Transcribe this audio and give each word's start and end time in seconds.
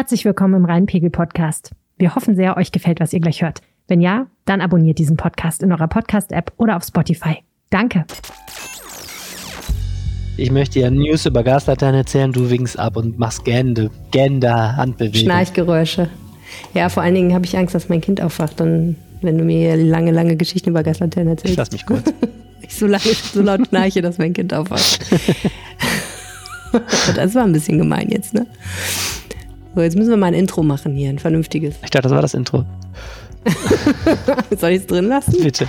Herzlich 0.00 0.24
willkommen 0.24 0.54
im 0.54 0.64
Rheinpegel-Podcast. 0.64 1.72
Wir 1.98 2.14
hoffen 2.14 2.34
sehr, 2.34 2.56
euch 2.56 2.72
gefällt, 2.72 3.00
was 3.00 3.12
ihr 3.12 3.20
gleich 3.20 3.42
hört. 3.42 3.60
Wenn 3.86 4.00
ja, 4.00 4.28
dann 4.46 4.62
abonniert 4.62 4.98
diesen 4.98 5.18
Podcast 5.18 5.62
in 5.62 5.72
eurer 5.72 5.88
Podcast-App 5.88 6.54
oder 6.56 6.78
auf 6.78 6.84
Spotify. 6.84 7.42
Danke. 7.68 8.06
Ich 10.38 10.50
möchte 10.50 10.80
ja 10.80 10.90
News 10.90 11.26
über 11.26 11.42
Gaslaternen 11.42 11.96
erzählen, 11.96 12.32
du 12.32 12.48
winkst 12.48 12.78
ab 12.78 12.96
und 12.96 13.18
machst 13.18 13.44
gähnende, 13.44 13.90
gähnende 14.10 14.74
Handbewegungen. 14.74 15.26
Schnarchgeräusche. 15.26 16.08
Ja, 16.72 16.88
vor 16.88 17.02
allen 17.02 17.14
Dingen 17.14 17.34
habe 17.34 17.44
ich 17.44 17.58
Angst, 17.58 17.74
dass 17.74 17.90
mein 17.90 18.00
Kind 18.00 18.22
aufwacht, 18.22 18.58
dann, 18.58 18.96
wenn 19.20 19.36
du 19.36 19.44
mir 19.44 19.76
lange, 19.76 20.12
lange 20.12 20.34
Geschichten 20.34 20.70
über 20.70 20.82
Gaslaternen 20.82 21.32
erzählst. 21.32 21.52
Ich 21.52 21.58
lass 21.58 21.72
mich 21.72 21.84
kurz. 21.84 22.10
ich 22.62 22.74
so, 22.74 22.86
lange, 22.86 23.04
so 23.04 23.42
laut 23.42 23.66
schnarche, 23.68 24.00
dass 24.00 24.16
mein 24.16 24.32
Kind 24.32 24.54
aufwacht. 24.54 24.98
das 27.14 27.34
war 27.34 27.42
ein 27.42 27.52
bisschen 27.52 27.76
gemein 27.76 28.08
jetzt, 28.08 28.32
ne? 28.32 28.46
So, 29.74 29.82
jetzt 29.82 29.96
müssen 29.96 30.10
wir 30.10 30.16
mal 30.16 30.26
ein 30.26 30.34
Intro 30.34 30.62
machen 30.62 30.94
hier, 30.96 31.10
ein 31.10 31.18
vernünftiges. 31.18 31.76
Ich 31.82 31.90
dachte, 31.90 32.02
das 32.08 32.12
war 32.12 32.22
das 32.22 32.34
Intro. 32.34 32.64
Soll 34.58 34.70
ich 34.70 34.80
es 34.80 34.86
drin 34.86 35.06
lassen? 35.06 35.34
Bitte. 35.42 35.68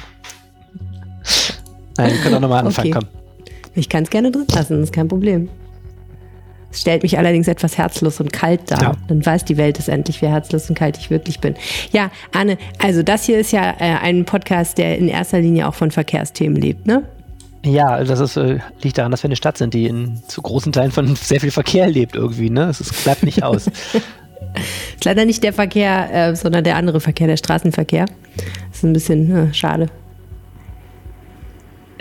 Nein, 1.98 2.12
wir 2.14 2.20
können 2.22 2.36
auch 2.36 2.40
nochmal 2.40 2.66
anfangen, 2.66 2.94
Okay. 2.94 3.00
komm. 3.08 3.22
Ich 3.76 3.88
kann 3.90 4.04
es 4.04 4.10
gerne 4.10 4.32
drin 4.32 4.46
lassen, 4.54 4.74
das 4.80 4.90
ist 4.90 4.94
kein 4.94 5.08
Problem. 5.08 5.50
Es 6.72 6.82
stellt 6.82 7.04
mich 7.04 7.18
allerdings 7.18 7.48
etwas 7.48 7.78
herzlos 7.78 8.20
und 8.20 8.32
kalt 8.34 8.72
dar. 8.72 8.82
Ja. 8.82 8.92
Dann 9.08 9.26
weiß 9.26 9.46
die 9.46 9.58
Welt 9.58 9.78
es 9.78 9.88
endlich, 9.88 10.22
wie 10.22 10.28
herzlos 10.28 10.70
und 10.70 10.76
kalt 10.78 10.98
ich 10.98 11.10
wirklich 11.10 11.40
bin. 11.40 11.56
Ja, 11.92 12.12
Anne, 12.34 12.58
also 12.80 13.04
das 13.04 13.26
hier 13.26 13.40
ist 13.40 13.52
ja 13.52 13.72
äh, 13.80 13.98
ein 14.02 14.26
Podcast, 14.26 14.78
der 14.78 14.98
in 14.98 15.08
erster 15.10 15.40
Linie 15.40 15.68
auch 15.68 15.74
von 15.76 15.92
Verkehrsthemen 15.92 16.62
lebt, 16.62 16.88
ne? 16.88 17.04
Ja, 17.64 18.04
das 18.04 18.20
ist, 18.20 18.38
äh, 18.38 18.60
liegt 18.82 18.98
daran, 18.98 19.12
dass 19.12 19.22
wir 19.22 19.28
eine 19.28 19.36
Stadt 19.36 19.58
sind, 19.58 19.74
die 19.74 19.86
in 19.86 20.22
zu 20.28 20.42
großen 20.42 20.72
Teilen 20.72 20.92
von 20.92 21.16
sehr 21.16 21.40
viel 21.40 21.52
Verkehr 21.52 21.88
lebt 21.88 22.16
irgendwie. 22.16 22.50
Ne? 22.50 22.64
Es 22.70 23.04
bleibt 23.04 23.24
nicht 23.24 23.44
aus. 23.44 23.68
Ist 24.96 25.06
leider 25.06 25.26
nicht 25.26 25.44
der 25.44 25.54
Verkehr, 25.54 26.10
äh, 26.12 26.36
sondern 26.36 26.64
der 26.64 26.76
andere 26.76 27.00
Verkehr, 27.00 27.28
der 27.28 27.38
Straßenverkehr. 27.38 28.06
Das 28.36 28.78
ist 28.78 28.84
ein 28.84 28.94
bisschen 28.94 29.50
äh, 29.50 29.54
schade. 29.54 29.88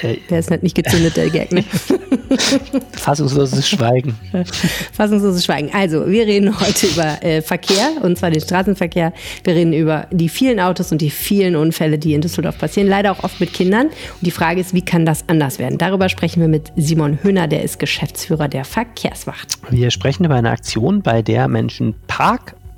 Äh, 0.02 0.16
Der 0.28 0.38
ist 0.38 0.50
halt 0.50 0.62
nicht 0.62 0.74
gezündet, 0.74 1.16
der 1.16 1.30
Gag, 1.30 1.52
ne? 1.52 1.64
fassungsloses 2.92 3.68
Schweigen. 3.68 4.16
Fassungsloses 4.92 5.44
Schweigen. 5.44 5.70
Also, 5.72 6.06
wir 6.08 6.26
reden 6.26 6.58
heute 6.60 6.86
über 6.86 7.22
äh, 7.22 7.42
Verkehr, 7.42 7.90
und 8.02 8.18
zwar 8.18 8.30
den 8.30 8.40
Straßenverkehr. 8.40 9.12
Wir 9.44 9.54
reden 9.54 9.72
über 9.72 10.06
die 10.10 10.28
vielen 10.28 10.60
Autos 10.60 10.92
und 10.92 11.00
die 11.00 11.10
vielen 11.10 11.56
Unfälle, 11.56 11.98
die 11.98 12.14
in 12.14 12.20
Düsseldorf 12.20 12.58
passieren. 12.58 12.88
Leider 12.88 13.12
auch 13.12 13.24
oft 13.24 13.40
mit 13.40 13.52
Kindern. 13.52 13.86
Und 13.86 13.94
die 14.20 14.30
Frage 14.30 14.60
ist, 14.60 14.74
wie 14.74 14.84
kann 14.84 15.04
das 15.06 15.28
anders 15.28 15.58
werden? 15.58 15.78
Darüber 15.78 16.08
sprechen 16.08 16.40
wir 16.40 16.48
mit 16.48 16.72
Simon 16.76 17.18
Höhner, 17.22 17.48
der 17.48 17.62
ist 17.62 17.78
Geschäftsführer 17.78 18.48
der 18.48 18.64
Verkehrswacht. 18.64 19.58
Wir 19.70 19.90
sprechen 19.90 20.24
über 20.24 20.36
eine 20.36 20.50
Aktion, 20.50 21.02
bei 21.02 21.22
der 21.22 21.48
Menschen 21.48 21.94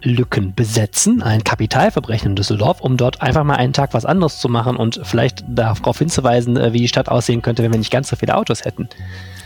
Parklücken 0.02 0.54
besetzen, 0.54 1.22
ein 1.22 1.44
Kapitalverbrechen 1.44 2.30
in 2.30 2.36
Düsseldorf, 2.36 2.80
um 2.80 2.96
dort 2.96 3.22
einfach 3.22 3.44
mal 3.44 3.54
einen 3.54 3.72
Tag 3.72 3.94
was 3.94 4.04
anderes 4.04 4.38
zu 4.38 4.48
machen 4.48 4.76
und 4.76 5.00
vielleicht 5.04 5.44
darauf 5.46 5.98
hinzuweisen, 5.98 6.56
äh, 6.56 6.72
wie 6.72 6.78
die 6.78 6.88
Stadt 6.88 7.08
aussehen 7.08 7.42
könnte, 7.42 7.62
wenn 7.62 7.72
wir 7.72 7.78
nicht 7.78 7.92
ganz 7.92 8.08
so 8.08 8.16
viele 8.16 8.36
Autos 8.36 8.64
hätten. 8.64 8.88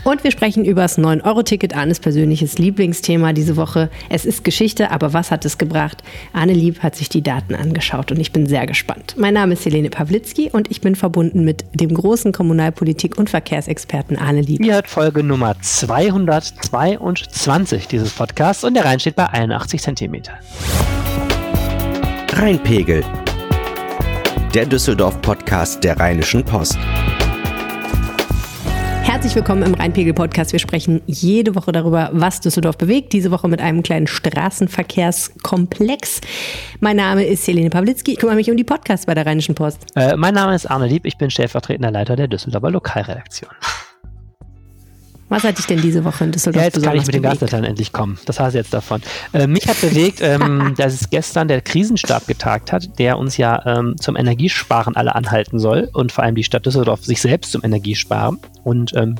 Und 0.04 0.22
wir 0.22 0.30
sprechen 0.30 0.64
über 0.64 0.82
das 0.82 0.98
9-Euro-Ticket, 0.98 1.76
Arnes 1.76 1.98
persönliches 1.98 2.58
Lieblingsthema 2.58 3.32
diese 3.32 3.56
Woche. 3.56 3.90
Es 4.08 4.24
ist 4.24 4.44
Geschichte, 4.44 4.92
aber 4.92 5.12
was 5.12 5.32
hat 5.32 5.44
es 5.44 5.58
gebracht? 5.58 6.04
Arne 6.32 6.52
Lieb 6.52 6.84
hat 6.84 6.94
sich 6.94 7.08
die 7.08 7.22
Daten 7.22 7.56
angeschaut 7.56 8.12
und 8.12 8.20
ich 8.20 8.30
bin 8.30 8.46
sehr 8.46 8.68
gespannt. 8.68 9.16
Mein 9.18 9.34
Name 9.34 9.54
ist 9.54 9.64
Helene 9.64 9.91
Pawlitzki 9.91 10.50
und 10.52 10.70
ich 10.70 10.80
bin 10.80 10.94
verbunden 10.94 11.44
mit 11.44 11.64
dem 11.74 11.92
großen 11.92 12.30
Kommunalpolitik- 12.30 13.18
und 13.18 13.30
Verkehrsexperten 13.30 14.16
Arne 14.16 14.42
Lieb. 14.42 14.64
Ihr 14.64 14.74
hört 14.74 14.86
Folge 14.86 15.24
Nummer 15.24 15.56
222 15.60 17.88
dieses 17.88 18.12
Podcasts 18.12 18.62
und 18.62 18.74
der 18.74 18.84
Rhein 18.84 19.00
steht 19.00 19.16
bei 19.16 19.26
81 19.26 19.82
Zentimeter. 19.82 20.34
Rheinpegel. 22.33 23.05
Der 24.55 24.66
Düsseldorf-Podcast 24.66 25.83
der 25.84 25.98
Rheinischen 25.98 26.44
Post. 26.44 26.78
Herzlich 29.03 29.34
willkommen 29.34 29.62
im 29.62 29.75
Rheinpegel-Podcast. 29.75 30.53
Wir 30.53 30.59
sprechen 30.59 31.00
jede 31.06 31.54
Woche 31.54 31.72
darüber, 31.72 32.10
was 32.12 32.41
Düsseldorf 32.41 32.76
bewegt. 32.76 33.12
Diese 33.12 33.31
Woche 33.31 33.48
mit 33.48 33.60
einem 33.60 33.82
kleinen 33.82 34.06
Straßenverkehrskomplex. 34.06 36.20
Mein 36.81 36.97
Name 36.97 37.25
ist 37.25 37.47
Helene 37.47 37.70
Pawlitzki. 37.70 38.12
Ich 38.12 38.19
kümmere 38.19 38.37
mich 38.37 38.50
um 38.50 38.56
die 38.56 38.65
Podcasts 38.65 39.06
bei 39.06 39.15
der 39.15 39.25
Rheinischen 39.25 39.54
Post. 39.54 39.87
Äh, 39.94 40.16
mein 40.16 40.34
Name 40.34 40.54
ist 40.54 40.66
Arne 40.66 40.87
Lieb, 40.87 41.06
ich 41.06 41.16
bin 41.16 41.31
stellvertretender 41.31 41.91
Leiter 41.91 42.16
der 42.16 42.28
Düsseldorfer 42.28 42.70
Lokalredaktion. 42.70 43.50
Was 45.36 45.44
hat 45.44 45.58
dich 45.58 45.66
denn 45.66 45.82
diese 45.82 46.02
Woche 46.02 46.24
in 46.24 46.32
Düsseldorf 46.32 46.62
Ja, 46.62 46.66
jetzt 46.69 46.82
kann 46.82 46.97
ich 46.97 47.04
mit 47.04 47.14
den? 47.14 47.20
Gaslaternen 47.20 47.69
endlich 47.69 47.92
kommen. 47.92 48.19
Das 48.24 48.38
du 48.54 48.58
jetzt 48.58 48.72
davon. 48.72 49.02
Äh, 49.34 49.47
mich 49.47 49.69
hat 49.69 49.78
bewegt, 49.82 50.20
ähm, 50.22 50.72
dass 50.78 50.94
es 50.94 51.10
gestern 51.10 51.47
der 51.47 51.60
Krisenstab 51.60 52.26
getagt 52.26 52.72
hat, 52.72 52.98
der 52.98 53.19
uns 53.19 53.36
ja 53.36 53.60
ähm, 53.66 53.96
zum 54.00 54.16
Energiesparen 54.16 54.96
alle 54.96 55.14
anhalten 55.14 55.58
soll 55.58 55.91
und 55.92 56.10
vor 56.10 56.25
allem 56.25 56.36
die 56.36 56.42
Stadt 56.42 56.64
Düsseldorf 56.64 57.04
sich 57.04 57.20
selbst 57.20 57.52
zum 57.52 57.62
Energiesparen. 57.62 58.38
Und 58.64 58.96
ähm, 58.96 59.16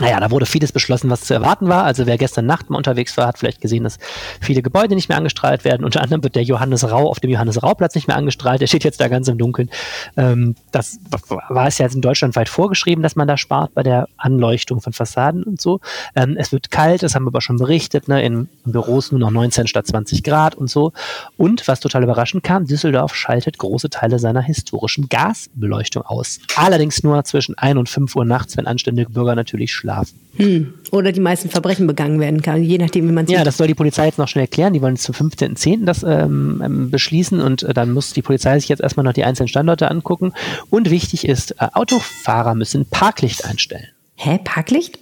naja, 0.00 0.18
da 0.18 0.30
wurde 0.30 0.46
vieles 0.46 0.72
beschlossen, 0.72 1.08
was 1.10 1.22
zu 1.22 1.34
erwarten 1.34 1.68
war. 1.68 1.84
Also 1.84 2.06
wer 2.06 2.18
gestern 2.18 2.46
Nacht 2.46 2.68
mal 2.68 2.76
unterwegs 2.76 3.16
war, 3.16 3.28
hat 3.28 3.38
vielleicht 3.38 3.60
gesehen, 3.60 3.84
dass 3.84 3.98
viele 4.40 4.60
Gebäude 4.60 4.94
nicht 4.94 5.08
mehr 5.08 5.18
angestrahlt 5.18 5.64
werden. 5.64 5.84
Unter 5.84 6.02
anderem 6.02 6.22
wird 6.24 6.34
der 6.34 6.42
Johannes 6.42 6.90
Rau 6.90 7.08
auf 7.08 7.20
dem 7.20 7.30
Johannes 7.30 7.62
Rau-Platz 7.62 7.94
nicht 7.94 8.08
mehr 8.08 8.16
angestrahlt. 8.16 8.60
Der 8.60 8.66
steht 8.66 8.84
jetzt 8.84 9.00
da 9.00 9.08
ganz 9.08 9.28
im 9.28 9.38
Dunkeln. 9.38 9.70
Ähm, 10.16 10.56
das 10.72 10.98
war 11.38 11.66
es 11.68 11.78
ja 11.78 11.86
jetzt 11.86 11.94
in 11.94 12.00
Deutschland 12.00 12.34
weit 12.34 12.48
vorgeschrieben, 12.48 13.02
dass 13.02 13.14
man 13.14 13.28
da 13.28 13.36
spart 13.36 13.74
bei 13.74 13.82
der 13.82 14.08
Anleuchtung 14.16 14.80
von 14.80 14.92
Fassaden 14.92 15.44
und 15.44 15.60
so. 15.60 15.80
Ähm, 16.16 16.36
es 16.36 16.50
wird 16.50 16.70
kalt, 16.70 17.02
das 17.02 17.14
haben 17.14 17.24
wir 17.24 17.28
aber 17.28 17.40
schon 17.40 17.58
berichtet, 17.58 18.08
ne, 18.08 18.22
in 18.22 18.48
Büros 18.64 19.12
nur 19.12 19.20
noch 19.20 19.30
19 19.30 19.68
statt 19.68 19.86
20 19.86 20.24
Grad 20.24 20.56
und 20.56 20.68
so. 20.68 20.92
Und 21.36 21.66
was 21.68 21.78
total 21.80 22.02
überraschend 22.02 22.42
kam, 22.42 22.66
Düsseldorf 22.66 23.14
schaltet 23.14 23.58
große 23.58 23.90
Teile 23.90 24.18
seiner 24.18 24.42
historischen 24.42 25.08
Gasbeleuchtung 25.08 26.02
aus. 26.02 26.40
Allerdings 26.56 27.02
nur 27.04 27.22
zwischen 27.24 27.56
1 27.56 27.78
und 27.78 27.88
5 27.88 28.16
Uhr 28.16 28.24
nachts, 28.24 28.56
wenn 28.56 28.66
anständige 28.66 29.10
Bürger 29.10 29.34
natürlich 29.34 29.72
schlafen. 29.84 30.18
Hm. 30.36 30.74
Oder 30.90 31.12
die 31.12 31.20
meisten 31.20 31.48
Verbrechen 31.48 31.86
begangen 31.86 32.18
werden 32.18 32.42
kann, 32.42 32.62
je 32.62 32.78
nachdem, 32.78 33.08
wie 33.08 33.12
man 33.12 33.26
sieht. 33.26 33.36
Ja, 33.36 33.44
das 33.44 33.56
soll 33.56 33.68
die 33.68 33.74
Polizei 33.74 34.06
jetzt 34.06 34.18
noch 34.18 34.26
schnell 34.26 34.48
klären. 34.48 34.72
Die 34.72 34.82
wollen 34.82 34.96
zum 34.96 35.14
15.10. 35.14 35.84
das 35.84 36.02
ähm, 36.02 36.60
ähm, 36.64 36.90
beschließen 36.90 37.40
und 37.40 37.62
äh, 37.62 37.74
dann 37.74 37.92
muss 37.92 38.12
die 38.12 38.22
Polizei 38.22 38.58
sich 38.58 38.68
jetzt 38.68 38.80
erstmal 38.80 39.04
noch 39.04 39.12
die 39.12 39.24
einzelnen 39.24 39.48
Standorte 39.48 39.90
angucken. 39.90 40.32
Und 40.70 40.90
wichtig 40.90 41.28
ist, 41.28 41.52
äh, 41.52 41.68
Autofahrer 41.72 42.54
müssen 42.54 42.86
Parklicht 42.86 43.44
einstellen. 43.44 43.86
Hä, 44.16 44.40
Parklicht? 44.42 44.98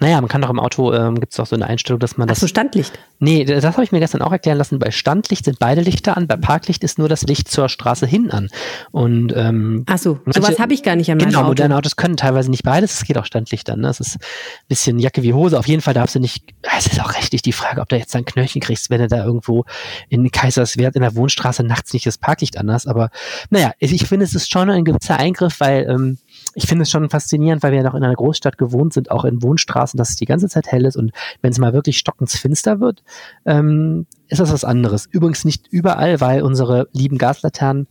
Naja, 0.00 0.20
man 0.20 0.28
kann 0.28 0.40
doch 0.42 0.50
im 0.50 0.60
Auto, 0.60 0.92
ähm, 0.92 1.16
gibt 1.18 1.32
es 1.32 1.36
doch 1.38 1.46
so 1.46 1.56
eine 1.56 1.66
Einstellung, 1.66 1.98
dass 1.98 2.16
man 2.16 2.28
Ach 2.28 2.30
das. 2.30 2.40
so, 2.40 2.46
Standlicht. 2.46 2.98
Nee, 3.18 3.44
das 3.44 3.64
habe 3.64 3.82
ich 3.82 3.90
mir 3.90 3.98
gestern 3.98 4.22
auch 4.22 4.30
erklären 4.30 4.56
lassen. 4.56 4.78
Bei 4.78 4.92
Standlicht 4.92 5.44
sind 5.44 5.58
beide 5.58 5.80
Lichter 5.80 6.16
an, 6.16 6.28
bei 6.28 6.36
Parklicht 6.36 6.84
ist 6.84 6.98
nur 7.00 7.08
das 7.08 7.22
Licht 7.22 7.48
zur 7.48 7.68
Straße 7.68 8.06
hin 8.06 8.30
an. 8.30 8.48
Und 8.92 9.32
ähm, 9.36 9.82
Ach 9.88 9.98
so, 9.98 10.20
manche- 10.24 10.40
sowas 10.40 10.58
habe 10.60 10.72
ich 10.72 10.84
gar 10.84 10.94
nicht 10.94 11.10
an 11.10 11.18
meinem 11.18 11.28
Genau, 11.30 11.40
Auto. 11.40 11.48
moderne 11.48 11.76
Autos 11.76 11.96
können 11.96 12.16
teilweise 12.16 12.48
nicht 12.50 12.62
beides. 12.62 12.94
Es 12.94 13.04
geht 13.04 13.18
auch 13.18 13.24
Standlichtern. 13.24 13.80
Ne? 13.80 13.88
Es 13.88 13.98
ist 13.98 14.16
ein 14.16 14.20
bisschen 14.68 14.98
Jacke 15.00 15.24
wie 15.24 15.32
Hose. 15.34 15.58
Auf 15.58 15.66
jeden 15.66 15.82
Fall 15.82 15.94
darfst 15.94 16.14
du 16.14 16.20
nicht. 16.20 16.44
Es 16.76 16.86
ist 16.86 17.00
auch 17.02 17.14
rechtlich 17.14 17.42
die 17.42 17.52
Frage, 17.52 17.80
ob 17.80 17.88
du 17.88 17.96
jetzt 17.96 18.14
ein 18.14 18.24
Knöllchen 18.24 18.60
kriegst, 18.60 18.90
wenn 18.90 19.00
du 19.00 19.08
da 19.08 19.24
irgendwo 19.24 19.64
in 20.08 20.30
Kaiserswerth 20.30 20.94
in 20.94 21.02
der 21.02 21.16
Wohnstraße 21.16 21.64
nachts 21.64 21.92
nicht 21.92 22.06
das 22.06 22.18
Parklicht 22.18 22.56
an 22.56 22.70
hast. 22.70 22.86
Aber 22.86 23.10
naja, 23.50 23.72
ich 23.80 24.06
finde, 24.06 24.24
es 24.24 24.34
ist 24.34 24.50
schon 24.52 24.70
ein 24.70 24.84
gewisser 24.84 25.18
Eingriff, 25.18 25.58
weil 25.58 25.88
ähm, 25.90 26.18
ich 26.58 26.66
finde 26.66 26.82
es 26.82 26.90
schon 26.90 27.08
faszinierend, 27.08 27.62
weil 27.62 27.70
wir 27.70 27.78
ja 27.78 27.84
noch 27.84 27.94
in 27.94 28.02
einer 28.02 28.16
Großstadt 28.16 28.58
gewohnt 28.58 28.92
sind, 28.92 29.12
auch 29.12 29.24
in 29.24 29.42
Wohnstraßen, 29.42 29.96
dass 29.96 30.10
es 30.10 30.16
die 30.16 30.24
ganze 30.24 30.48
Zeit 30.48 30.66
hell 30.66 30.86
ist 30.86 30.96
und 30.96 31.12
wenn 31.40 31.52
es 31.52 31.58
mal 31.58 31.72
wirklich 31.72 31.98
stockensfinster 31.98 32.80
wird, 32.80 33.04
ähm, 33.46 34.06
ist 34.26 34.40
das 34.40 34.52
was 34.52 34.64
anderes. 34.64 35.06
Übrigens 35.08 35.44
nicht 35.44 35.68
überall, 35.68 36.20
weil 36.20 36.42
unsere 36.42 36.88
lieben 36.92 37.16
Gaslaternen 37.16 37.86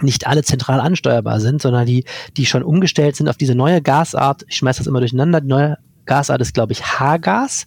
nicht 0.00 0.26
alle 0.26 0.42
zentral 0.42 0.80
ansteuerbar 0.80 1.38
sind, 1.38 1.60
sondern 1.60 1.84
die, 1.84 2.06
die 2.38 2.46
schon 2.46 2.62
umgestellt 2.62 3.14
sind 3.14 3.28
auf 3.28 3.36
diese 3.36 3.54
neue 3.54 3.82
Gasart. 3.82 4.46
Ich 4.48 4.56
schmeiß 4.56 4.78
das 4.78 4.86
immer 4.86 5.00
durcheinander. 5.00 5.42
Die 5.42 5.48
neue 5.48 5.76
Gasart 6.06 6.40
ist, 6.40 6.54
glaube 6.54 6.72
ich, 6.72 6.82
H-Gas. 6.98 7.66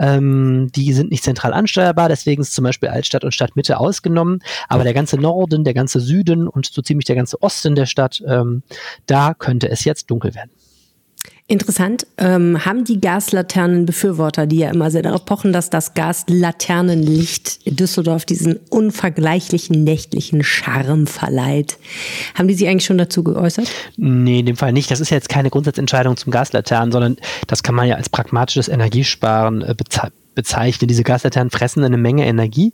Ähm, 0.00 0.70
die 0.74 0.92
sind 0.92 1.10
nicht 1.10 1.22
zentral 1.22 1.52
ansteuerbar, 1.52 2.08
deswegen 2.08 2.42
ist 2.42 2.54
zum 2.54 2.64
Beispiel 2.64 2.88
Altstadt 2.88 3.22
und 3.22 3.34
Stadtmitte 3.34 3.78
ausgenommen. 3.78 4.40
Aber 4.68 4.82
der 4.82 4.94
ganze 4.94 5.18
Norden, 5.18 5.62
der 5.62 5.74
ganze 5.74 6.00
Süden 6.00 6.48
und 6.48 6.66
so 6.66 6.80
ziemlich 6.82 7.04
der 7.04 7.16
ganze 7.16 7.40
Osten 7.42 7.74
der 7.74 7.86
Stadt, 7.86 8.22
ähm, 8.26 8.62
da 9.06 9.34
könnte 9.34 9.68
es 9.68 9.84
jetzt 9.84 10.10
dunkel 10.10 10.34
werden. 10.34 10.50
Interessant. 11.50 12.06
Ähm, 12.16 12.64
haben 12.64 12.84
die 12.84 13.00
Gaslaternenbefürworter, 13.00 14.46
die 14.46 14.58
ja 14.58 14.70
immer 14.70 14.92
sehr 14.92 15.02
darauf 15.02 15.24
pochen, 15.24 15.52
dass 15.52 15.68
das 15.68 15.94
Gaslaternenlicht 15.94 17.66
Düsseldorf 17.66 18.24
diesen 18.24 18.60
unvergleichlichen 18.70 19.82
nächtlichen 19.82 20.44
Charme 20.44 21.08
verleiht, 21.08 21.76
haben 22.36 22.46
die 22.46 22.54
sich 22.54 22.68
eigentlich 22.68 22.84
schon 22.84 22.98
dazu 22.98 23.24
geäußert? 23.24 23.68
Nee, 23.96 24.38
in 24.38 24.46
dem 24.46 24.56
Fall 24.56 24.72
nicht. 24.72 24.92
Das 24.92 25.00
ist 25.00 25.10
ja 25.10 25.16
jetzt 25.16 25.28
keine 25.28 25.50
Grundsatzentscheidung 25.50 26.16
zum 26.16 26.30
Gaslaternen, 26.30 26.92
sondern 26.92 27.16
das 27.48 27.64
kann 27.64 27.74
man 27.74 27.88
ja 27.88 27.96
als 27.96 28.08
pragmatisches 28.08 28.68
Energiesparen 28.68 29.62
äh, 29.62 29.74
beze- 30.34 30.50
bezeichnen. 30.50 30.88
Diese 30.88 31.02
Gaslaternen 31.02 31.50
fressen 31.50 31.84
eine 31.84 31.96
Menge 31.96 32.26
Energie, 32.26 32.72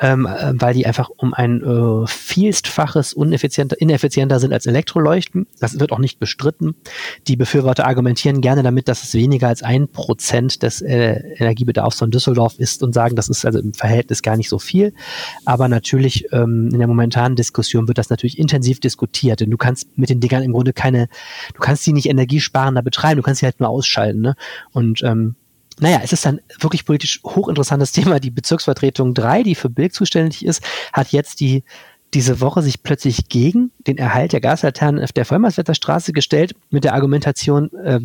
ähm, 0.00 0.26
äh, 0.26 0.52
weil 0.54 0.74
die 0.74 0.86
einfach 0.86 1.10
um 1.16 1.34
ein 1.34 1.62
äh, 1.62 2.06
vielstfaches 2.06 3.14
uneffizienter, 3.14 3.80
ineffizienter 3.80 4.40
sind 4.40 4.52
als 4.52 4.66
Elektroleuchten. 4.66 5.46
Das 5.60 5.78
wird 5.80 5.92
auch 5.92 5.98
nicht 5.98 6.18
bestritten. 6.18 6.74
Die 7.26 7.36
Befürworter 7.36 7.86
argumentieren 7.86 8.40
gerne 8.40 8.62
damit, 8.62 8.88
dass 8.88 9.02
es 9.02 9.14
weniger 9.14 9.48
als 9.48 9.62
ein 9.62 9.88
Prozent 9.88 10.62
des 10.62 10.82
äh, 10.82 11.20
Energiebedarfs 11.38 11.98
von 11.98 12.10
Düsseldorf 12.10 12.58
ist 12.58 12.82
und 12.82 12.92
sagen, 12.92 13.16
das 13.16 13.28
ist 13.28 13.44
also 13.46 13.58
im 13.58 13.74
Verhältnis 13.74 14.22
gar 14.22 14.36
nicht 14.36 14.48
so 14.48 14.58
viel. 14.58 14.92
Aber 15.44 15.68
natürlich 15.68 16.26
ähm, 16.32 16.70
in 16.72 16.78
der 16.78 16.88
momentanen 16.88 17.36
Diskussion 17.36 17.88
wird 17.88 17.98
das 17.98 18.10
natürlich 18.10 18.38
intensiv 18.38 18.80
diskutiert, 18.80 19.40
denn 19.40 19.50
du 19.50 19.56
kannst 19.56 19.96
mit 19.96 20.10
den 20.10 20.20
Dingern 20.20 20.42
im 20.42 20.52
Grunde 20.52 20.72
keine, 20.72 21.08
du 21.54 21.60
kannst 21.60 21.86
die 21.86 21.92
nicht 21.92 22.08
energiesparender 22.08 22.82
betreiben, 22.82 23.16
du 23.16 23.22
kannst 23.22 23.40
sie 23.40 23.46
halt 23.46 23.60
nur 23.60 23.68
ausschalten. 23.68 24.20
Ne? 24.20 24.34
Und 24.72 25.02
ähm, 25.02 25.36
naja, 25.80 26.00
es 26.02 26.12
ist 26.12 26.26
ein 26.26 26.40
wirklich 26.60 26.84
politisch 26.84 27.20
hochinteressantes 27.24 27.92
Thema. 27.92 28.20
Die 28.20 28.30
Bezirksvertretung 28.30 29.14
3, 29.14 29.42
die 29.42 29.54
für 29.54 29.70
Bilk 29.70 29.92
zuständig 29.92 30.44
ist, 30.44 30.62
hat 30.92 31.12
jetzt 31.12 31.40
die 31.40 31.64
diese 32.14 32.40
Woche 32.40 32.62
sich 32.62 32.82
plötzlich 32.84 33.28
gegen 33.28 33.72
den 33.88 33.98
Erhalt 33.98 34.32
der 34.32 34.40
Gaslaternen 34.40 35.02
auf 35.02 35.10
der 35.10 35.24
Vollmarswetter 35.24 35.74
Straße 35.74 36.12
gestellt 36.12 36.54
mit 36.70 36.84
der 36.84 36.94
Argumentation, 36.94 37.72
äh, 37.72 38.00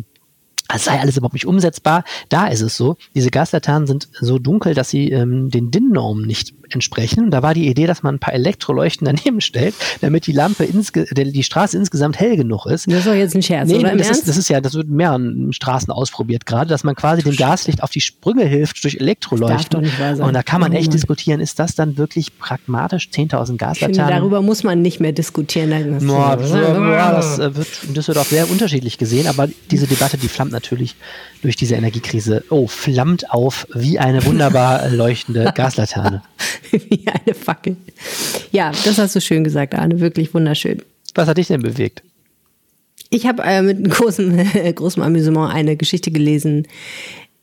es 0.72 0.84
sei 0.84 1.00
alles 1.00 1.16
überhaupt 1.16 1.34
nicht 1.34 1.46
umsetzbar. 1.46 2.04
Da 2.28 2.46
ist 2.48 2.60
es 2.60 2.76
so, 2.76 2.96
diese 3.14 3.30
Gaslaternen 3.30 3.86
sind 3.86 4.08
so 4.20 4.38
dunkel, 4.38 4.74
dass 4.74 4.90
sie 4.90 5.10
ähm, 5.10 5.50
den 5.50 5.70
DIN-Normen 5.70 6.26
nicht 6.26 6.54
entsprechen. 6.70 7.24
Und 7.24 7.30
da 7.30 7.42
war 7.42 7.54
die 7.54 7.68
Idee, 7.68 7.86
dass 7.86 8.02
man 8.02 8.16
ein 8.16 8.18
paar 8.18 8.34
Elektroleuchten 8.34 9.04
daneben 9.04 9.40
stellt, 9.40 9.74
damit 10.00 10.26
die 10.26 10.32
Lampe, 10.32 10.64
insge 10.64 11.06
die 11.14 11.42
Straße 11.42 11.76
insgesamt 11.76 12.18
hell 12.18 12.36
genug 12.36 12.66
ist. 12.66 12.86
Das 12.86 13.00
ist 13.00 13.06
doch 13.06 13.14
jetzt 13.14 13.34
ein 13.34 13.42
Scherz, 13.42 13.68
nee, 13.68 13.78
oder? 13.78 13.96
Das 13.96 14.10
ist, 14.10 14.28
das 14.28 14.36
ist 14.36 14.48
ja, 14.48 14.60
das 14.60 14.74
wird 14.74 14.88
in 14.88 14.96
mehreren 14.96 15.52
Straßen 15.52 15.92
ausprobiert 15.92 16.46
gerade, 16.46 16.68
dass 16.68 16.84
man 16.84 16.94
quasi 16.94 17.22
dem 17.22 17.36
Gaslicht 17.36 17.82
auf 17.82 17.90
die 17.90 18.00
Sprünge 18.00 18.44
hilft 18.44 18.82
durch 18.84 18.96
Elektroleuchten. 18.96 19.86
Und 20.20 20.34
da 20.34 20.42
kann 20.42 20.60
man 20.60 20.72
echt 20.72 20.88
oh 20.88 20.92
diskutieren, 20.92 21.40
ist 21.40 21.58
das 21.58 21.74
dann 21.74 21.96
wirklich 21.96 22.38
pragmatisch? 22.38 23.08
10.000 23.12 23.56
Gaslaternen? 23.56 23.94
Finde, 23.96 24.12
darüber 24.12 24.42
muss 24.42 24.64
man 24.64 24.82
nicht 24.82 25.00
mehr 25.00 25.12
diskutieren. 25.12 25.70
No, 26.00 26.36
das, 26.36 26.50
das 26.50 27.38
äh, 27.38 27.56
wird 27.56 27.68
in 27.86 27.94
Düsseldorf 27.94 28.28
sehr 28.28 28.50
unterschiedlich 28.50 28.98
gesehen, 28.98 29.26
aber 29.26 29.48
diese 29.70 29.86
Debatte, 29.86 30.16
die 30.16 30.28
flammt 30.28 30.52
natürlich 30.52 30.96
durch 31.42 31.56
diese 31.56 31.74
Energiekrise, 31.74 32.44
oh, 32.50 32.66
flammt 32.66 33.30
auf 33.30 33.66
wie 33.74 33.98
eine 33.98 34.24
wunderbar 34.24 34.88
leuchtende 34.90 35.52
Gaslaterne. 35.54 36.22
wie 36.70 37.06
eine 37.06 37.34
Fackel. 37.34 37.76
Ja, 38.52 38.72
das 38.84 38.98
hast 38.98 39.16
du 39.16 39.20
schön 39.20 39.44
gesagt, 39.44 39.74
Arne. 39.74 40.00
Wirklich 40.00 40.34
wunderschön. 40.34 40.82
Was 41.14 41.28
hat 41.28 41.38
dich 41.38 41.48
denn 41.48 41.62
bewegt? 41.62 42.02
Ich 43.10 43.26
habe 43.26 43.42
äh, 43.42 43.62
mit 43.62 43.90
großem, 43.90 44.38
großem 44.74 45.02
Amüsement 45.02 45.52
eine 45.52 45.76
Geschichte 45.76 46.10
gelesen 46.10 46.66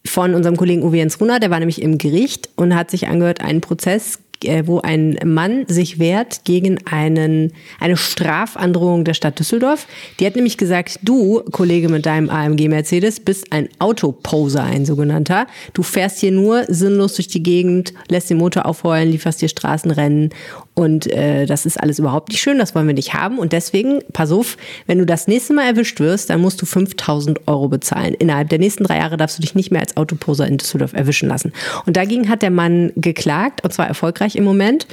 von 0.05 0.33
unserem 0.33 0.55
Kollegen 0.55 0.83
Uwe 0.83 0.97
Jens 0.97 1.19
Runa. 1.19 1.39
Der 1.39 1.51
war 1.51 1.59
nämlich 1.59 1.81
im 1.81 1.97
Gericht 1.97 2.49
und 2.55 2.75
hat 2.75 2.89
sich 2.89 3.07
angehört, 3.07 3.41
einen 3.41 3.61
Prozess 3.61 4.19
wo 4.66 4.80
ein 4.81 5.18
Mann 5.24 5.66
sich 5.68 6.00
wehrt 6.00 6.44
gegen 6.44 6.80
einen, 6.86 7.54
eine 7.80 7.98
Strafandrohung 7.98 9.04
der 9.04 9.13
Stadt 9.13 9.39
Düsseldorf. 9.39 9.88
Die 10.19 10.25
hat 10.25 10.36
nämlich 10.36 10.57
gesagt, 10.57 11.00
du, 11.01 11.42
Kollege 11.51 11.89
mit 11.89 12.06
deinem 12.06 12.30
AMG 12.30 12.68
Mercedes, 12.68 13.19
bist 13.19 13.51
ein 13.51 13.69
Autoposer, 13.80 14.63
ein 14.63 14.86
sogenannter. 14.86 15.48
Du 15.74 15.84
fährst 15.84 16.19
hier 16.19 16.31
nur 16.31 16.66
sinnlos 16.68 17.16
durch 17.16 17.28
die 17.28 17.44
Gegend, 17.44 17.94
lässt 18.10 18.30
den 18.30 18.38
Motor 18.38 18.66
aufheulen, 18.66 19.12
lieferst 19.12 19.42
dir 19.42 19.50
Straßenrennen 19.50 20.31
und 20.78 21.07
äh, 21.07 21.48
das 21.48 21.66
ist 21.66 21.81
alles 21.81 21.98
überhaupt 21.98 22.30
nicht 22.30 22.40
schön, 22.40 22.60
das 22.60 22.75
wollen 22.75 22.86
wir 22.86 22.94
nicht 22.94 23.16
haben. 23.16 23.40
Und 23.40 23.51
deswegen, 23.51 24.01
pass 24.13 24.31
auf, 24.31 24.57
wenn 24.86 25.00
du 25.00 25.07
das 25.07 25.28
nächste 25.28 25.56
Mal 25.56 25.66
erwischt 25.66 26.00
wirst, 26.00 26.30
dann 26.30 26.40
musst 26.40 26.62
du 26.62 26.68
5000 26.68 27.48
Euro 27.48 27.68
bezahlen. 27.68 28.13
Innerhalb 28.13 28.50
der 28.50 28.60
nächsten 28.60 28.83
drei 28.83 28.98
Jahre 28.98 29.18
darfst 29.18 29.40
du 29.40 29.42
dich 29.42 29.56
nicht 29.56 29.72
mehr 29.72 29.81
als 29.81 29.98
Autoposer 29.98 30.45
in 30.45 30.57
Düsseldorf 30.57 30.94
erwischen 30.94 31.30
lassen. 31.30 31.51
Und 31.88 31.98
dagegen 31.98 32.30
hat 32.30 32.44
der 32.44 32.51
Mann 32.51 32.92
geklagt, 32.95 33.63
und 33.63 33.74
zwar 33.74 33.88
erfolgreich 33.88 34.26
im 34.35 34.44
Moment, 34.44 34.88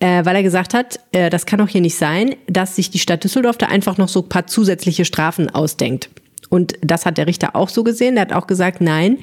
äh, 0.00 0.24
weil 0.24 0.36
er 0.36 0.42
gesagt 0.42 0.74
hat, 0.74 1.00
äh, 1.12 1.30
das 1.30 1.46
kann 1.46 1.58
doch 1.58 1.68
hier 1.68 1.80
nicht 1.80 1.96
sein, 1.96 2.36
dass 2.46 2.76
sich 2.76 2.90
die 2.90 2.98
Stadt 2.98 3.24
Düsseldorf 3.24 3.58
da 3.58 3.66
einfach 3.66 3.98
noch 3.98 4.08
so 4.08 4.20
ein 4.20 4.28
paar 4.28 4.46
zusätzliche 4.46 5.04
Strafen 5.04 5.50
ausdenkt. 5.50 6.10
Und 6.50 6.74
das 6.82 7.06
hat 7.06 7.18
der 7.18 7.26
Richter 7.26 7.56
auch 7.56 7.68
so 7.68 7.84
gesehen. 7.84 8.16
Er 8.16 8.22
hat 8.22 8.32
auch 8.32 8.46
gesagt, 8.46 8.80
nein, 8.80 9.18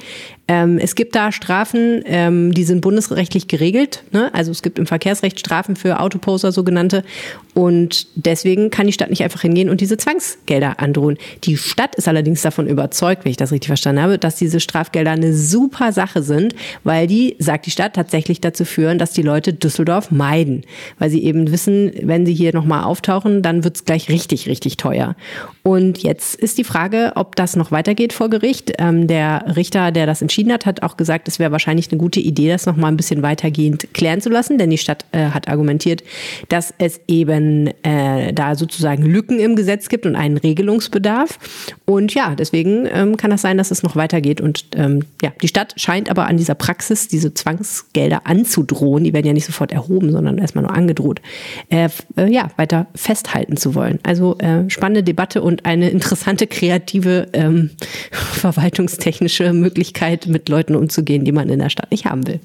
ähm, 0.48 0.80
es 0.80 0.96
gibt 0.96 1.16
da 1.16 1.32
Strafen, 1.32 2.02
ähm, 2.06 2.54
die 2.54 2.66
sind 2.66 2.82
bundesrechtlich 2.82 3.48
geregelt. 3.48 4.04
Ne? 4.12 4.34
Also 4.34 4.52
es 4.52 4.62
gibt 4.62 4.80
im 4.80 4.86
Verkehrsrecht 4.86 5.40
Strafen 5.40 5.78
für 5.78 6.02
Autoposer, 6.02 6.52
sogenannte. 6.52 7.04
Und 7.54 8.08
deswegen 8.16 8.70
kann 8.70 8.88
die 8.88 8.94
Stadt 8.94 9.10
nicht 9.10 9.24
einfach 9.24 9.42
hingehen 9.42 9.70
und 9.70 9.82
diese 9.82 9.98
Zwangsgelder 9.98 10.80
androhen. 10.80 11.18
Die 11.44 11.56
Stadt 11.58 11.96
ist 11.96 12.08
allerdings 12.08 12.42
davon 12.42 12.68
überzeugt, 12.68 13.24
wenn 13.24 13.32
ich 13.32 13.38
das 13.38 13.52
richtig 13.52 13.68
verstanden 13.68 14.02
habe, 14.02 14.18
dass 14.18 14.36
diese 14.36 14.60
Strafgelder 14.60 15.12
eine 15.12 15.34
super 15.34 15.92
Sache 15.94 16.24
sind, 16.24 16.56
weil 16.84 17.08
die, 17.08 17.36
sagt 17.40 17.66
die 17.66 17.72
Stadt, 17.72 17.94
tatsächlich 17.94 18.42
dazu 18.42 18.66
führen, 18.66 19.00
dass 19.00 19.12
die 19.12 19.22
Leute 19.22 19.54
Düsseldorf 19.54 20.12
meiden. 20.12 20.66
Weil 21.00 21.10
sie 21.10 21.24
eben 21.24 21.52
wissen, 21.52 21.92
wenn 22.02 22.26
sie 22.26 22.34
hier 22.34 22.54
nochmal 22.54 22.84
auftauchen, 22.84 23.42
dann 23.42 23.64
wird's 23.64 23.86
gleich 23.86 24.10
richtig, 24.10 24.48
richtig 24.48 24.78
teuer. 24.78 25.16
Und 25.64 26.04
jetzt 26.04 26.36
ist 26.36 26.58
die 26.58 26.64
Frage, 26.64 27.11
ob 27.16 27.36
das 27.36 27.56
noch 27.56 27.72
weitergeht 27.72 28.14
vor 28.14 28.30
Gericht. 28.30 28.74
Ähm, 28.80 29.08
der 29.08 29.46
Richter, 29.56 29.92
der 29.92 30.06
das 30.06 30.22
entschieden 30.22 30.52
hat, 30.52 30.66
hat 30.66 30.84
auch 30.84 30.98
gesagt, 30.98 31.28
es 31.28 31.40
wäre 31.40 31.52
wahrscheinlich 31.52 31.92
eine 31.92 32.00
gute 32.00 32.20
Idee, 32.20 32.50
das 32.50 32.66
noch 32.66 32.76
mal 32.76 32.88
ein 32.88 32.98
bisschen 32.98 33.22
weitergehend 33.22 33.94
klären 33.94 34.22
zu 34.22 34.30
lassen, 34.30 34.58
denn 34.58 34.70
die 34.70 34.78
Stadt 34.78 35.06
äh, 35.12 35.30
hat 35.30 35.48
argumentiert, 35.48 36.04
dass 36.50 36.74
es 36.78 37.02
eben 37.08 37.68
äh, 37.84 38.34
da 38.34 38.56
sozusagen 38.56 39.04
Lücken 39.04 39.40
im 39.40 39.56
Gesetz 39.56 39.90
gibt 39.90 40.06
und 40.06 40.16
einen 40.16 40.38
Regelungsbedarf. 40.38 41.40
Und 41.86 42.14
ja, 42.14 42.36
deswegen 42.36 42.88
ähm, 42.92 43.18
kann 43.18 43.32
das 43.32 43.42
sein, 43.42 43.58
dass 43.58 43.72
es 43.72 43.84
noch 43.84 43.96
weitergeht. 43.96 44.42
Und 44.42 44.66
ähm, 44.76 45.06
ja, 45.22 45.32
die 45.42 45.48
Stadt 45.48 45.74
scheint 45.78 46.10
aber 46.10 46.28
an 46.28 46.38
dieser 46.38 46.56
Praxis, 46.56 47.08
diese 47.08 47.34
Zwangsgelder 47.34 48.22
anzudrohen, 48.26 49.04
die 49.04 49.14
werden 49.14 49.28
ja 49.28 49.34
nicht 49.34 49.46
sofort 49.46 49.72
erhoben, 49.72 50.12
sondern 50.12 50.38
erstmal 50.38 50.64
nur 50.64 50.74
angedroht, 50.74 51.22
äh, 51.70 51.90
äh, 52.16 52.32
ja, 52.32 52.50
weiter 52.58 52.88
festhalten 52.96 53.58
zu 53.58 53.76
wollen. 53.76 54.00
Also 54.04 54.38
äh, 54.38 54.70
spannende 54.70 55.04
Debatte 55.04 55.42
und 55.42 55.66
eine 55.66 55.90
interessante 56.02 56.48
kreative 56.48 57.01
ähm, 57.06 57.72
verwaltungstechnische 58.12 59.54
Möglichkeit, 59.54 60.28
mit 60.28 60.50
Leuten 60.50 60.76
umzugehen, 60.76 61.26
die 61.26 61.32
man 61.32 61.50
in 61.50 61.60
der 61.60 61.70
Stadt 61.70 61.92
nicht 61.92 62.06
haben 62.06 62.28
will. 62.28 62.40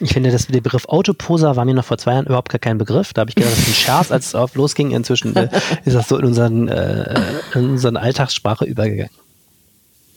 Ich 0.00 0.12
finde, 0.12 0.30
dass 0.30 0.46
der 0.46 0.60
Begriff 0.60 0.86
Autoposer 0.86 1.56
war 1.56 1.64
mir 1.64 1.74
noch 1.74 1.84
vor 1.84 1.98
zwei 1.98 2.12
Jahren 2.12 2.26
überhaupt 2.26 2.50
gar 2.50 2.60
kein 2.60 2.78
Begriff. 2.78 3.12
Da 3.12 3.22
habe 3.22 3.30
ich 3.30 3.34
gedacht, 3.34 3.52
das 3.52 3.60
ist 3.60 3.68
ein 3.68 3.74
Scherz, 3.74 4.12
als 4.12 4.26
es 4.28 4.34
auf 4.34 4.54
losging. 4.54 4.92
Inzwischen 4.92 5.34
äh, 5.34 5.48
ist 5.84 5.94
das 5.94 6.08
so 6.08 6.16
in 6.18 6.26
unseren, 6.26 6.68
äh, 6.68 7.20
in 7.54 7.70
unseren 7.70 7.96
Alltagssprache 7.96 8.64
übergegangen. 8.64 9.10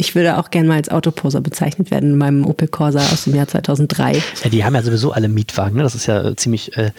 Ich 0.02 0.16
würde 0.16 0.40
auch 0.40 0.50
gerne 0.50 0.68
mal 0.68 0.78
als 0.78 0.90
Autoposer 0.90 1.42
bezeichnet 1.42 1.92
werden 1.92 2.14
in 2.14 2.18
meinem 2.18 2.44
Opel 2.48 2.68
Corsa 2.68 3.02
aus 3.14 3.26
dem 3.26 3.36
Jahr 3.36 3.48
2003. 3.48 4.14
Ja, 4.44 4.50
die 4.50 4.66
haben 4.66 4.74
ja 4.74 4.82
sowieso 4.82 5.12
alle 5.12 5.30
Mietwagen, 5.30 5.78
ne? 5.78 5.84
das 5.84 5.94
ist 5.94 6.08
ja 6.08 6.36
ziemlich 6.36 6.76
äh, 6.76 6.90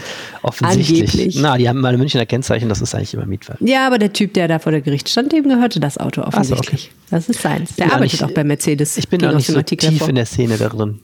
offensichtlich. 0.43 1.10
Angeblich. 1.10 1.38
Na, 1.40 1.58
die 1.58 1.69
haben 1.69 1.84
alle 1.84 1.99
Münchner 1.99 2.26
Kennzeichen, 2.26 2.69
das 2.69 2.81
ist 2.81 2.94
eigentlich 2.94 3.12
immer 3.14 3.26
Mietwagen. 3.26 3.66
Ja, 3.66 3.88
aber 3.88 3.99
der 3.99 4.12
Typ, 4.12 4.34
der 4.34 4.46
da 4.46 4.60
vor 4.60 4.70
der 4.70 4.82
Gericht 4.82 5.08
stand, 5.08 5.32
dem 5.32 5.49
gehörte 5.49 5.81
das 5.81 5.99
Auto 5.99 6.22
offensichtlich. 6.22 6.82
So, 6.82 6.87
okay. 6.87 6.96
Das 7.10 7.28
ist 7.28 7.43
seins. 7.43 7.75
Der 7.75 7.87
arbeitet 7.87 8.20
nicht, 8.20 8.22
auch 8.22 8.31
bei 8.31 8.44
Mercedes. 8.44 8.96
Ich 8.96 9.08
bin 9.08 9.25
auch 9.26 9.34
nicht 9.34 9.49
so 9.49 9.56
Artikel 9.56 9.88
tief 9.88 9.99
vor. 9.99 10.08
in 10.08 10.14
der 10.14 10.26
Szene 10.26 10.56
da 10.56 10.69
drin. 10.69 11.00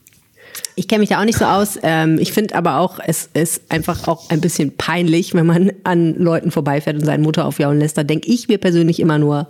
Ich 0.76 0.86
kenne 0.86 1.00
mich 1.00 1.08
da 1.08 1.20
auch 1.20 1.24
nicht 1.24 1.38
so 1.38 1.46
aus. 1.46 1.80
Ähm, 1.82 2.19
ich 2.20 2.32
finde 2.32 2.55
aber 2.55 2.78
auch, 2.78 3.00
es 3.05 3.28
ist 3.34 3.62
einfach 3.70 4.06
auch 4.06 4.31
ein 4.31 4.40
bisschen 4.40 4.76
peinlich, 4.76 5.34
wenn 5.34 5.46
man 5.46 5.72
an 5.82 6.14
Leuten 6.14 6.52
vorbeifährt 6.52 6.94
und 6.94 7.05
seinen 7.05 7.24
Motor 7.24 7.46
aufjauen 7.46 7.81
lässt. 7.81 7.98
Da 7.98 8.05
denke 8.05 8.31
ich 8.31 8.46
mir 8.46 8.58
persönlich 8.58 9.00
immer 9.00 9.19
nur, 9.19 9.48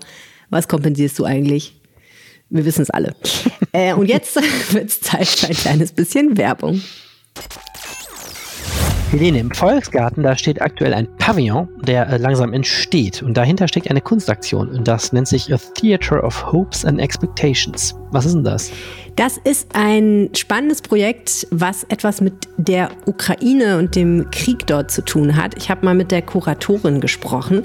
was 0.48 0.66
kompensierst 0.66 1.18
du 1.18 1.26
eigentlich? 1.26 1.77
Wir 2.50 2.64
wissen 2.64 2.82
es 2.82 2.90
alle. 2.90 3.14
äh, 3.72 3.92
und 3.92 4.06
jetzt 4.06 4.36
wird 4.72 4.88
es 4.88 5.00
Zeit 5.00 5.28
für 5.28 5.48
ein 5.48 5.54
kleines 5.54 5.92
bisschen 5.92 6.36
Werbung. 6.38 6.80
Helene, 9.10 9.38
im 9.38 9.50
Volksgarten, 9.50 10.22
da 10.22 10.36
steht 10.36 10.60
aktuell 10.60 10.92
ein 10.92 11.08
Pavillon, 11.16 11.66
der 11.86 12.08
äh, 12.08 12.18
langsam 12.18 12.52
entsteht. 12.52 13.22
Und 13.22 13.38
dahinter 13.38 13.66
steckt 13.66 13.90
eine 13.90 14.02
Kunstaktion. 14.02 14.68
Und 14.68 14.86
das 14.86 15.14
nennt 15.14 15.28
sich 15.28 15.52
A 15.52 15.56
Theater 15.56 16.22
of 16.22 16.52
Hopes 16.52 16.84
and 16.84 17.00
Expectations. 17.00 17.94
Was 18.10 18.26
ist 18.26 18.34
denn 18.34 18.44
das? 18.44 18.70
Das 19.16 19.38
ist 19.38 19.74
ein 19.74 20.28
spannendes 20.36 20.82
Projekt, 20.82 21.46
was 21.50 21.84
etwas 21.84 22.20
mit 22.20 22.34
der 22.58 22.90
Ukraine 23.06 23.78
und 23.78 23.96
dem 23.96 24.30
Krieg 24.30 24.66
dort 24.66 24.90
zu 24.90 25.02
tun 25.02 25.36
hat. 25.36 25.56
Ich 25.56 25.70
habe 25.70 25.86
mal 25.86 25.94
mit 25.94 26.10
der 26.10 26.20
Kuratorin 26.20 27.00
gesprochen. 27.00 27.64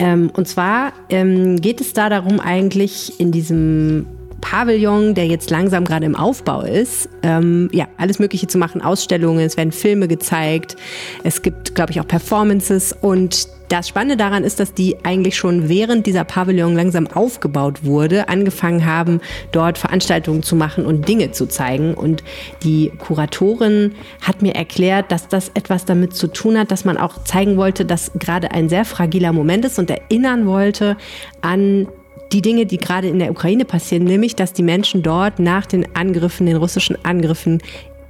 Ähm, 0.00 0.30
und 0.34 0.48
zwar 0.48 0.92
ähm, 1.08 1.60
geht 1.60 1.80
es 1.80 1.92
da 1.92 2.08
darum, 2.08 2.40
eigentlich 2.40 3.20
in 3.20 3.30
diesem 3.30 4.06
Pavillon, 4.40 5.14
der 5.14 5.26
jetzt 5.26 5.50
langsam 5.50 5.84
gerade 5.84 6.06
im 6.06 6.16
Aufbau 6.16 6.62
ist, 6.62 7.08
ähm, 7.22 7.68
ja, 7.72 7.86
alles 7.96 8.18
Mögliche 8.18 8.46
zu 8.46 8.58
machen, 8.58 8.82
Ausstellungen, 8.82 9.44
es 9.44 9.56
werden 9.56 9.72
Filme 9.72 10.08
gezeigt, 10.08 10.76
es 11.24 11.42
gibt, 11.42 11.74
glaube 11.74 11.92
ich, 11.92 12.00
auch 12.00 12.06
Performances 12.06 12.94
und 13.00 13.48
das 13.70 13.86
Spannende 13.86 14.16
daran 14.16 14.42
ist, 14.42 14.58
dass 14.58 14.74
die 14.74 14.96
eigentlich 15.04 15.36
schon 15.36 15.68
während 15.68 16.04
dieser 16.04 16.24
Pavillon 16.24 16.74
langsam 16.74 17.06
aufgebaut 17.06 17.84
wurde, 17.84 18.28
angefangen 18.28 18.84
haben, 18.84 19.20
dort 19.52 19.78
Veranstaltungen 19.78 20.42
zu 20.42 20.56
machen 20.56 20.84
und 20.84 21.06
Dinge 21.06 21.30
zu 21.30 21.46
zeigen. 21.46 21.94
Und 21.94 22.24
die 22.64 22.90
Kuratorin 22.98 23.92
hat 24.22 24.42
mir 24.42 24.56
erklärt, 24.56 25.12
dass 25.12 25.28
das 25.28 25.52
etwas 25.54 25.84
damit 25.84 26.16
zu 26.16 26.26
tun 26.26 26.58
hat, 26.58 26.72
dass 26.72 26.84
man 26.84 26.96
auch 26.96 27.22
zeigen 27.22 27.56
wollte, 27.56 27.84
dass 27.84 28.10
gerade 28.18 28.50
ein 28.50 28.68
sehr 28.68 28.84
fragiler 28.84 29.32
Moment 29.32 29.64
ist 29.64 29.78
und 29.78 29.88
erinnern 29.88 30.46
wollte 30.46 30.96
an 31.40 31.86
die 32.32 32.42
Dinge, 32.42 32.66
die 32.66 32.78
gerade 32.78 33.08
in 33.08 33.18
der 33.18 33.30
Ukraine 33.30 33.64
passieren, 33.64 34.04
nämlich 34.04 34.36
dass 34.36 34.52
die 34.52 34.62
Menschen 34.62 35.02
dort 35.02 35.38
nach 35.38 35.66
den 35.66 35.86
Angriffen, 35.96 36.46
den 36.46 36.56
russischen 36.56 36.96
Angriffen 37.04 37.60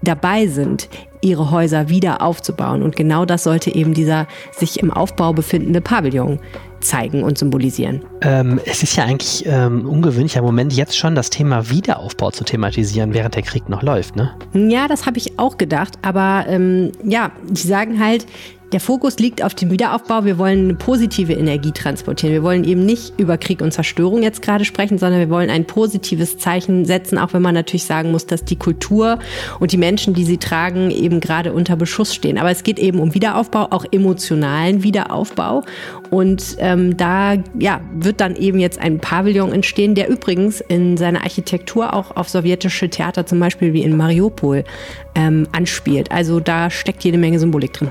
dabei 0.02 0.46
sind, 0.46 0.88
ihre 1.20 1.50
Häuser 1.50 1.88
wieder 1.88 2.22
aufzubauen. 2.22 2.82
Und 2.82 2.96
genau 2.96 3.24
das 3.24 3.44
sollte 3.44 3.74
eben 3.74 3.94
dieser 3.94 4.26
sich 4.52 4.80
im 4.80 4.90
Aufbau 4.90 5.32
befindende 5.32 5.80
Pavillon 5.80 6.38
zeigen 6.80 7.22
und 7.22 7.36
symbolisieren. 7.36 8.02
Ähm, 8.22 8.58
es 8.64 8.82
ist 8.82 8.96
ja 8.96 9.04
eigentlich 9.04 9.44
ähm, 9.46 9.86
ungewöhnlicher 9.86 10.40
Moment, 10.40 10.72
jetzt 10.72 10.96
schon 10.96 11.14
das 11.14 11.28
Thema 11.28 11.68
Wiederaufbau 11.68 12.30
zu 12.30 12.42
thematisieren, 12.42 13.12
während 13.12 13.34
der 13.34 13.42
Krieg 13.42 13.68
noch 13.68 13.82
läuft, 13.82 14.16
ne? 14.16 14.34
Ja, 14.54 14.88
das 14.88 15.04
habe 15.04 15.18
ich 15.18 15.38
auch 15.38 15.58
gedacht. 15.58 15.98
Aber 16.00 16.46
ähm, 16.48 16.92
ja, 17.04 17.32
die 17.50 17.66
sagen 17.66 18.02
halt, 18.02 18.26
der 18.72 18.80
Fokus 18.80 19.18
liegt 19.18 19.42
auf 19.42 19.54
dem 19.54 19.70
Wiederaufbau. 19.70 20.24
Wir 20.24 20.38
wollen 20.38 20.64
eine 20.64 20.74
positive 20.74 21.32
Energie 21.32 21.72
transportieren. 21.72 22.32
Wir 22.32 22.42
wollen 22.42 22.62
eben 22.64 22.86
nicht 22.86 23.18
über 23.18 23.36
Krieg 23.36 23.62
und 23.62 23.72
Zerstörung 23.72 24.22
jetzt 24.22 24.42
gerade 24.42 24.64
sprechen, 24.64 24.98
sondern 24.98 25.18
wir 25.18 25.30
wollen 25.30 25.50
ein 25.50 25.66
positives 25.66 26.38
Zeichen 26.38 26.84
setzen, 26.84 27.18
auch 27.18 27.32
wenn 27.32 27.42
man 27.42 27.54
natürlich 27.54 27.84
sagen 27.84 28.12
muss, 28.12 28.26
dass 28.26 28.44
die 28.44 28.56
Kultur 28.56 29.18
und 29.58 29.72
die 29.72 29.76
Menschen, 29.76 30.14
die 30.14 30.24
sie 30.24 30.38
tragen, 30.38 30.90
eben 30.92 31.20
gerade 31.20 31.52
unter 31.52 31.74
Beschuss 31.74 32.14
stehen. 32.14 32.38
Aber 32.38 32.50
es 32.50 32.62
geht 32.62 32.78
eben 32.78 33.00
um 33.00 33.12
Wiederaufbau, 33.12 33.68
auch 33.70 33.84
emotionalen 33.90 34.84
Wiederaufbau. 34.84 35.62
Und 36.10 36.56
ähm, 36.58 36.96
da 36.96 37.34
ja, 37.58 37.80
wird 37.92 38.20
dann 38.20 38.36
eben 38.36 38.60
jetzt 38.60 38.78
ein 38.80 39.00
Pavillon 39.00 39.52
entstehen, 39.52 39.96
der 39.96 40.08
übrigens 40.08 40.60
in 40.60 40.96
seiner 40.96 41.22
Architektur 41.22 41.92
auch 41.92 42.16
auf 42.16 42.28
sowjetische 42.28 42.88
Theater, 42.88 43.26
zum 43.26 43.40
Beispiel 43.40 43.72
wie 43.72 43.82
in 43.82 43.96
Mariupol, 43.96 44.64
ähm, 45.16 45.48
anspielt. 45.50 46.12
Also 46.12 46.38
da 46.38 46.70
steckt 46.70 47.02
jede 47.02 47.18
Menge 47.18 47.40
Symbolik 47.40 47.72
drin. 47.72 47.90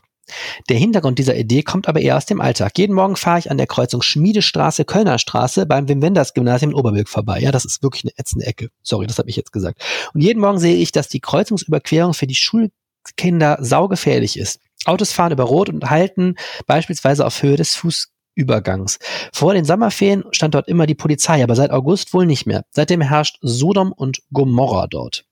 Der 0.69 0.77
Hintergrund 0.77 1.19
dieser 1.19 1.37
Idee 1.37 1.63
kommt 1.63 1.87
aber 1.87 2.01
eher 2.01 2.17
aus 2.17 2.25
dem 2.25 2.41
Alltag. 2.41 2.77
Jeden 2.77 2.93
Morgen 2.93 3.15
fahre 3.15 3.39
ich 3.39 3.49
an 3.49 3.57
der 3.57 3.67
Kreuzung 3.67 4.01
Schmiedestraße, 4.01 4.83
Kölner 4.83 5.19
Straße 5.19 5.65
beim 5.65 5.87
Wim 5.87 6.01
Wenders 6.01 6.33
Gymnasium 6.33 6.71
in 6.71 6.75
Oberbilk 6.75 7.07
vorbei. 7.07 7.39
Ja, 7.39 7.51
das 7.51 7.65
ist 7.65 7.81
wirklich 7.81 8.03
eine 8.03 8.11
ätzende 8.17 8.45
Ecke. 8.45 8.69
Sorry, 8.83 9.07
das 9.07 9.19
habe 9.19 9.29
ich 9.29 9.37
jetzt 9.37 9.53
gesagt. 9.53 9.81
Und 10.13 10.21
jeden 10.21 10.41
Morgen 10.41 10.59
sehe 10.59 10.75
ich, 10.75 10.91
dass 10.91 11.07
die 11.07 11.21
Kreuzungsüberquerung 11.21 12.13
für 12.13 12.27
die 12.27 12.35
Schulkinder 12.35 13.57
saugefährlich 13.61 14.37
ist. 14.37 14.59
Autos 14.85 15.13
fahren 15.13 15.31
über 15.31 15.45
Rot 15.45 15.69
und 15.69 15.89
halten 15.89 16.35
beispielsweise 16.65 17.25
auf 17.25 17.41
Höhe 17.41 17.55
des 17.55 17.75
Fuß 17.75 18.09
Übergangs. 18.37 18.99
Vor 19.33 19.53
den 19.53 19.65
Sommerferien 19.65 20.23
stand 20.31 20.53
dort 20.53 20.67
immer 20.67 20.85
die 20.85 20.95
Polizei, 20.95 21.43
aber 21.43 21.55
seit 21.55 21.71
August 21.71 22.13
wohl 22.13 22.25
nicht 22.25 22.45
mehr. 22.45 22.63
Seitdem 22.69 23.01
herrscht 23.01 23.37
Sodom 23.41 23.91
und 23.91 24.19
Gomorra 24.31 24.87
dort. 24.87 25.25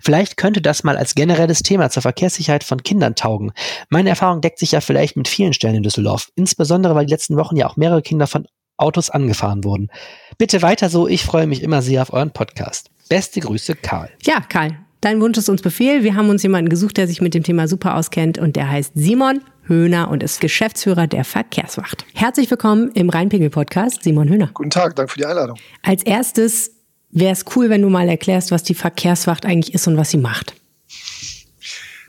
Vielleicht 0.00 0.36
könnte 0.36 0.60
das 0.60 0.82
mal 0.84 0.96
als 0.96 1.14
generelles 1.14 1.62
Thema 1.62 1.90
zur 1.90 2.02
Verkehrssicherheit 2.02 2.64
von 2.64 2.82
Kindern 2.82 3.14
taugen. 3.14 3.52
Meine 3.90 4.10
Erfahrung 4.10 4.40
deckt 4.40 4.58
sich 4.58 4.72
ja 4.72 4.80
vielleicht 4.80 5.16
mit 5.16 5.28
vielen 5.28 5.52
Stellen 5.52 5.76
in 5.76 5.82
Düsseldorf, 5.82 6.30
insbesondere 6.34 6.94
weil 6.94 7.06
die 7.06 7.12
letzten 7.12 7.36
Wochen 7.36 7.56
ja 7.56 7.68
auch 7.68 7.76
mehrere 7.76 8.02
Kinder 8.02 8.26
von 8.26 8.46
Autos 8.76 9.10
angefahren 9.10 9.64
wurden. 9.64 9.88
Bitte 10.36 10.62
weiter 10.62 10.88
so, 10.88 11.08
ich 11.08 11.24
freue 11.24 11.46
mich 11.46 11.62
immer 11.62 11.82
sehr 11.82 12.02
auf 12.02 12.12
euren 12.12 12.32
Podcast. 12.32 12.90
Beste 13.08 13.40
Grüße, 13.40 13.74
Karl. 13.74 14.10
Ja, 14.22 14.40
Karl, 14.40 14.78
dein 15.00 15.20
Wunsch 15.20 15.38
ist 15.38 15.48
uns 15.48 15.62
Befehl. 15.62 16.02
Wir 16.02 16.14
haben 16.14 16.28
uns 16.28 16.42
jemanden 16.42 16.68
gesucht, 16.68 16.96
der 16.96 17.06
sich 17.06 17.20
mit 17.20 17.34
dem 17.34 17.42
Thema 17.42 17.68
super 17.68 17.96
auskennt 17.96 18.38
und 18.38 18.56
der 18.56 18.68
heißt 18.70 18.92
Simon 18.94 19.42
Höhner 19.64 20.10
und 20.10 20.22
ist 20.22 20.40
Geschäftsführer 20.40 21.06
der 21.06 21.24
Verkehrswacht. 21.24 22.06
Herzlich 22.14 22.50
willkommen 22.50 22.90
im 22.92 23.10
Rheinpegel-Podcast, 23.10 24.02
Simon 24.02 24.28
Höhner. 24.28 24.50
Guten 24.54 24.70
Tag, 24.70 24.96
danke 24.96 25.12
für 25.12 25.18
die 25.18 25.26
Einladung. 25.26 25.58
Als 25.82 26.02
erstes 26.02 26.72
wäre 27.10 27.32
es 27.32 27.44
cool, 27.54 27.68
wenn 27.70 27.82
du 27.82 27.88
mal 27.88 28.08
erklärst, 28.08 28.50
was 28.50 28.62
die 28.62 28.74
Verkehrswacht 28.74 29.44
eigentlich 29.44 29.74
ist 29.74 29.86
und 29.86 29.96
was 29.96 30.10
sie 30.10 30.18
macht. 30.18 30.54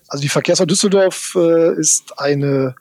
Also 0.08 0.22
die 0.22 0.30
Verkehrswacht 0.30 0.72
Düsseldorf 0.72 1.36
äh, 1.36 1.80
ist 1.80 2.18
eine 2.18 2.76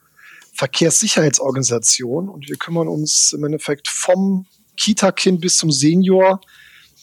Verkehrssicherheitsorganisation 0.54 2.28
und 2.28 2.48
wir 2.48 2.56
kümmern 2.56 2.88
uns 2.88 3.32
im 3.32 3.44
Endeffekt 3.44 3.88
vom 3.88 4.46
Kita-Kind 4.76 5.40
bis 5.40 5.58
zum 5.58 5.70
Senior 5.70 6.40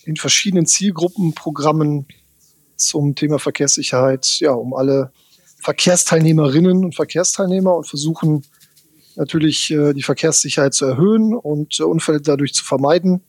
in 0.03 0.15
verschiedenen 0.15 0.65
Zielgruppenprogrammen 0.65 2.07
zum 2.75 3.15
Thema 3.15 3.39
Verkehrssicherheit, 3.39 4.39
ja, 4.39 4.51
um 4.51 4.74
alle 4.74 5.12
Verkehrsteilnehmerinnen 5.62 6.86
und 6.86 6.96
Verkehrsteilnehmer 6.96 7.75
und 7.75 7.88
versuchen 7.88 8.44
natürlich 9.15 9.72
äh, 9.72 9.94
die 9.94 10.03
Verkehrssicherheit 10.03 10.74
zu 10.74 10.86
erhöhen 10.86 11.34
und 11.34 11.79
äh, 11.79 11.84
Unfälle 11.84 12.22
dadurch 12.22 12.53
zu 12.53 12.63
vermeiden. 12.63 13.22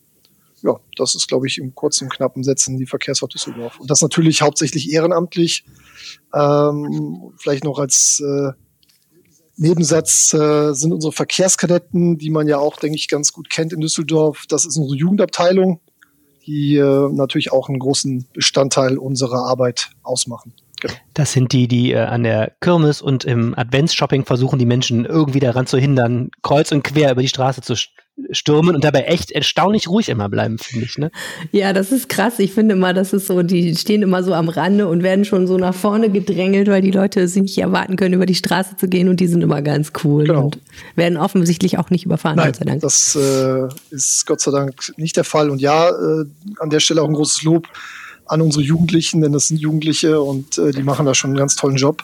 Ja, 0.62 0.80
das 0.96 1.14
ist, 1.14 1.28
glaube 1.28 1.46
ich, 1.46 1.58
im 1.58 1.74
kurzen, 1.74 2.08
knappen 2.08 2.42
Sätzen 2.42 2.76
die 2.78 2.86
Verkehrswacht 2.86 3.34
Düsseldorf. 3.34 3.78
Und 3.78 3.90
das 3.90 4.02
natürlich 4.02 4.42
hauptsächlich 4.42 4.90
ehrenamtlich. 4.90 5.64
Ähm, 6.34 7.32
vielleicht 7.38 7.64
noch 7.64 7.78
als 7.78 8.20
äh, 8.20 8.52
Nebensatz 9.56 10.34
äh, 10.34 10.72
sind 10.72 10.92
unsere 10.92 11.12
Verkehrskadetten, 11.12 12.18
die 12.18 12.30
man 12.30 12.46
ja 12.48 12.58
auch, 12.58 12.76
denke 12.76 12.96
ich, 12.96 13.08
ganz 13.08 13.32
gut 13.32 13.48
kennt 13.48 13.72
in 13.72 13.80
Düsseldorf. 13.80 14.44
Das 14.48 14.66
ist 14.66 14.76
unsere 14.76 14.96
Jugendabteilung, 14.96 15.80
die 16.46 16.76
äh, 16.76 17.08
natürlich 17.12 17.52
auch 17.52 17.68
einen 17.68 17.78
großen 17.78 18.26
Bestandteil 18.32 18.98
unserer 18.98 19.48
Arbeit 19.48 19.90
ausmachen. 20.02 20.52
Genau. 20.80 20.94
Das 21.14 21.32
sind 21.32 21.52
die, 21.52 21.68
die 21.68 21.92
äh, 21.92 21.98
an 21.98 22.22
der 22.22 22.52
Kirmes 22.60 23.00
und 23.00 23.24
im 23.24 23.56
Adventsshopping 23.56 24.24
versuchen, 24.24 24.58
die 24.58 24.66
Menschen 24.66 25.04
irgendwie 25.04 25.40
daran 25.40 25.66
zu 25.66 25.78
hindern, 25.78 26.30
kreuz 26.42 26.70
und 26.72 26.84
quer 26.84 27.12
über 27.12 27.22
die 27.22 27.28
Straße 27.28 27.62
zu 27.62 27.74
stürmen 28.30 28.74
und 28.74 28.82
dabei 28.82 29.02
echt 29.02 29.30
erstaunlich 29.30 29.88
ruhig 29.88 30.08
immer 30.08 30.28
bleiben, 30.28 30.58
finde 30.58 30.86
ich. 30.86 30.96
Ne? 30.98 31.10
Ja, 31.52 31.72
das 31.72 31.92
ist 31.92 32.08
krass. 32.08 32.38
Ich 32.38 32.52
finde 32.52 32.74
immer, 32.74 32.94
das 32.94 33.12
ist 33.12 33.26
so, 33.26 33.42
die 33.42 33.76
stehen 33.76 34.02
immer 34.02 34.22
so 34.22 34.32
am 34.32 34.48
Rande 34.48 34.88
und 34.88 35.02
werden 35.02 35.24
schon 35.24 35.46
so 35.46 35.58
nach 35.58 35.74
vorne 35.74 36.10
gedrängelt, 36.10 36.68
weil 36.68 36.82
die 36.82 36.90
Leute 36.90 37.28
sich 37.28 37.42
nicht 37.42 37.58
erwarten 37.58 37.96
können, 37.96 38.14
über 38.14 38.26
die 38.26 38.34
Straße 38.34 38.76
zu 38.76 38.88
gehen 38.88 39.08
und 39.08 39.20
die 39.20 39.26
sind 39.26 39.42
immer 39.42 39.60
ganz 39.62 39.92
cool 40.02 40.24
genau. 40.24 40.46
und 40.46 40.58
werden 40.94 41.18
offensichtlich 41.18 41.78
auch 41.78 41.90
nicht 41.90 42.06
überfahren, 42.06 42.36
Nein, 42.36 42.46
Gott 42.46 42.56
sei 42.56 42.64
Dank. 42.64 42.80
Das 42.80 43.16
äh, 43.16 43.68
ist 43.94 44.26
Gott 44.26 44.40
sei 44.40 44.50
Dank 44.50 44.92
nicht 44.96 45.16
der 45.16 45.24
Fall. 45.24 45.50
Und 45.50 45.60
ja, 45.60 45.90
äh, 45.90 46.24
an 46.58 46.70
der 46.70 46.80
Stelle 46.80 47.02
auch 47.02 47.08
ein 47.08 47.14
großes 47.14 47.42
Lob 47.42 47.68
an 48.24 48.40
unsere 48.40 48.64
Jugendlichen, 48.64 49.20
denn 49.20 49.32
das 49.32 49.48
sind 49.48 49.60
Jugendliche 49.60 50.20
und 50.20 50.58
äh, 50.58 50.72
die 50.72 50.82
machen 50.82 51.06
da 51.06 51.14
schon 51.14 51.30
einen 51.30 51.38
ganz 51.38 51.54
tollen 51.54 51.76
Job. 51.76 52.02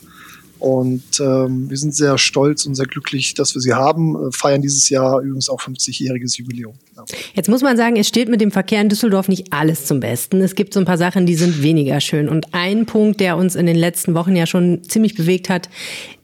Und 0.63 1.19
ähm, 1.19 1.69
wir 1.69 1.77
sind 1.77 1.93
sehr 1.93 2.19
stolz 2.19 2.67
und 2.67 2.77
sehr 2.77 2.87
glücklich, 2.87 3.35
dass 3.35 3.53
wir 3.57 3.61
sie 3.61 3.75
haben. 3.75 4.15
Äh, 4.15 4.31
feiern 4.31 4.63
dieses 4.63 4.89
Jahr 4.91 5.21
übrigens 5.21 5.49
auch 5.49 5.61
50-jähriges 5.61 6.39
Jubiläum. 6.39 6.75
Ja. 6.97 7.05
Jetzt 7.35 7.49
muss 7.49 7.63
man 7.63 7.77
sagen, 7.77 7.97
es 7.97 8.07
steht 8.07 8.29
mit 8.29 8.41
dem 8.41 8.53
Verkehr 8.53 8.81
in 8.81 8.89
Düsseldorf 8.89 9.27
nicht 9.27 9.53
alles 9.53 9.87
zum 9.87 9.99
Besten. 9.99 10.41
Es 10.41 10.55
gibt 10.55 10.73
so 10.73 10.79
ein 10.79 10.87
paar 10.87 10.99
Sachen, 10.99 11.27
die 11.27 11.35
sind 11.35 11.65
weniger 11.65 12.01
schön. 12.01 12.29
Und 12.29 12.55
ein 12.55 12.87
Punkt, 12.87 13.19
der 13.19 13.37
uns 13.39 13.57
in 13.57 13.67
den 13.67 13.75
letzten 13.75 14.15
Wochen 14.15 14.37
ja 14.37 14.47
schon 14.47 14.85
ziemlich 14.85 15.17
bewegt 15.17 15.49
hat, 15.49 15.69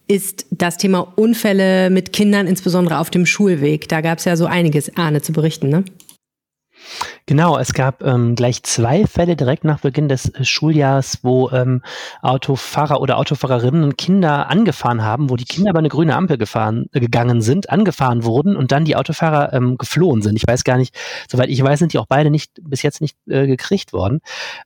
ist 0.07 0.47
das 0.52 0.76
Thema 0.76 1.00
Unfälle 1.16 1.90
mit 1.90 2.12
Kindern, 2.12 2.47
insbesondere 2.47 2.99
auf 2.99 3.11
dem 3.11 3.26
Schulweg. 3.26 3.88
Da 3.88 4.02
gab 4.02 4.18
es 4.18 4.25
ja 4.25 4.37
so 4.37 4.47
einiges, 4.47 4.97
Arne, 4.97 5.21
zu 5.21 5.33
berichten, 5.33 5.68
ne? 5.68 5.83
Genau, 7.27 7.59
es 7.59 7.75
gab 7.75 8.03
ähm, 8.03 8.35
gleich 8.35 8.63
zwei 8.63 9.07
Fälle 9.07 9.37
direkt 9.37 9.65
nach 9.65 9.81
Beginn 9.81 10.09
des 10.09 10.31
äh, 10.31 10.45
Schuljahres, 10.45 11.19
wo 11.23 11.51
ähm, 11.51 11.83
Autofahrer 12.23 13.01
oder 13.01 13.19
Autofahrerinnen 13.19 13.97
Kinder 13.97 14.49
angefahren 14.49 15.03
haben, 15.03 15.29
wo 15.29 15.37
die 15.37 15.45
Kinder 15.45 15.71
über 15.71 15.79
eine 15.79 15.91
grüne 15.91 16.17
Ampel 16.17 16.39
gefahren, 16.39 16.87
äh, 16.93 17.01
gegangen 17.01 17.43
sind, 17.43 17.71
angefahren 17.71 18.25
wurden 18.25 18.57
und 18.57 18.73
dann 18.73 18.85
die 18.85 18.97
Autofahrer 18.97 19.53
ähm, 19.53 19.77
geflohen 19.77 20.23
sind. 20.23 20.37
Ich 20.37 20.47
weiß 20.47 20.65
gar 20.65 20.79
nicht, 20.79 20.97
soweit 21.31 21.51
ich 21.51 21.63
weiß, 21.63 21.79
sind 21.79 21.93
die 21.93 21.99
auch 21.99 22.07
beide 22.07 22.31
nicht 22.31 22.53
bis 22.63 22.83
jetzt 22.83 23.01
nicht 23.01 23.17
äh, 23.29 23.47
gekriegt 23.47 23.93
worden, 23.93 24.21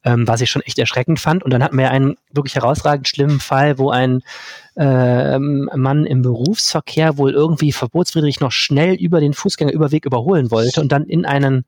ähm, 0.05 0.29
was 0.29 0.41
ich 0.41 0.51
schon 0.51 0.63
echt 0.63 0.79
erschreckend 0.79 1.19
fand. 1.19 1.43
Und 1.43 1.53
dann 1.53 1.63
hatten 1.65 1.79
wir 1.79 1.91
einen 1.91 2.17
wirklich 2.33 2.55
herausragend 2.55 3.09
schlimmen 3.09 3.41
Fall, 3.41 3.79
wo 3.79 3.91
ein 3.91 4.23
äh, 4.77 5.39
Mann 5.39 6.07
im 6.07 6.23
Berufsverkehr 6.23 7.19
wohl 7.19 7.33
irgendwie 7.33 7.73
verbotswidrig 7.73 8.41
noch 8.41 8.53
schnell 8.53 8.95
über 8.95 9.21
den 9.21 9.35
Fußgängerüberweg 9.35 10.05
überholen 10.05 10.51
wollte 10.51 10.81
und 10.81 10.93
dann 10.93 11.05
in 11.05 11.25
einen 11.25 11.65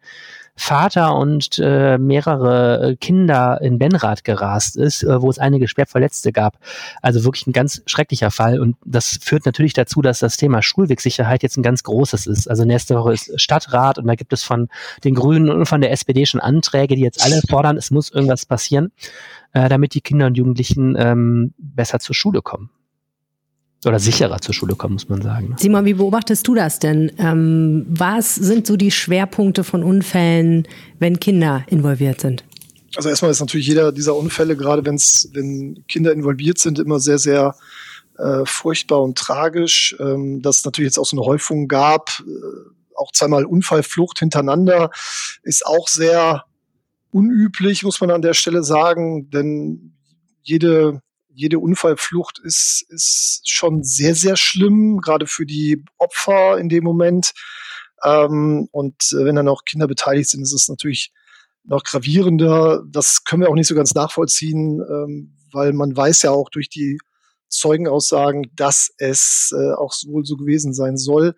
Vater 0.56 1.16
und 1.16 1.58
äh, 1.58 1.99
mehrere 1.99 2.96
Kinder 3.00 3.61
in 3.61 3.78
Benrad 3.78 4.23
gerast 4.23 4.76
ist, 4.76 5.02
äh, 5.02 5.20
wo 5.20 5.28
es 5.28 5.40
einige 5.40 5.66
schwer 5.66 5.87
Verletzte 5.87 6.30
gab. 6.30 6.58
Also 7.02 7.25
wirklich 7.25 7.46
ein 7.49 7.52
ganz 7.52 7.82
schrecklicher 7.87 8.30
Fall. 8.30 8.61
Und 8.61 8.76
das 8.84 9.18
führt 9.20 9.46
natürlich 9.46 9.73
dazu, 9.73 10.00
dass 10.00 10.20
das 10.20 10.37
Thema 10.37 10.62
Schulwegsicherheit 10.62 11.42
jetzt 11.42 11.56
ein 11.56 11.64
ganz 11.64 11.82
großes 11.82 12.28
ist. 12.28 12.49
Also 12.49 12.64
nächste 12.64 12.94
Woche 12.94 13.14
ist 13.14 13.40
Stadtrat 13.40 13.99
und 13.99 14.06
da 14.06 14.14
gibt 14.14 14.32
es 14.32 14.44
von 14.44 14.68
den 15.02 15.16
Grünen 15.16 15.50
und 15.50 15.66
von 15.66 15.80
der 15.80 15.90
SPD 15.90 16.25
schon 16.25 16.40
Anträge, 16.40 16.94
die 16.94 17.02
jetzt 17.02 17.25
alle 17.25 17.42
fordern, 17.50 17.76
es 17.76 17.90
muss 17.90 18.12
irgendwas 18.12 18.46
passieren, 18.46 18.92
äh, 19.54 19.68
damit 19.68 19.94
die 19.94 20.02
Kinder 20.02 20.26
und 20.26 20.37
Jugendlichen 20.37 20.94
ähm, 20.96 21.52
besser 21.58 21.99
zur 21.99 22.14
Schule 22.14 22.42
kommen 22.42 22.70
oder 23.87 23.99
sicherer 23.99 24.41
zur 24.41 24.55
Schule 24.55 24.75
kommen, 24.75 24.95
muss 24.95 25.09
man 25.09 25.23
sagen. 25.23 25.55
Simon, 25.59 25.85
wie 25.85 25.95
beobachtest 25.95 26.47
du 26.47 26.55
das 26.55 26.79
denn? 26.79 27.12
Ähm, 27.19 27.87
was 27.88 28.35
sind 28.35 28.67
so 28.67 28.76
die 28.76 28.91
Schwerpunkte 28.91 29.64
von 29.64 29.83
Unfällen, 29.83 30.67
wenn 30.99 31.21
Kinder 31.21 31.64
involviert 31.69 32.21
sind? 32.21 32.45
Also 32.97 33.09
erstmal 33.09 33.31
ist 33.31 33.41
natürlich 33.41 33.67
jeder 33.67 33.93
dieser 33.93 34.14
Unfälle, 34.14 34.57
gerade 34.57 34.85
wenn's, 34.85 35.29
wenn 35.33 35.85
Kinder 35.88 36.12
involviert 36.12 36.59
sind, 36.59 36.79
immer 36.79 37.00
sehr, 37.00 37.19
sehr 37.19 37.57
äh, 38.19 38.45
furchtbar 38.45 39.03
und 39.03 39.19
tragisch. 39.19 39.97
Ähm, 39.99 40.43
dass 40.43 40.59
es 40.59 40.64
natürlich 40.64 40.88
jetzt 40.88 40.99
auch 40.99 41.07
so 41.07 41.17
eine 41.17 41.26
Häufung 41.26 41.67
gab, 41.69 42.23
äh, 42.26 42.71
auch 42.97 43.11
zweimal 43.12 43.45
Unfallflucht 43.45 44.21
hintereinander, 44.21 44.91
ist 45.43 45.67
auch 45.67 45.88
sehr 45.88 46.45
unüblich, 47.11 47.83
muss 47.83 48.00
man 48.00 48.11
an 48.11 48.23
der 48.23 48.35
Stelle 48.35 48.62
sagen, 48.62 49.31
denn 49.31 49.95
jede 50.43 51.00
jede 51.35 51.59
Unfallflucht 51.59 52.38
ist, 52.38 52.85
ist 52.88 53.43
schon 53.45 53.83
sehr, 53.83 54.14
sehr 54.14 54.37
schlimm, 54.37 55.00
gerade 55.00 55.26
für 55.26 55.47
die 55.47 55.85
Opfer 55.99 56.59
in 56.59 56.69
dem 56.69 56.85
Moment. 56.85 57.33
Ähm, 58.03 58.69
und 58.71 58.95
äh, 59.12 59.25
wenn 59.25 59.37
dann 59.37 59.49
auch 59.49 59.64
Kinder 59.64 59.87
beteiligt 59.87 60.31
sind, 60.31 60.43
ist 60.43 60.53
es 60.53 60.69
natürlich 60.69 61.12
noch 61.64 61.83
gravierender. 61.83 62.83
Das 62.88 63.25
können 63.25 63.43
wir 63.43 63.50
auch 63.50 63.55
nicht 63.55 63.69
so 63.69 63.75
ganz 63.75 63.95
nachvollziehen, 63.95 64.81
ähm, 64.81 65.37
weil 65.53 65.73
man 65.73 65.97
weiß 65.97 66.23
ja 66.23 66.31
auch 66.31 66.50
durch 66.50 66.69
die 66.69 66.99
Zeugenaussagen, 67.49 68.50
dass 68.55 68.91
es 68.99 69.53
äh, 69.57 69.73
auch 69.75 69.95
wohl 70.07 70.25
so 70.25 70.37
gewesen 70.37 70.75
sein 70.75 70.97
soll, 70.97 71.35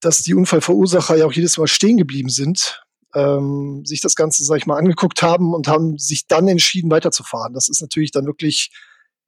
dass 0.00 0.22
die 0.22 0.34
Unfallverursacher 0.34 1.16
ja 1.16 1.26
auch 1.26 1.32
jedes 1.32 1.58
Mal 1.58 1.66
stehen 1.66 1.96
geblieben 1.96 2.28
sind 2.28 2.81
ähm, 3.14 3.82
sich 3.84 4.00
das 4.00 4.14
Ganze, 4.14 4.44
sag 4.44 4.56
ich 4.56 4.66
mal, 4.66 4.78
angeguckt 4.78 5.22
haben 5.22 5.54
und 5.54 5.68
haben 5.68 5.98
sich 5.98 6.26
dann 6.26 6.48
entschieden, 6.48 6.90
weiterzufahren. 6.90 7.54
Das 7.54 7.68
ist 7.68 7.80
natürlich 7.80 8.10
dann 8.10 8.26
wirklich 8.26 8.70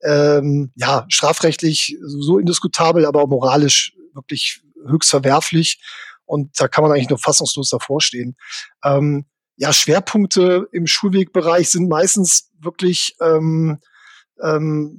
ähm, 0.03 0.73
ja 0.77 1.07
strafrechtlich 1.09 1.97
so 2.03 2.39
indiskutabel, 2.39 3.07
aber 3.07 3.23
auch 3.23 3.29
moralisch 3.29 3.95
wirklich 4.15 4.63
höchst 4.87 5.11
verwerflich. 5.11 5.81
Und 6.27 6.59
da 6.61 6.69
kann 6.69 6.83
man 6.83 6.93
eigentlich 6.93 7.11
nur 7.11 7.19
fassungslos 7.19 7.71
davor 7.71 8.01
stehen. 8.01 8.37
Ähm, 8.83 9.27
ja, 9.57 9.73
Schwerpunkte 9.73 10.67
im 10.73 10.87
Schulwegbereich 10.87 11.71
sind 11.71 11.89
meistens 11.89 12.51
wirklich 12.59 13.17
ähm, 13.21 13.79
ähm, 14.43 14.99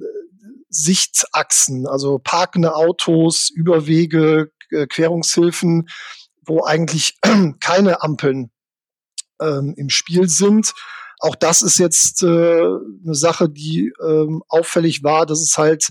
Sichtachsen, 0.68 1.86
also 1.86 2.18
parkende 2.18 2.74
Autos, 2.74 3.50
Überwege, 3.50 4.50
Querungshilfen, 4.88 5.88
wo 6.44 6.64
eigentlich 6.64 7.18
keine 7.60 8.02
Ampeln 8.02 8.50
ähm, 9.40 9.74
im 9.76 9.90
Spiel 9.90 10.28
sind. 10.28 10.72
Auch 11.18 11.34
das 11.34 11.62
ist 11.62 11.78
jetzt 11.78 12.22
äh, 12.22 12.26
eine 12.26 13.14
Sache, 13.14 13.48
die 13.48 13.92
ähm, 14.02 14.42
auffällig 14.48 15.02
war, 15.02 15.26
dass 15.26 15.40
es 15.40 15.56
halt 15.56 15.88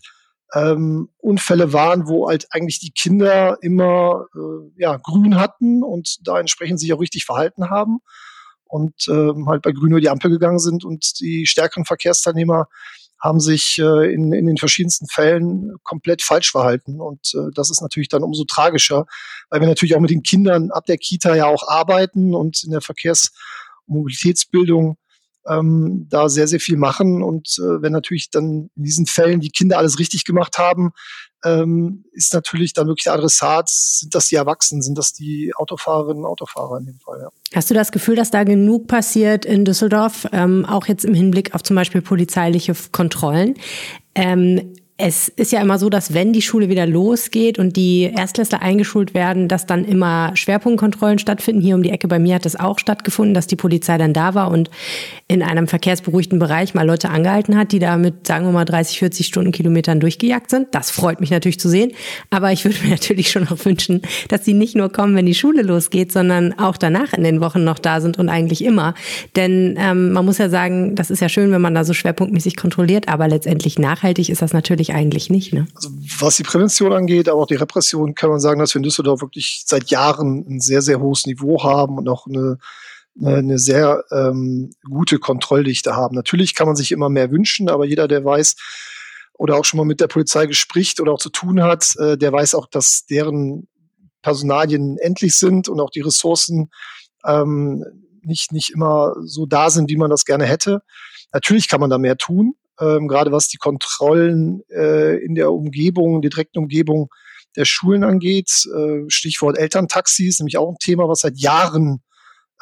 ähm, 0.53 1.09
Unfälle 1.17 1.73
waren, 1.73 2.07
wo 2.07 2.29
halt 2.29 2.47
eigentlich 2.51 2.79
die 2.79 2.91
Kinder 2.91 3.57
immer 3.61 4.27
äh, 4.35 4.81
ja, 4.81 4.97
grün 4.97 5.37
hatten 5.37 5.83
und 5.83 6.27
da 6.27 6.39
entsprechend 6.39 6.79
sich 6.79 6.93
auch 6.93 7.01
richtig 7.01 7.25
verhalten 7.25 7.69
haben 7.69 7.99
und 8.65 9.07
ähm, 9.07 9.47
halt 9.49 9.63
bei 9.63 9.71
grün 9.71 9.91
über 9.91 10.01
die 10.01 10.09
Ampel 10.09 10.29
gegangen 10.29 10.59
sind 10.59 10.85
und 10.85 11.19
die 11.19 11.45
stärkeren 11.45 11.85
Verkehrsteilnehmer 11.85 12.67
haben 13.19 13.39
sich 13.39 13.77
äh, 13.79 14.13
in, 14.13 14.33
in 14.33 14.45
den 14.45 14.57
verschiedensten 14.57 15.07
Fällen 15.07 15.75
komplett 15.83 16.21
falsch 16.21 16.51
verhalten. 16.51 17.01
Und 17.01 17.33
äh, 17.33 17.51
das 17.53 17.69
ist 17.69 17.81
natürlich 17.81 18.09
dann 18.09 18.23
umso 18.23 18.43
tragischer, 18.45 19.05
weil 19.49 19.61
wir 19.61 19.67
natürlich 19.67 19.95
auch 19.95 20.01
mit 20.01 20.11
den 20.11 20.23
Kindern 20.23 20.71
ab 20.71 20.85
der 20.85 20.97
Kita 20.97 21.35
ja 21.35 21.45
auch 21.45 21.67
arbeiten 21.67 22.35
und 22.35 22.63
in 22.63 22.71
der 22.71 22.81
Verkehrs- 22.81 23.31
und 23.85 23.95
Mobilitätsbildung 23.95 24.97
ähm, 25.47 26.07
da 26.09 26.29
sehr, 26.29 26.47
sehr 26.47 26.59
viel 26.59 26.77
machen. 26.77 27.23
Und 27.23 27.57
äh, 27.59 27.81
wenn 27.81 27.91
natürlich 27.91 28.29
dann 28.29 28.69
in 28.75 28.83
diesen 28.83 29.05
Fällen 29.05 29.39
die 29.39 29.49
Kinder 29.49 29.77
alles 29.77 29.99
richtig 29.99 30.25
gemacht 30.25 30.57
haben, 30.57 30.91
ähm, 31.43 32.05
ist 32.11 32.33
natürlich 32.33 32.73
dann 32.73 32.87
wirklich 32.87 33.03
der 33.03 33.13
Adressat, 33.13 33.69
sind 33.69 34.15
das 34.15 34.27
die 34.27 34.35
Erwachsenen, 34.35 34.81
sind 34.81 34.97
das 34.97 35.13
die 35.13 35.53
Autofahrerinnen 35.55 36.25
Autofahrer 36.25 36.79
in 36.79 36.85
dem 36.85 36.99
Fall, 36.99 37.19
ja. 37.21 37.29
Hast 37.53 37.69
du 37.69 37.73
das 37.73 37.91
Gefühl, 37.91 38.15
dass 38.15 38.31
da 38.31 38.43
genug 38.43 38.87
passiert 38.87 39.45
in 39.45 39.63
Düsseldorf, 39.63 40.27
ähm, 40.31 40.65
auch 40.65 40.87
jetzt 40.87 41.05
im 41.05 41.13
Hinblick 41.13 41.53
auf 41.53 41.61
zum 41.61 41.75
Beispiel 41.75 42.01
polizeiliche 42.01 42.73
Kontrollen? 42.91 43.55
Ähm, 44.15 44.73
es 44.97 45.27
ist 45.27 45.51
ja 45.51 45.59
immer 45.59 45.77
so, 45.77 45.89
dass 45.89 46.13
wenn 46.13 46.31
die 46.31 46.41
Schule 46.41 46.69
wieder 46.69 46.87
losgeht 46.87 47.59
und 47.59 47.75
die 47.75 48.03
Erstklässler 48.03 48.61
eingeschult 48.61 49.13
werden, 49.13 49.49
dass 49.49 49.65
dann 49.65 49.83
immer 49.83 50.31
Schwerpunktkontrollen 50.35 51.19
stattfinden. 51.19 51.61
Hier 51.61 51.75
um 51.75 51.83
die 51.83 51.89
Ecke 51.89 52.07
bei 52.07 52.17
mir 52.17 52.35
hat 52.35 52.45
das 52.45 52.57
auch 52.57 52.79
stattgefunden, 52.79 53.33
dass 53.33 53.45
die 53.45 53.57
Polizei 53.57 53.97
dann 53.97 54.13
da 54.13 54.35
war 54.35 54.51
und 54.51 54.69
in 55.27 55.43
einem 55.43 55.67
verkehrsberuhigten 55.67 56.39
Bereich 56.39 56.75
mal 56.75 56.87
Leute 56.87 57.09
angehalten 57.09 57.57
hat, 57.57 57.73
die 57.73 57.79
da 57.79 57.97
mit, 57.97 58.25
sagen 58.25 58.45
wir 58.45 58.53
mal, 58.53 58.63
30, 58.63 58.99
40 58.99 59.27
Stundenkilometern 59.27 59.99
durchgejagt 59.99 60.49
sind. 60.49 60.67
Das 60.71 60.91
freut 60.91 61.19
mich 61.19 61.29
natürlich 61.29 61.59
zu 61.59 61.67
sehen. 61.67 61.91
Aber 62.29 62.53
ich 62.53 62.63
würde 62.63 62.77
mir 62.81 62.89
natürlich 62.91 63.31
schon 63.31 63.49
auch 63.49 63.65
wünschen, 63.65 64.01
dass 64.29 64.45
sie 64.45 64.53
nicht 64.53 64.77
nur 64.77 64.89
kommen, 64.89 65.13
wenn 65.15 65.25
die 65.25 65.35
Schule 65.35 65.63
losgeht, 65.63 66.13
sondern 66.13 66.57
auch 66.57 66.77
danach 66.77 67.11
in 67.11 67.25
den 67.25 67.41
Wochen 67.41 67.65
noch 67.65 67.79
da 67.79 67.99
sind 67.99 68.17
und 68.17 68.29
eigentlich 68.29 68.63
immer. 68.63 68.93
Denn 69.35 69.77
ähm, 69.77 70.13
man 70.13 70.23
muss 70.23 70.37
ja 70.37 70.47
sagen, 70.47 70.95
das 70.95 71.11
ist 71.11 71.19
ja 71.19 71.27
schön, 71.27 71.51
wenn 71.51 71.61
man 71.61 71.75
da 71.75 71.83
so 71.83 71.93
schwerpunktmäßig 71.93 72.55
kontrolliert, 72.55 73.09
aber 73.09 73.27
letztendlich 73.27 73.77
nachhaltig 73.77 74.29
ist 74.29 74.41
das 74.41 74.53
natürlich 74.53 74.84
ich 74.85 74.93
eigentlich 74.93 75.29
nicht. 75.29 75.53
Ne? 75.53 75.67
Also 75.75 75.89
was 76.19 76.37
die 76.37 76.43
Prävention 76.43 76.93
angeht, 76.93 77.29
aber 77.29 77.41
auch 77.41 77.47
die 77.47 77.55
Repression, 77.55 78.15
kann 78.15 78.29
man 78.29 78.39
sagen, 78.39 78.59
dass 78.59 78.73
wir 78.73 78.79
in 78.79 78.83
Düsseldorf 78.83 79.21
wirklich 79.21 79.63
seit 79.65 79.89
Jahren 79.89 80.45
ein 80.47 80.59
sehr, 80.59 80.81
sehr 80.81 80.99
hohes 80.99 81.25
Niveau 81.25 81.63
haben 81.63 81.97
und 81.97 82.07
auch 82.07 82.27
eine, 82.27 82.57
eine, 83.19 83.35
eine 83.35 83.59
sehr 83.59 84.03
ähm, 84.11 84.71
gute 84.83 85.19
Kontrolldichte 85.19 85.95
haben. 85.95 86.15
Natürlich 86.15 86.55
kann 86.55 86.67
man 86.67 86.75
sich 86.75 86.91
immer 86.91 87.09
mehr 87.09 87.31
wünschen, 87.31 87.69
aber 87.69 87.85
jeder, 87.85 88.07
der 88.07 88.23
weiß 88.23 88.55
oder 89.33 89.57
auch 89.57 89.65
schon 89.65 89.77
mal 89.77 89.85
mit 89.85 89.99
der 89.99 90.07
Polizei 90.07 90.45
gespricht 90.45 90.99
oder 90.99 91.11
auch 91.11 91.19
zu 91.19 91.29
tun 91.29 91.61
hat, 91.61 91.95
äh, 91.97 92.17
der 92.17 92.31
weiß 92.31 92.55
auch, 92.55 92.67
dass 92.67 93.05
deren 93.05 93.67
Personalien 94.21 94.97
endlich 94.97 95.35
sind 95.35 95.69
und 95.69 95.79
auch 95.79 95.89
die 95.89 96.01
Ressourcen 96.01 96.69
ähm, 97.25 97.83
nicht, 98.21 98.51
nicht 98.51 98.71
immer 98.71 99.13
so 99.23 99.45
da 99.45 99.69
sind, 99.69 99.89
wie 99.89 99.97
man 99.97 100.09
das 100.09 100.25
gerne 100.25 100.45
hätte. 100.45 100.81
Natürlich 101.31 101.67
kann 101.67 101.81
man 101.81 101.89
da 101.89 101.97
mehr 101.97 102.17
tun, 102.17 102.55
ähm, 102.79 103.07
gerade 103.07 103.31
was 103.31 103.47
die 103.47 103.57
Kontrollen 103.57 104.61
äh, 104.69 105.17
in 105.23 105.35
der 105.35 105.51
Umgebung, 105.51 106.21
der 106.21 106.29
direkten 106.29 106.59
Umgebung 106.59 107.09
der 107.55 107.65
Schulen 107.65 108.03
angeht. 108.03 108.51
Äh, 108.75 109.09
Stichwort 109.09 109.57
Elterntaxis, 109.57 110.39
nämlich 110.39 110.57
auch 110.57 110.69
ein 110.69 110.77
Thema, 110.79 111.07
was 111.07 111.21
seit 111.21 111.37
Jahren 111.37 112.01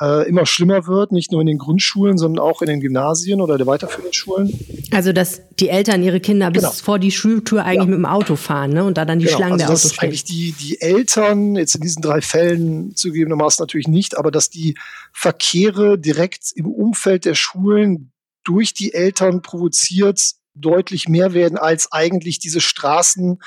äh, 0.01 0.27
immer 0.27 0.45
schlimmer 0.45 0.87
wird, 0.87 1.11
nicht 1.11 1.31
nur 1.31 1.41
in 1.41 1.47
den 1.47 1.57
Grundschulen, 1.57 2.17
sondern 2.17 2.43
auch 2.43 2.61
in 2.61 2.67
den 2.67 2.79
Gymnasien 2.79 3.41
oder 3.41 3.57
der 3.57 3.67
weiterführenden 3.67 4.13
Schulen. 4.13 4.51
Also, 4.91 5.13
dass 5.13 5.41
die 5.59 5.69
Eltern 5.69 6.01
ihre 6.03 6.19
Kinder 6.19 6.49
bis 6.49 6.63
genau. 6.63 6.73
vor 6.73 6.99
die 6.99 7.11
Schultür 7.11 7.63
eigentlich 7.63 7.77
ja. 7.81 7.85
mit 7.85 7.99
dem 7.99 8.05
Auto 8.05 8.35
fahren 8.35 8.71
ne? 8.71 8.83
und 8.83 8.97
da 8.97 9.05
dann 9.05 9.19
die 9.19 9.25
genau. 9.25 9.37
Schlangen 9.37 9.53
also 9.53 9.65
der 9.65 9.69
Autos 9.69 9.93
stehen. 9.93 10.03
Eigentlich 10.03 10.23
die, 10.23 10.53
die 10.53 10.81
Eltern, 10.81 11.55
jetzt 11.55 11.75
in 11.75 11.81
diesen 11.81 12.01
drei 12.01 12.21
Fällen 12.21 12.95
zugegebenermaßen 12.95 13.61
natürlich 13.61 13.87
nicht, 13.87 14.17
aber 14.17 14.31
dass 14.31 14.49
die 14.49 14.75
Verkehre 15.11 15.99
direkt 15.99 16.51
im 16.55 16.65
Umfeld 16.65 17.25
der 17.25 17.35
Schulen 17.35 18.12
durch 18.43 18.73
die 18.73 18.93
Eltern 18.93 19.41
provoziert 19.41 20.21
deutlich 20.55 21.07
mehr 21.07 21.33
werden, 21.33 21.57
als 21.57 21.91
eigentlich 21.91 22.39
diese 22.39 22.61
Straßen 22.61 23.41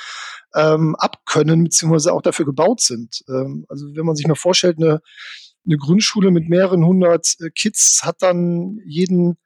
ähm, 0.54 0.96
abkönnen, 0.96 1.64
beziehungsweise 1.64 2.12
auch 2.12 2.22
dafür 2.22 2.46
gebaut 2.46 2.80
sind. 2.80 3.22
Ähm, 3.28 3.66
also 3.68 3.86
wenn 3.94 4.06
man 4.06 4.16
sich 4.16 4.26
mal 4.26 4.34
vorstellt, 4.34 4.78
eine, 4.78 5.00
eine 5.64 5.76
Grundschule 5.76 6.30
mit 6.30 6.48
mehreren 6.48 6.84
hundert 6.84 7.36
äh, 7.40 7.50
Kids 7.50 8.00
hat 8.02 8.22
dann 8.22 8.80
jeden, 8.84 9.36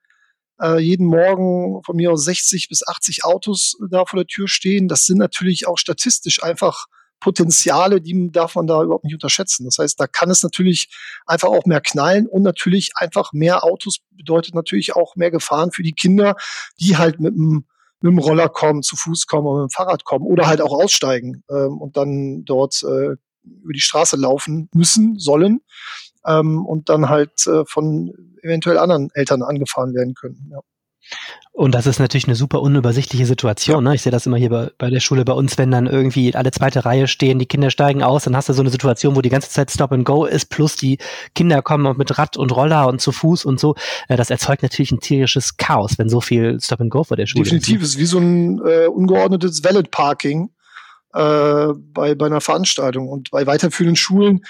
äh, 0.60 0.78
jeden 0.78 1.06
Morgen 1.06 1.82
von 1.84 1.96
mir 1.96 2.12
aus 2.12 2.24
60 2.24 2.68
bis 2.68 2.86
80 2.86 3.24
Autos 3.24 3.76
da 3.90 4.04
vor 4.06 4.18
der 4.18 4.26
Tür 4.26 4.48
stehen. 4.48 4.88
Das 4.88 5.04
sind 5.04 5.18
natürlich 5.18 5.66
auch 5.66 5.78
statistisch 5.78 6.42
einfach 6.42 6.86
Potenziale, 7.20 8.00
die 8.00 8.30
darf 8.32 8.54
man 8.54 8.66
da 8.66 8.82
überhaupt 8.82 9.04
nicht 9.04 9.14
unterschätzen. 9.14 9.64
Das 9.64 9.78
heißt, 9.78 10.00
da 10.00 10.06
kann 10.06 10.30
es 10.30 10.42
natürlich 10.42 10.90
einfach 11.26 11.48
auch 11.48 11.66
mehr 11.66 11.80
knallen 11.80 12.26
und 12.26 12.42
natürlich 12.42 12.92
einfach 12.96 13.32
mehr 13.32 13.62
Autos 13.64 13.98
bedeutet 14.10 14.54
natürlich 14.54 14.96
auch 14.96 15.16
mehr 15.16 15.30
Gefahren 15.30 15.70
für 15.70 15.82
die 15.82 15.92
Kinder, 15.92 16.34
die 16.80 16.96
halt 16.96 17.20
mit 17.20 17.34
dem 17.34 17.66
mit 18.02 18.12
dem 18.12 18.18
Roller 18.18 18.48
kommen, 18.48 18.82
zu 18.82 18.96
Fuß 18.96 19.26
kommen 19.26 19.46
oder 19.46 19.62
mit 19.64 19.70
dem 19.70 19.74
Fahrrad 19.74 20.04
kommen 20.04 20.24
oder 20.24 20.46
halt 20.46 20.62
auch 20.62 20.72
aussteigen 20.72 21.44
ähm, 21.50 21.78
und 21.78 21.98
dann 21.98 22.46
dort 22.46 22.82
äh, 22.82 23.16
über 23.44 23.72
die 23.74 23.80
Straße 23.80 24.16
laufen 24.16 24.70
müssen, 24.72 25.18
sollen 25.18 25.60
ähm, 26.26 26.64
und 26.64 26.88
dann 26.88 27.08
halt 27.08 27.46
äh, 27.46 27.64
von 27.66 28.12
eventuell 28.42 28.78
anderen 28.78 29.10
Eltern 29.12 29.42
angefahren 29.42 29.94
werden 29.94 30.14
können. 30.14 30.50
Ja. 30.50 30.60
Und 31.52 31.74
das 31.74 31.86
ist 31.86 31.98
natürlich 31.98 32.26
eine 32.26 32.36
super 32.36 32.62
unübersichtliche 32.62 33.26
Situation. 33.26 33.84
Ne? 33.84 33.94
Ich 33.94 34.02
sehe 34.02 34.12
das 34.12 34.24
immer 34.24 34.36
hier 34.36 34.50
bei, 34.50 34.70
bei 34.78 34.88
der 34.88 35.00
Schule 35.00 35.24
bei 35.24 35.32
uns, 35.32 35.58
wenn 35.58 35.70
dann 35.70 35.86
irgendwie 35.86 36.34
alle 36.34 36.52
zweite 36.52 36.84
Reihe 36.84 37.08
stehen, 37.08 37.38
die 37.38 37.46
Kinder 37.46 37.70
steigen 37.70 38.02
aus, 38.02 38.24
dann 38.24 38.36
hast 38.36 38.48
du 38.48 38.52
so 38.52 38.62
eine 38.62 38.70
Situation, 38.70 39.16
wo 39.16 39.20
die 39.20 39.28
ganze 39.28 39.50
Zeit 39.50 39.70
Stop 39.70 39.92
and 39.92 40.04
Go 40.04 40.24
ist, 40.24 40.46
plus 40.46 40.76
die 40.76 40.98
Kinder 41.34 41.60
kommen 41.60 41.96
mit 41.98 42.16
Rad 42.18 42.36
und 42.36 42.52
Roller 42.52 42.86
und 42.86 43.00
zu 43.00 43.12
Fuß 43.12 43.44
und 43.44 43.58
so. 43.58 43.74
Das 44.08 44.30
erzeugt 44.30 44.62
natürlich 44.62 44.92
ein 44.92 45.00
tierisches 45.00 45.56
Chaos, 45.56 45.98
wenn 45.98 46.08
so 46.08 46.20
viel 46.20 46.58
Stop 46.60 46.80
and 46.80 46.90
Go 46.90 47.04
vor 47.04 47.16
der 47.16 47.26
Schule 47.26 47.44
Definitiv, 47.44 47.82
ist. 47.82 47.94
Definitiv, 47.94 47.94
ist 47.94 47.98
wie 47.98 48.06
so 48.06 48.18
ein 48.18 48.60
äh, 48.66 48.86
ungeordnetes 48.86 49.64
Valid 49.64 49.90
Parking 49.90 50.50
äh, 51.12 51.66
bei, 51.76 52.14
bei 52.14 52.26
einer 52.26 52.40
Veranstaltung. 52.40 53.08
Und 53.08 53.30
bei 53.30 53.46
weiterführenden 53.46 53.96
Schulen 53.96 54.42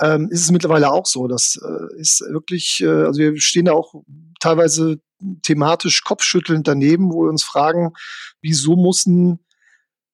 ähm, 0.00 0.28
ist 0.30 0.42
es 0.42 0.50
mittlerweile 0.50 0.90
auch 0.90 1.06
so. 1.06 1.26
Das 1.26 1.60
äh, 1.62 2.00
ist 2.00 2.20
wirklich, 2.30 2.80
äh, 2.80 2.86
also 2.86 3.18
wir 3.18 3.38
stehen 3.40 3.66
da 3.66 3.72
auch 3.72 3.94
teilweise 4.40 5.00
thematisch 5.42 6.04
kopfschüttelnd 6.04 6.66
daneben, 6.68 7.12
wo 7.12 7.24
wir 7.24 7.30
uns 7.30 7.44
fragen, 7.44 7.92
wieso 8.40 8.76
mussten 8.76 9.40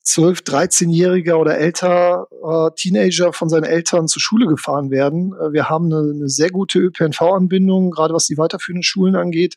12, 0.05 0.41
13-Jähriger 0.41 1.35
oder 1.37 1.57
älter 1.57 2.27
äh, 2.31 2.71
Teenager 2.77 3.33
von 3.33 3.49
seinen 3.49 3.65
Eltern 3.65 4.07
zur 4.07 4.21
Schule 4.21 4.47
gefahren 4.47 4.91
werden. 4.91 5.33
Äh, 5.33 5.53
wir 5.53 5.71
haben 5.71 5.87
eine, 5.87 6.13
eine 6.13 6.29
sehr 6.29 6.51
gute 6.51 6.79
ÖPNV-Anbindung, 6.79 7.91
gerade 7.91 8.13
was 8.13 8.27
die 8.27 8.37
weiterführenden 8.37 8.83
Schulen 8.83 9.17
angeht. 9.17 9.57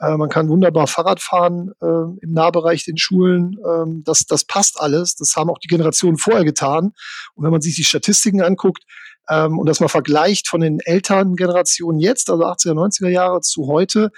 Äh, 0.00 0.16
man 0.16 0.30
kann 0.30 0.48
wunderbar 0.48 0.86
Fahrrad 0.86 1.20
fahren 1.20 1.72
äh, 1.82 2.24
im 2.24 2.32
Nahbereich 2.32 2.84
den 2.84 2.96
Schulen. 2.96 3.58
Ähm, 3.66 4.02
das, 4.04 4.24
das 4.24 4.44
passt 4.44 4.80
alles. 4.80 5.14
Das 5.14 5.36
haben 5.36 5.50
auch 5.50 5.58
die 5.58 5.68
Generationen 5.68 6.16
vorher 6.16 6.44
getan. 6.44 6.92
Und 7.34 7.44
wenn 7.44 7.52
man 7.52 7.60
sich 7.60 7.76
die 7.76 7.84
Statistiken 7.84 8.40
anguckt, 8.40 8.84
ähm, 9.28 9.58
und 9.58 9.68
das 9.68 9.80
mal 9.80 9.88
vergleicht 9.88 10.48
von 10.48 10.60
den 10.60 10.80
Elterngenerationen 10.80 12.00
jetzt, 12.00 12.30
also 12.30 12.44
80er, 12.44 12.72
90er 12.72 13.08
Jahre 13.08 13.40
zu 13.40 13.66
heute, 13.66 14.10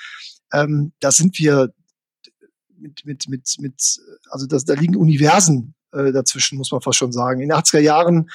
ähm, 0.53 0.93
da 1.01 1.11
sind 1.11 1.39
wir 1.39 1.73
mit, 2.77 3.05
mit, 3.05 3.29
mit, 3.29 3.57
mit 3.59 4.01
also 4.31 4.47
das, 4.47 4.65
da 4.65 4.75
liegen 4.75 4.97
Universen 4.97 5.75
äh, 5.93 6.13
dazwischen, 6.13 6.59
muss 6.59 6.73
man 6.73 6.81
fast 6.81 6.99
schon 6.99 7.13
sagen. 7.13 7.41
In 7.41 7.49
den 7.49 7.59
80er 7.59 7.81
Jahren 7.81 8.31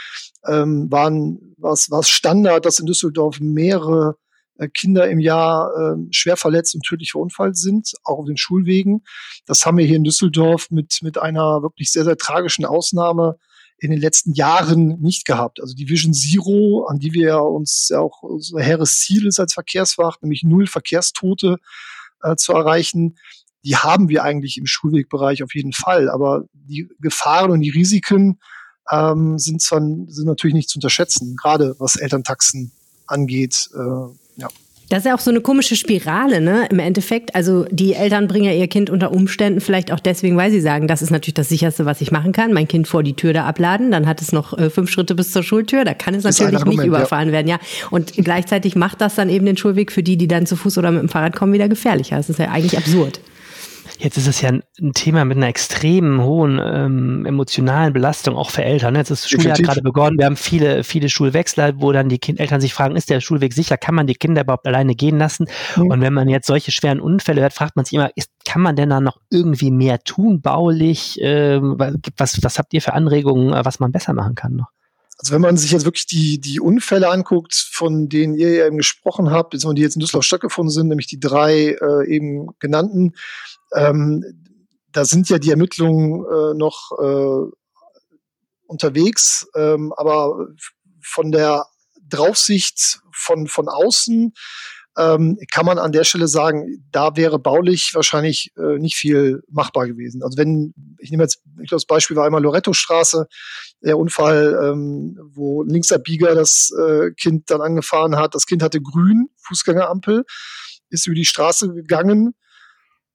ähm, 0.45 0.91
waren, 0.91 1.55
war 1.57 1.73
es 1.73 2.09
Standard, 2.09 2.65
dass 2.65 2.79
in 2.79 2.85
Düsseldorf 2.85 3.39
mehrere 3.39 4.17
äh, 4.57 4.67
Kinder 4.67 5.09
im 5.09 5.19
Jahr 5.19 5.71
äh, 5.75 5.95
schwer 6.11 6.37
verletzt 6.37 6.75
und 6.75 6.83
tödlich 6.83 7.11
verunfallt 7.11 7.57
sind, 7.57 7.93
auch 8.03 8.19
auf 8.19 8.25
den 8.25 8.37
Schulwegen. 8.37 9.03
Das 9.45 9.65
haben 9.65 9.77
wir 9.77 9.85
hier 9.85 9.97
in 9.97 10.03
Düsseldorf 10.03 10.69
mit, 10.71 10.99
mit 11.01 11.17
einer 11.17 11.61
wirklich 11.61 11.91
sehr, 11.91 12.03
sehr 12.03 12.17
tragischen 12.17 12.65
Ausnahme 12.65 13.37
in 13.77 13.91
den 13.91 14.01
letzten 14.01 14.33
Jahren 14.33 14.99
nicht 14.99 15.25
gehabt. 15.25 15.61
Also 15.61 15.73
die 15.73 15.87
Vision 15.87 16.13
Zero, 16.13 16.85
an 16.89 16.99
die 16.99 17.13
wir 17.13 17.41
uns 17.41 17.87
ja 17.89 17.99
auch 17.99 18.21
unser 18.21 18.61
hehres 18.61 18.99
Ziel 18.99 19.27
ist 19.27 19.39
als 19.39 19.53
Verkehrswacht, 19.53 20.21
nämlich 20.21 20.43
null 20.43 20.67
Verkehrstote 20.67 21.57
äh, 22.21 22.35
zu 22.35 22.53
erreichen, 22.53 23.17
die 23.63 23.75
haben 23.75 24.09
wir 24.09 24.23
eigentlich 24.23 24.57
im 24.57 24.65
Schulwegbereich 24.65 25.43
auf 25.43 25.53
jeden 25.53 25.73
Fall. 25.73 26.09
Aber 26.09 26.45
die 26.53 26.89
Gefahren 26.99 27.51
und 27.51 27.61
die 27.61 27.69
Risiken 27.69 28.39
ähm, 28.91 29.37
sind 29.37 29.61
zwar 29.61 29.81
sind 29.81 30.25
natürlich 30.25 30.53
nicht 30.53 30.69
zu 30.69 30.77
unterschätzen, 30.77 31.35
gerade 31.35 31.75
was 31.79 31.95
Elterntaxen 31.95 32.71
angeht. 33.07 33.69
Äh. 33.73 34.13
Das 34.89 34.99
ist 34.99 35.05
ja 35.05 35.15
auch 35.15 35.19
so 35.19 35.29
eine 35.29 35.41
komische 35.41 35.75
Spirale, 35.75 36.41
ne? 36.41 36.65
Im 36.71 36.79
Endeffekt. 36.79 37.35
Also 37.35 37.65
die 37.69 37.93
Eltern 37.93 38.27
bringen 38.27 38.45
ja 38.45 38.53
ihr 38.53 38.67
Kind 38.67 38.89
unter 38.89 39.11
Umständen 39.11 39.61
vielleicht 39.61 39.91
auch 39.91 39.99
deswegen, 39.99 40.35
weil 40.35 40.49
sie 40.49 40.61
sagen, 40.61 40.87
das 40.87 41.03
ist 41.03 41.11
natürlich 41.11 41.35
das 41.35 41.47
sicherste, 41.47 41.85
was 41.85 42.01
ich 42.01 42.11
machen 42.11 42.31
kann. 42.31 42.53
Mein 42.53 42.67
Kind 42.67 42.87
vor 42.87 43.03
die 43.03 43.13
Tür 43.13 43.31
da 43.31 43.45
abladen, 43.45 43.91
dann 43.91 44.07
hat 44.07 44.19
es 44.19 44.31
noch 44.31 44.57
äh, 44.57 44.71
fünf 44.71 44.89
Schritte 44.89 45.13
bis 45.13 45.31
zur 45.31 45.43
Schultür. 45.43 45.85
Da 45.85 45.93
kann 45.93 46.15
es 46.15 46.23
natürlich 46.23 46.65
nicht 46.65 46.83
überfahren 46.83 47.27
ja. 47.27 47.33
werden, 47.33 47.47
ja. 47.47 47.59
Und 47.91 48.13
gleichzeitig 48.13 48.75
macht 48.75 48.99
das 48.99 49.13
dann 49.13 49.29
eben 49.29 49.45
den 49.45 49.57
Schulweg 49.57 49.91
für 49.91 50.01
die, 50.01 50.17
die 50.17 50.27
dann 50.27 50.47
zu 50.47 50.55
Fuß 50.55 50.79
oder 50.79 50.89
mit 50.89 51.01
dem 51.03 51.09
Fahrrad 51.09 51.35
kommen, 51.35 51.53
wieder 51.53 51.69
gefährlicher. 51.69 52.17
Das 52.17 52.29
ist 52.29 52.39
ja 52.39 52.49
eigentlich 52.49 52.75
absurd. 52.75 53.19
Jetzt 53.99 54.17
ist 54.17 54.27
es 54.27 54.39
ja 54.39 54.47
ein, 54.47 54.63
ein 54.79 54.93
Thema 54.93 55.25
mit 55.25 55.35
einer 55.35 55.49
extremen 55.49 56.23
hohen 56.23 56.57
ähm, 56.63 57.25
emotionalen 57.25 57.91
Belastung, 57.91 58.37
auch 58.37 58.49
für 58.49 58.63
Eltern. 58.63 58.95
Jetzt 58.95 59.09
ist 59.09 59.25
das 59.25 59.29
Schuljahr 59.29 59.57
gerade 59.57 59.81
begonnen. 59.81 60.17
Wir 60.17 60.25
haben 60.25 60.37
viele, 60.37 60.85
viele 60.85 61.09
Schulwechsler, 61.09 61.73
wo 61.81 61.91
dann 61.91 62.07
die 62.07 62.17
kind 62.17 62.39
Eltern 62.39 62.61
sich 62.61 62.73
fragen, 62.73 62.95
ist 62.95 63.09
der 63.09 63.19
Schulweg 63.19 63.51
sicher? 63.53 63.75
Kann 63.75 63.95
man 63.95 64.07
die 64.07 64.15
Kinder 64.15 64.43
überhaupt 64.43 64.65
alleine 64.65 64.95
gehen 64.95 65.17
lassen? 65.17 65.47
Mhm. 65.75 65.91
Und 65.91 66.01
wenn 66.01 66.13
man 66.13 66.29
jetzt 66.29 66.47
solche 66.47 66.71
schweren 66.71 67.01
Unfälle 67.01 67.41
hört, 67.41 67.51
fragt 67.51 67.75
man 67.75 67.83
sich 67.83 67.93
immer, 67.93 68.09
ist, 68.15 68.31
kann 68.45 68.61
man 68.61 68.77
denn 68.77 68.89
da 68.89 69.01
noch 69.01 69.19
irgendwie 69.29 69.69
mehr 69.69 69.99
tun, 69.99 70.39
baulich? 70.39 71.19
Ähm, 71.21 71.75
was, 72.15 72.41
was 72.41 72.57
habt 72.57 72.73
ihr 72.73 72.81
für 72.81 72.93
Anregungen, 72.93 73.51
äh, 73.53 73.65
was 73.65 73.81
man 73.81 73.91
besser 73.91 74.13
machen 74.13 74.35
kann 74.35 74.55
noch? 74.55 74.69
Also 75.19 75.33
wenn 75.33 75.41
man 75.41 75.57
sich 75.57 75.71
jetzt 75.71 75.83
wirklich 75.83 76.05
die, 76.05 76.39
die 76.39 76.61
Unfälle 76.61 77.09
anguckt, 77.09 77.53
von 77.53 78.07
denen 78.07 78.35
ihr 78.35 78.53
ja 78.53 78.67
eben 78.67 78.77
gesprochen 78.77 79.31
habt, 79.31 79.53
die 79.53 79.81
jetzt 79.81 79.95
in 79.95 79.99
Düsseldorf 79.99 80.23
stattgefunden 80.23 80.71
sind, 80.71 80.87
nämlich 80.87 81.07
die 81.07 81.19
drei 81.19 81.75
äh, 81.81 82.07
eben 82.07 82.47
genannten, 82.59 83.15
ähm, 83.75 84.23
da 84.93 85.03
sind 85.03 85.27
ja 85.29 85.37
die 85.37 85.49
Ermittlungen 85.51 86.23
äh, 86.23 86.53
noch 86.57 86.91
äh, 86.99 87.51
unterwegs, 88.65 89.45
ähm, 89.55 89.93
aber 89.97 90.47
von 91.01 91.33
der 91.33 91.65
Draufsicht 92.07 93.01
von, 93.11 93.47
von 93.47 93.67
außen 93.67 94.33
ähm, 94.97 95.37
kann 95.51 95.65
man 95.65 95.79
an 95.79 95.91
der 95.91 96.05
Stelle 96.05 96.29
sagen, 96.29 96.87
da 96.91 97.17
wäre 97.17 97.39
baulich 97.39 97.91
wahrscheinlich 97.93 98.53
äh, 98.57 98.79
nicht 98.79 98.95
viel 98.95 99.43
machbar 99.49 99.85
gewesen. 99.85 100.23
Also 100.23 100.37
wenn, 100.37 100.73
ich 100.99 101.11
nehme 101.11 101.23
jetzt, 101.23 101.41
ich 101.61 101.69
glaube, 101.69 101.81
das 101.81 101.85
Beispiel 101.85 102.15
war 102.15 102.25
einmal 102.25 102.41
Loretto-Straße, 102.41 103.27
der 103.81 103.97
Unfall, 103.97 104.59
ähm, 104.63 105.17
wo 105.33 105.63
ein 105.63 105.69
Linksabbieger 105.69 106.35
das 106.35 106.71
äh, 106.77 107.11
Kind 107.11 107.49
dann 107.49 107.61
angefahren 107.61 108.15
hat. 108.15 108.35
Das 108.35 108.45
Kind 108.45 108.61
hatte 108.61 108.81
grün, 108.81 109.29
Fußgängerampel, 109.37 110.25
ist 110.89 111.07
über 111.07 111.15
die 111.15 111.25
Straße 111.25 111.73
gegangen, 111.73 112.35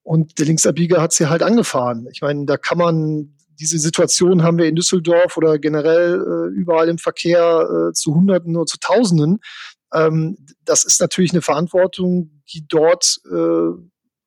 und 0.04 0.38
der 0.38 0.46
Linksabbieger 0.46 1.00
hat 1.00 1.14
sie 1.14 1.28
halt 1.28 1.42
angefahren. 1.42 2.06
Ich 2.12 2.20
meine, 2.20 2.44
da 2.44 2.58
kann 2.58 2.76
man, 2.76 3.34
diese 3.58 3.78
Situation 3.78 4.42
haben 4.42 4.58
wir 4.58 4.66
in 4.66 4.76
Düsseldorf 4.76 5.36
oder 5.38 5.58
generell 5.58 6.20
äh, 6.20 6.54
überall 6.54 6.90
im 6.90 6.98
Verkehr 6.98 7.88
äh, 7.88 7.92
zu 7.94 8.14
Hunderten 8.14 8.54
oder 8.54 8.66
zu 8.66 8.78
Tausenden. 8.78 9.38
Ähm, 9.94 10.36
das 10.62 10.84
ist 10.84 11.00
natürlich 11.00 11.32
eine 11.32 11.40
Verantwortung, 11.40 12.42
die 12.52 12.66
dort 12.68 13.18
äh, 13.32 13.70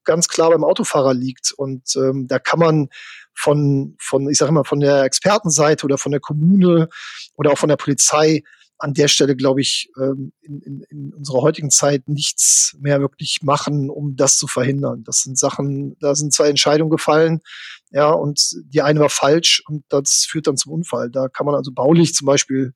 ganz 0.03 0.27
klar 0.27 0.49
beim 0.49 0.63
Autofahrer 0.63 1.13
liegt. 1.13 1.51
Und 1.51 1.95
ähm, 1.95 2.27
da 2.27 2.39
kann 2.39 2.59
man 2.59 2.89
von, 3.37 3.95
von, 3.99 4.29
ich 4.29 4.37
sage 4.37 4.49
immer, 4.49 4.65
von 4.65 4.79
der 4.79 5.03
Expertenseite 5.03 5.85
oder 5.85 5.97
von 5.97 6.11
der 6.11 6.21
Kommune 6.21 6.89
oder 7.35 7.51
auch 7.51 7.57
von 7.57 7.69
der 7.69 7.77
Polizei 7.77 8.43
an 8.79 8.93
der 8.93 9.07
Stelle, 9.07 9.35
glaube 9.35 9.61
ich, 9.61 9.89
ähm, 9.99 10.33
in, 10.41 10.61
in, 10.61 10.81
in 10.89 11.13
unserer 11.13 11.41
heutigen 11.41 11.71
Zeit 11.71 12.07
nichts 12.07 12.75
mehr 12.79 12.99
wirklich 12.99 13.39
machen, 13.41 13.89
um 13.89 14.15
das 14.15 14.37
zu 14.37 14.47
verhindern. 14.47 15.03
Das 15.03 15.21
sind 15.21 15.37
Sachen, 15.37 15.97
da 15.99 16.13
sind 16.15 16.33
zwei 16.33 16.49
Entscheidungen 16.49 16.91
gefallen, 16.91 17.41
ja, 17.91 18.09
und 18.11 18.39
die 18.65 18.81
eine 18.81 18.99
war 18.99 19.09
falsch 19.09 19.63
und 19.67 19.83
das 19.89 20.27
führt 20.29 20.47
dann 20.47 20.57
zum 20.57 20.73
Unfall. 20.73 21.09
Da 21.09 21.27
kann 21.27 21.45
man 21.45 21.55
also 21.55 21.71
baulich 21.71 22.13
zum 22.13 22.25
Beispiel 22.25 22.73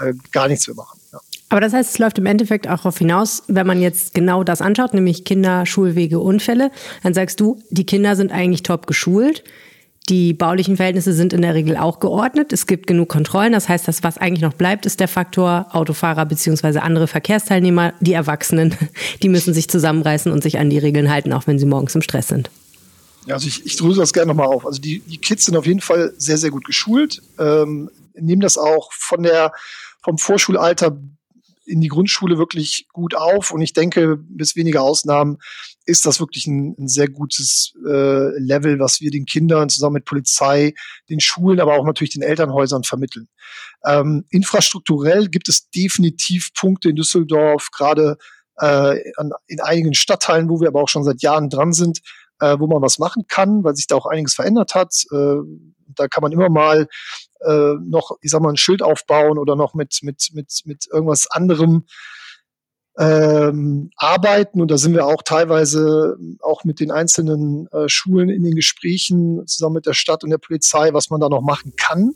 äh, 0.00 0.12
gar 0.32 0.48
nichts 0.48 0.66
mehr 0.66 0.76
machen. 0.76 1.00
Ja. 1.12 1.20
Aber 1.50 1.60
das 1.60 1.72
heißt, 1.72 1.90
es 1.92 1.98
läuft 1.98 2.18
im 2.18 2.26
Endeffekt 2.26 2.68
auch 2.68 2.76
darauf 2.76 2.98
hinaus, 2.98 3.44
wenn 3.46 3.66
man 3.66 3.80
jetzt 3.80 4.12
genau 4.12 4.44
das 4.44 4.60
anschaut, 4.60 4.92
nämlich 4.92 5.24
Kinder, 5.24 5.64
Schulwege, 5.64 6.18
Unfälle, 6.18 6.70
dann 7.02 7.14
sagst 7.14 7.40
du, 7.40 7.62
die 7.70 7.86
Kinder 7.86 8.16
sind 8.16 8.32
eigentlich 8.32 8.62
top 8.62 8.86
geschult. 8.86 9.44
Die 10.08 10.32
baulichen 10.32 10.76
Verhältnisse 10.76 11.12
sind 11.12 11.34
in 11.34 11.42
der 11.42 11.54
Regel 11.54 11.76
auch 11.76 12.00
geordnet. 12.00 12.52
Es 12.54 12.66
gibt 12.66 12.86
genug 12.86 13.10
Kontrollen. 13.10 13.52
Das 13.52 13.68
heißt, 13.68 13.86
das, 13.86 14.02
was 14.02 14.16
eigentlich 14.16 14.40
noch 14.40 14.54
bleibt, 14.54 14.86
ist 14.86 15.00
der 15.00 15.08
Faktor 15.08 15.66
Autofahrer 15.72 16.24
beziehungsweise 16.24 16.82
andere 16.82 17.06
Verkehrsteilnehmer, 17.06 17.92
die 18.00 18.14
Erwachsenen. 18.14 18.74
Die 19.22 19.28
müssen 19.28 19.52
sich 19.52 19.68
zusammenreißen 19.68 20.32
und 20.32 20.42
sich 20.42 20.58
an 20.58 20.70
die 20.70 20.78
Regeln 20.78 21.10
halten, 21.10 21.32
auch 21.32 21.46
wenn 21.46 21.58
sie 21.58 21.66
morgens 21.66 21.94
im 21.94 22.02
Stress 22.02 22.28
sind. 22.28 22.50
Ja, 23.26 23.34
also 23.34 23.46
ich, 23.46 23.66
ich 23.66 23.76
dröse 23.76 24.00
das 24.00 24.12
gerne 24.12 24.28
nochmal 24.28 24.46
auf. 24.46 24.64
Also 24.64 24.80
die, 24.80 25.00
die 25.00 25.18
Kids 25.18 25.44
sind 25.44 25.56
auf 25.56 25.66
jeden 25.66 25.80
Fall 25.80 26.14
sehr, 26.16 26.38
sehr 26.38 26.50
gut 26.50 26.64
geschult, 26.64 27.22
ähm, 27.38 27.90
nehmen 28.14 28.40
das 28.40 28.56
auch 28.56 28.92
von 28.92 29.22
der, 29.22 29.52
vom 30.02 30.18
Vorschulalter 30.18 30.96
in 31.66 31.80
die 31.80 31.88
Grundschule 31.88 32.38
wirklich 32.38 32.86
gut 32.92 33.14
auf 33.14 33.50
und 33.50 33.60
ich 33.60 33.74
denke, 33.74 34.16
bis 34.16 34.56
wenige 34.56 34.80
Ausnahmen 34.80 35.38
ist 35.88 36.04
das 36.04 36.20
wirklich 36.20 36.46
ein, 36.46 36.76
ein 36.78 36.86
sehr 36.86 37.08
gutes 37.08 37.72
äh, 37.86 38.38
Level, 38.38 38.78
was 38.78 39.00
wir 39.00 39.10
den 39.10 39.24
Kindern 39.24 39.70
zusammen 39.70 39.94
mit 39.94 40.04
Polizei, 40.04 40.74
den 41.08 41.18
Schulen, 41.18 41.60
aber 41.60 41.74
auch 41.74 41.84
natürlich 41.84 42.12
den 42.12 42.22
Elternhäusern 42.22 42.84
vermitteln. 42.84 43.28
Ähm, 43.86 44.26
infrastrukturell 44.28 45.28
gibt 45.28 45.48
es 45.48 45.70
definitiv 45.70 46.52
Punkte 46.52 46.90
in 46.90 46.96
Düsseldorf, 46.96 47.70
gerade 47.72 48.18
äh, 48.58 49.00
an, 49.16 49.32
in 49.46 49.60
einigen 49.60 49.94
Stadtteilen, 49.94 50.50
wo 50.50 50.60
wir 50.60 50.68
aber 50.68 50.82
auch 50.82 50.90
schon 50.90 51.04
seit 51.04 51.22
Jahren 51.22 51.48
dran 51.48 51.72
sind, 51.72 52.00
äh, 52.40 52.58
wo 52.58 52.66
man 52.66 52.82
was 52.82 52.98
machen 52.98 53.24
kann, 53.26 53.64
weil 53.64 53.74
sich 53.74 53.86
da 53.86 53.96
auch 53.96 54.06
einiges 54.06 54.34
verändert 54.34 54.74
hat. 54.74 54.94
Äh, 55.10 55.36
da 55.94 56.06
kann 56.06 56.20
man 56.20 56.32
immer 56.32 56.50
mal 56.50 56.86
äh, 57.40 57.74
noch, 57.82 58.18
ich 58.20 58.30
sag 58.30 58.42
mal, 58.42 58.50
ein 58.50 58.58
Schild 58.58 58.82
aufbauen 58.82 59.38
oder 59.38 59.56
noch 59.56 59.72
mit, 59.72 60.00
mit, 60.02 60.28
mit, 60.34 60.60
mit 60.66 60.86
irgendwas 60.92 61.26
anderem 61.30 61.86
ähm, 62.98 63.90
arbeiten. 63.96 64.60
Und 64.60 64.70
da 64.70 64.78
sind 64.78 64.94
wir 64.94 65.06
auch 65.06 65.22
teilweise 65.22 66.16
auch 66.40 66.64
mit 66.64 66.80
den 66.80 66.90
einzelnen 66.90 67.68
äh, 67.68 67.88
Schulen 67.88 68.28
in 68.28 68.42
den 68.42 68.54
Gesprächen 68.54 69.46
zusammen 69.46 69.74
mit 69.74 69.86
der 69.86 69.94
Stadt 69.94 70.24
und 70.24 70.30
der 70.30 70.38
Polizei, 70.38 70.92
was 70.92 71.10
man 71.10 71.20
da 71.20 71.28
noch 71.28 71.42
machen 71.42 71.74
kann. 71.76 72.14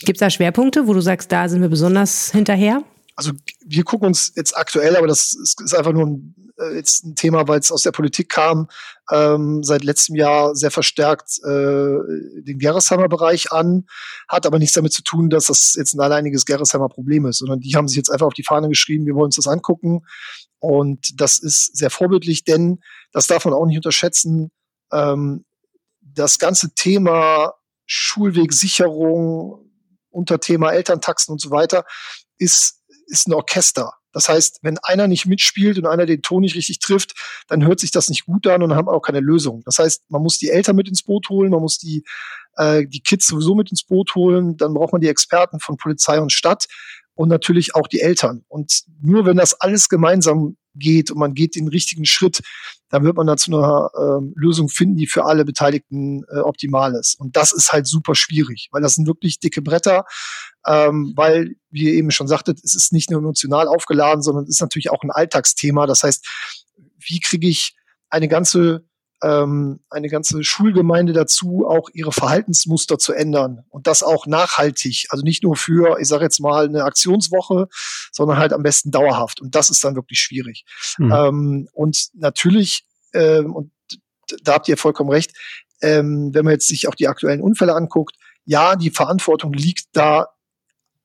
Gibt 0.00 0.16
es 0.16 0.20
da 0.20 0.30
Schwerpunkte, 0.30 0.86
wo 0.86 0.92
du 0.92 1.00
sagst, 1.00 1.30
da 1.30 1.48
sind 1.48 1.62
wir 1.62 1.68
besonders 1.68 2.32
hinterher? 2.32 2.82
Also 3.16 3.32
wir 3.64 3.84
gucken 3.84 4.08
uns 4.08 4.32
jetzt 4.34 4.56
aktuell, 4.56 4.96
aber 4.96 5.06
das 5.06 5.34
ist, 5.34 5.74
einfach 5.74 5.92
nur 5.92 6.06
ein, 6.06 6.52
äh, 6.58 6.74
jetzt 6.74 7.04
ein 7.04 7.14
Thema, 7.14 7.46
weil 7.46 7.60
es 7.60 7.70
aus 7.70 7.82
der 7.82 7.92
Politik 7.92 8.28
kam, 8.28 8.68
ähm, 9.10 9.62
seit 9.62 9.84
letztem 9.84 10.16
Jahr 10.16 10.56
sehr 10.56 10.72
verstärkt 10.72 11.38
äh, 11.44 11.98
den 12.42 12.58
Gerresheimer-Bereich 12.58 13.52
an, 13.52 13.86
hat 14.28 14.46
aber 14.46 14.58
nichts 14.58 14.74
damit 14.74 14.92
zu 14.92 15.02
tun, 15.02 15.30
dass 15.30 15.46
das 15.46 15.74
jetzt 15.74 15.94
ein 15.94 16.00
alleiniges 16.00 16.44
Gerresheimer 16.44 16.88
Problem 16.88 17.26
ist, 17.26 17.38
sondern 17.38 17.60
die 17.60 17.74
haben 17.76 17.86
sich 17.86 17.96
jetzt 17.96 18.10
einfach 18.10 18.26
auf 18.26 18.34
die 18.34 18.44
Fahne 18.44 18.68
geschrieben, 18.68 19.06
wir 19.06 19.14
wollen 19.14 19.26
uns 19.26 19.36
das 19.36 19.46
angucken. 19.46 20.02
Und 20.58 21.20
das 21.20 21.38
ist 21.38 21.76
sehr 21.76 21.90
vorbildlich, 21.90 22.44
denn 22.44 22.80
das 23.12 23.26
darf 23.26 23.44
man 23.44 23.54
auch 23.54 23.66
nicht 23.66 23.76
unterschätzen, 23.76 24.50
ähm, 24.92 25.44
das 26.00 26.38
ganze 26.38 26.74
Thema 26.74 27.54
Schulwegsicherung, 27.86 29.60
unter 30.10 30.38
Thema 30.38 30.70
Elterntaxen 30.70 31.32
und 31.32 31.40
so 31.40 31.50
weiter, 31.50 31.84
ist, 32.38 32.80
ist 33.06 33.28
ein 33.28 33.34
Orchester. 33.34 33.92
Das 34.12 34.28
heißt, 34.28 34.60
wenn 34.62 34.78
einer 34.78 35.08
nicht 35.08 35.26
mitspielt 35.26 35.76
und 35.76 35.86
einer 35.86 36.06
den 36.06 36.22
Ton 36.22 36.42
nicht 36.42 36.54
richtig 36.54 36.78
trifft, 36.78 37.14
dann 37.48 37.66
hört 37.66 37.80
sich 37.80 37.90
das 37.90 38.08
nicht 38.08 38.26
gut 38.26 38.46
an 38.46 38.62
und 38.62 38.74
haben 38.74 38.88
auch 38.88 39.00
keine 39.00 39.20
Lösung. 39.20 39.62
Das 39.64 39.78
heißt, 39.78 40.04
man 40.08 40.22
muss 40.22 40.38
die 40.38 40.50
Eltern 40.50 40.76
mit 40.76 40.88
ins 40.88 41.02
Boot 41.02 41.28
holen, 41.28 41.50
man 41.50 41.60
muss 41.60 41.78
die, 41.78 42.04
äh, 42.56 42.86
die 42.86 43.00
Kids 43.00 43.26
sowieso 43.26 43.56
mit 43.56 43.70
ins 43.70 43.84
Boot 43.84 44.14
holen, 44.14 44.56
dann 44.56 44.72
braucht 44.72 44.92
man 44.92 45.00
die 45.00 45.08
Experten 45.08 45.58
von 45.58 45.76
Polizei 45.76 46.20
und 46.20 46.32
Stadt 46.32 46.66
und 47.14 47.28
natürlich 47.28 47.74
auch 47.74 47.88
die 47.88 48.00
Eltern. 48.00 48.44
Und 48.46 48.84
nur 49.02 49.26
wenn 49.26 49.36
das 49.36 49.60
alles 49.60 49.88
gemeinsam 49.88 50.56
geht 50.74 51.10
und 51.10 51.18
man 51.18 51.34
geht 51.34 51.56
den 51.56 51.68
richtigen 51.68 52.04
Schritt, 52.04 52.40
dann 52.88 53.04
wird 53.04 53.16
man 53.16 53.26
da 53.26 53.36
zu 53.36 53.50
einer 53.50 53.90
ähm, 53.98 54.32
Lösung 54.36 54.68
finden, 54.68 54.96
die 54.96 55.06
für 55.06 55.24
alle 55.24 55.44
Beteiligten 55.44 56.24
äh, 56.30 56.38
optimal 56.38 56.94
ist. 56.94 57.18
Und 57.18 57.36
das 57.36 57.52
ist 57.52 57.72
halt 57.72 57.86
super 57.86 58.14
schwierig, 58.14 58.68
weil 58.70 58.82
das 58.82 58.94
sind 58.94 59.06
wirklich 59.06 59.40
dicke 59.40 59.62
Bretter, 59.62 60.04
ähm, 60.66 61.12
weil, 61.16 61.56
wie 61.70 61.84
ihr 61.84 61.94
eben 61.94 62.10
schon 62.10 62.28
sagtet, 62.28 62.60
es 62.62 62.74
ist 62.74 62.92
nicht 62.92 63.10
nur 63.10 63.20
emotional 63.20 63.68
aufgeladen, 63.68 64.22
sondern 64.22 64.44
es 64.44 64.50
ist 64.50 64.60
natürlich 64.60 64.90
auch 64.90 65.02
ein 65.02 65.10
Alltagsthema. 65.10 65.86
Das 65.86 66.02
heißt, 66.02 66.26
wie 66.98 67.20
kriege 67.20 67.48
ich 67.48 67.74
eine 68.10 68.28
ganze 68.28 68.84
ähm, 69.24 69.80
eine 69.88 70.08
ganze 70.08 70.44
Schulgemeinde 70.44 71.14
dazu, 71.14 71.64
auch 71.66 71.88
ihre 71.94 72.12
Verhaltensmuster 72.12 72.98
zu 72.98 73.14
ändern 73.14 73.64
und 73.70 73.86
das 73.86 74.02
auch 74.02 74.26
nachhaltig. 74.26 75.06
Also 75.08 75.24
nicht 75.24 75.42
nur 75.42 75.56
für, 75.56 75.98
ich 75.98 76.08
sage 76.08 76.24
jetzt 76.24 76.40
mal, 76.40 76.66
eine 76.66 76.84
Aktionswoche, 76.84 77.68
sondern 78.12 78.36
halt 78.36 78.52
am 78.52 78.62
besten 78.62 78.90
dauerhaft. 78.90 79.40
Und 79.40 79.54
das 79.54 79.70
ist 79.70 79.82
dann 79.82 79.96
wirklich 79.96 80.18
schwierig. 80.18 80.64
Mhm. 80.98 81.12
Ähm, 81.12 81.68
und 81.72 82.08
natürlich, 82.12 82.84
ähm, 83.14 83.54
und 83.54 83.72
da 84.42 84.54
habt 84.54 84.68
ihr 84.68 84.76
vollkommen 84.76 85.10
recht, 85.10 85.32
ähm, 85.80 86.34
wenn 86.34 86.44
man 86.44 86.52
jetzt 86.52 86.68
sich 86.68 86.86
auch 86.86 86.94
die 86.94 87.08
aktuellen 87.08 87.40
Unfälle 87.40 87.74
anguckt, 87.74 88.16
ja, 88.44 88.76
die 88.76 88.90
Verantwortung 88.90 89.54
liegt 89.54 89.86
da 89.92 90.28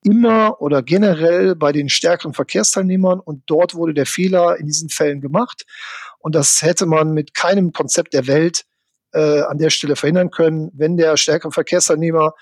immer 0.04 0.62
oder 0.62 0.82
generell 0.82 1.56
bei 1.56 1.72
den 1.72 1.90
stärkeren 1.90 2.34
Verkehrsteilnehmern 2.34 3.20
und 3.20 3.44
dort 3.48 3.76
wurde 3.76 3.94
der 3.94 4.06
Fehler 4.06 4.58
in 4.58 4.66
diesen 4.66 4.90
Fällen 4.90 5.22
gemacht. 5.22 5.66
Und 6.20 6.36
das 6.36 6.62
hätte 6.62 6.86
man 6.86 7.14
mit 7.14 7.34
keinem 7.34 7.72
Konzept 7.72 8.14
der 8.14 8.28
Welt 8.28 8.66
äh, 9.14 9.42
an 9.42 9.58
der 9.58 9.70
Stelle 9.70 9.96
verhindern 9.96 10.30
können. 10.32 10.70
Wenn 10.74 10.98
der 10.98 11.18
stärkere 11.18 11.52
Verkehrsteilnehmer 11.52 12.34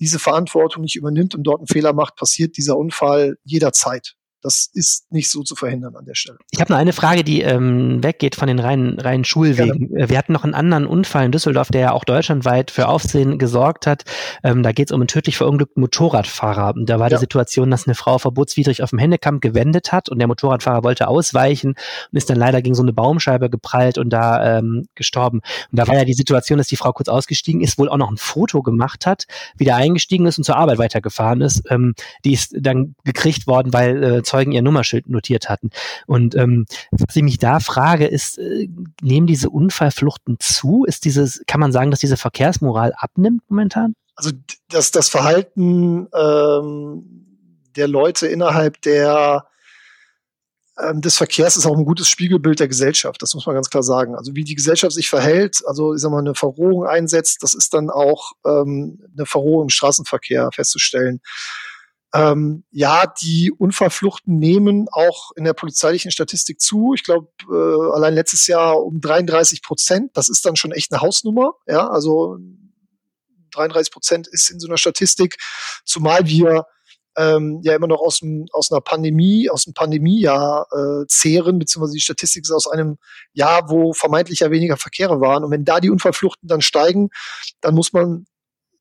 diese 0.00 0.18
Verantwortung 0.18 0.82
nicht 0.82 0.96
übernimmt 0.96 1.34
und 1.34 1.44
dort 1.44 1.60
einen 1.60 1.66
Fehler 1.66 1.92
macht, 1.92 2.16
passiert 2.16 2.56
dieser 2.56 2.76
Unfall 2.76 3.36
jederzeit. 3.44 4.14
Das 4.42 4.68
ist 4.72 5.10
nicht 5.12 5.30
so 5.30 5.42
zu 5.42 5.54
verhindern 5.54 5.94
an 5.94 6.04
der 6.04 6.14
Stelle. 6.14 6.38
Ich 6.50 6.60
habe 6.60 6.72
noch 6.72 6.78
eine 6.78 6.92
Frage, 6.92 7.22
die 7.22 7.42
ähm, 7.42 8.02
weggeht 8.02 8.34
von 8.34 8.48
den 8.48 8.58
reinen, 8.58 8.98
reinen 8.98 9.24
Schulwegen. 9.24 9.88
Gerne. 9.88 10.10
Wir 10.10 10.18
hatten 10.18 10.32
noch 10.32 10.44
einen 10.44 10.54
anderen 10.54 10.84
Unfall 10.86 11.26
in 11.26 11.32
Düsseldorf, 11.32 11.68
der 11.68 11.80
ja 11.80 11.92
auch 11.92 12.04
deutschlandweit 12.04 12.70
für 12.70 12.88
Aufsehen 12.88 13.38
gesorgt 13.38 13.86
hat. 13.86 14.04
Ähm, 14.42 14.62
da 14.62 14.72
geht 14.72 14.88
es 14.88 14.92
um 14.92 15.00
einen 15.00 15.08
tödlich 15.08 15.36
verunglückten 15.36 15.80
Motorradfahrer. 15.80 16.74
Und 16.74 16.86
da 16.86 16.98
war 16.98 17.08
ja. 17.10 17.16
die 17.16 17.20
Situation, 17.20 17.70
dass 17.70 17.86
eine 17.86 17.94
Frau 17.94 18.18
verbotswidrig 18.18 18.82
auf 18.82 18.90
dem 18.90 18.98
Händekamp 18.98 19.40
gewendet 19.40 19.92
hat 19.92 20.08
und 20.08 20.18
der 20.18 20.26
Motorradfahrer 20.26 20.82
wollte 20.82 21.06
ausweichen 21.08 21.70
und 21.70 22.16
ist 22.16 22.28
dann 22.28 22.36
leider 22.36 22.62
gegen 22.62 22.74
so 22.74 22.82
eine 22.82 22.92
Baumscheibe 22.92 23.48
geprallt 23.48 23.96
und 23.98 24.10
da 24.10 24.58
ähm, 24.58 24.86
gestorben. 24.94 25.38
Und 25.70 25.78
da 25.78 25.86
war 25.86 25.96
ja 25.96 26.04
die 26.04 26.14
Situation, 26.14 26.58
dass 26.58 26.66
die 26.66 26.76
Frau 26.76 26.92
kurz 26.92 27.08
ausgestiegen 27.08 27.60
ist, 27.60 27.78
wohl 27.78 27.88
auch 27.88 27.96
noch 27.96 28.10
ein 28.10 28.16
Foto 28.16 28.62
gemacht 28.62 29.06
hat, 29.06 29.26
wieder 29.56 29.76
eingestiegen 29.76 30.26
ist 30.26 30.38
und 30.38 30.44
zur 30.44 30.56
Arbeit 30.56 30.78
weitergefahren 30.78 31.40
ist. 31.42 31.62
Ähm, 31.70 31.94
die 32.24 32.32
ist 32.32 32.54
dann 32.58 32.96
gekriegt 33.04 33.46
worden, 33.46 33.72
weil 33.72 34.02
äh, 34.02 34.22
Zeugen 34.32 34.52
ihr 34.52 34.62
Nummerschild 34.62 35.10
notiert 35.10 35.50
hatten. 35.50 35.68
Und 36.06 36.34
ähm, 36.36 36.64
was 36.90 37.14
ich 37.14 37.22
mich 37.22 37.36
da 37.36 37.60
frage, 37.60 38.06
ist, 38.06 38.38
äh, 38.38 38.66
nehmen 39.02 39.26
diese 39.26 39.50
Unfallfluchten 39.50 40.38
zu? 40.40 40.84
Ist 40.86 41.04
dieses, 41.04 41.42
kann 41.46 41.60
man 41.60 41.70
sagen, 41.70 41.90
dass 41.90 42.00
diese 42.00 42.16
Verkehrsmoral 42.16 42.94
abnimmt 42.96 43.42
momentan? 43.50 43.94
Also 44.16 44.30
das, 44.70 44.90
das 44.90 45.10
Verhalten 45.10 46.08
ähm, 46.14 47.26
der 47.76 47.88
Leute 47.88 48.26
innerhalb 48.26 48.80
der 48.80 49.46
ähm, 50.80 51.02
des 51.02 51.18
Verkehrs 51.18 51.58
ist 51.58 51.66
auch 51.66 51.76
ein 51.76 51.84
gutes 51.84 52.08
Spiegelbild 52.08 52.58
der 52.58 52.68
Gesellschaft. 52.68 53.20
Das 53.20 53.34
muss 53.34 53.44
man 53.44 53.54
ganz 53.54 53.68
klar 53.68 53.82
sagen. 53.82 54.14
Also 54.14 54.34
wie 54.34 54.44
die 54.44 54.54
Gesellschaft 54.54 54.94
sich 54.94 55.10
verhält, 55.10 55.60
also 55.66 55.92
ich 55.94 56.00
sag 56.00 56.10
mal 56.10 56.20
eine 56.20 56.34
Verrohung 56.34 56.86
einsetzt, 56.86 57.42
das 57.42 57.52
ist 57.52 57.74
dann 57.74 57.90
auch 57.90 58.32
ähm, 58.46 58.98
eine 59.14 59.26
Verrohung 59.26 59.64
im 59.64 59.68
Straßenverkehr 59.68 60.48
festzustellen. 60.54 61.20
Ähm, 62.14 62.64
ja, 62.70 63.06
die 63.06 63.52
Unfallfluchten 63.52 64.38
nehmen 64.38 64.86
auch 64.90 65.32
in 65.34 65.44
der 65.44 65.54
polizeilichen 65.54 66.10
Statistik 66.10 66.60
zu. 66.60 66.92
Ich 66.94 67.04
glaube, 67.04 67.28
äh, 67.50 67.94
allein 67.94 68.14
letztes 68.14 68.46
Jahr 68.46 68.82
um 68.84 69.00
33 69.00 69.62
Prozent. 69.62 70.10
Das 70.14 70.28
ist 70.28 70.44
dann 70.44 70.56
schon 70.56 70.72
echt 70.72 70.92
eine 70.92 71.00
Hausnummer. 71.00 71.52
Ja, 71.66 71.88
also 71.88 72.38
33 73.52 73.92
Prozent 73.92 74.28
ist 74.28 74.50
in 74.50 74.60
so 74.60 74.68
einer 74.68 74.78
Statistik, 74.78 75.36
zumal 75.84 76.26
wir 76.26 76.66
ähm, 77.16 77.60
ja 77.62 77.74
immer 77.74 77.86
noch 77.86 78.00
aus, 78.00 78.20
dem, 78.20 78.46
aus 78.52 78.70
einer 78.70 78.80
Pandemie, 78.80 79.50
aus 79.50 79.64
dem 79.64 79.74
Pandemiejahr 79.74 80.66
äh, 80.72 81.06
zehren, 81.08 81.58
beziehungsweise 81.58 81.94
die 81.94 82.00
Statistik 82.00 82.44
ist 82.44 82.50
aus 82.50 82.68
einem 82.68 82.96
Jahr, 83.32 83.68
wo 83.68 83.92
vermeintlich 83.92 84.40
ja 84.40 84.50
weniger 84.50 84.76
Verkehre 84.76 85.20
waren. 85.20 85.44
Und 85.44 85.50
wenn 85.50 85.64
da 85.64 85.80
die 85.80 85.90
Unfallfluchten 85.90 86.48
dann 86.48 86.62
steigen, 86.62 87.10
dann 87.60 87.74
muss 87.74 87.92
man 87.92 88.26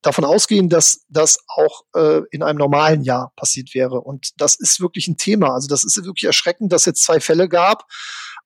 davon 0.02 0.26
ausgehen, 0.26 0.70
dass 0.70 1.06
das 1.10 1.40
auch 1.48 1.84
äh, 1.96 2.22
in 2.32 2.44
einem 2.44 2.58
normalen 2.58 3.04
Jahr 3.04 3.32
passiert 3.36 3.74
wäre. 3.74 4.02
Und 4.02 4.30
das 4.38 4.56
ist 4.56 4.82
wirklich 4.82 5.08
ein 5.08 5.18
Thema. 5.18 5.54
Also 5.54 5.68
das 5.68 5.84
ist 5.84 5.96
wirklich 6.04 6.26
erschreckend, 6.26 6.72
dass 6.74 6.88
es 6.88 7.02
zwei 7.02 7.20
Fälle 7.20 7.48
gab, 7.48 7.86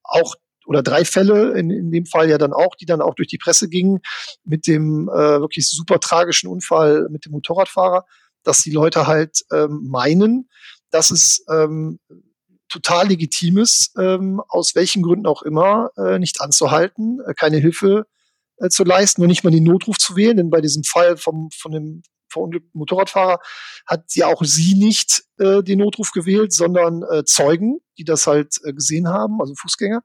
auch 0.04 0.36
oder 0.66 0.82
drei 0.82 1.06
Fälle 1.06 1.58
in, 1.58 1.70
in 1.70 1.92
dem 1.92 2.06
Fall 2.06 2.30
ja 2.30 2.38
dann 2.38 2.52
auch, 2.54 2.76
die 2.76 2.86
dann 2.86 3.02
auch 3.02 3.14
durch 3.14 3.28
die 3.28 3.38
Presse 3.38 3.70
gingen 3.70 4.00
mit 4.44 4.68
dem 4.68 5.08
äh, 5.10 5.40
wirklich 5.40 5.70
super 5.70 6.00
tragischen 6.00 6.50
Unfall 6.50 7.08
mit 7.10 7.26
dem 7.26 7.34
Motorradfahrer, 7.34 8.06
dass 8.44 8.64
die 8.64 8.72
Leute 8.72 9.08
halt 9.08 9.46
ähm, 9.52 9.88
meinen, 9.88 10.50
dass 10.90 11.12
es 11.12 11.46
ähm, 11.50 12.00
total 12.68 13.10
legitim 13.10 13.60
ist, 13.60 13.94
ähm, 13.98 14.42
aus 14.48 14.76
welchen 14.76 15.04
Gründen 15.04 15.28
auch 15.28 15.44
immer, 15.44 15.92
äh, 15.98 16.20
nicht 16.20 16.42
anzuhalten, 16.42 17.20
äh, 17.28 17.34
keine 17.34 17.58
Hilfe 17.58 18.08
äh, 18.58 18.70
zu 18.70 18.84
leisten 18.84 19.22
und 19.22 19.28
nicht 19.28 19.44
mal 19.44 19.52
den 19.52 19.64
Notruf 19.64 19.98
zu 19.98 20.16
wählen, 20.16 20.38
denn 20.38 20.50
bei 20.50 20.62
diesem 20.62 20.84
Fall 20.84 21.18
vom, 21.18 21.50
von 21.52 21.72
dem 21.72 22.04
verunglückten 22.36 22.78
Motorradfahrer 22.78 23.40
hat 23.86 24.14
ja 24.14 24.28
auch 24.28 24.44
sie 24.44 24.76
nicht 24.76 25.24
äh, 25.38 25.64
den 25.64 25.80
Notruf 25.80 26.12
gewählt, 26.12 26.54
sondern 26.54 27.04
äh, 27.04 27.24
Zeugen, 27.24 27.80
die 27.98 28.04
das 28.04 28.28
halt 28.28 28.56
äh, 28.64 28.74
gesehen 28.74 29.08
haben, 29.08 29.40
also 29.40 29.54
Fußgänger. 29.56 30.02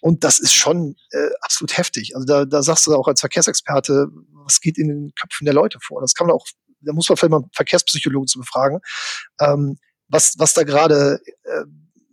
Und 0.00 0.24
das 0.24 0.38
ist 0.38 0.54
schon 0.54 0.96
äh, 1.12 1.28
absolut 1.42 1.76
heftig. 1.76 2.14
Also 2.14 2.26
da, 2.26 2.44
da 2.44 2.62
sagst 2.62 2.86
du 2.86 2.94
auch 2.94 3.06
als 3.06 3.20
Verkehrsexperte, 3.20 4.08
was 4.32 4.60
geht 4.60 4.78
in 4.78 4.88
den 4.88 5.12
Köpfen 5.14 5.44
der 5.44 5.54
Leute 5.54 5.78
vor? 5.82 6.00
Das 6.00 6.14
kann 6.14 6.26
man 6.26 6.36
auch, 6.36 6.46
da 6.80 6.92
muss 6.92 7.08
man 7.08 7.16
vielleicht 7.16 7.32
mal 7.32 7.44
Verkehrspsychologen 7.54 8.28
zu 8.28 8.38
befragen, 8.38 8.80
ähm, 9.40 9.78
was, 10.08 10.34
was 10.38 10.54
da 10.54 10.62
gerade 10.62 11.20
äh, 11.44 11.64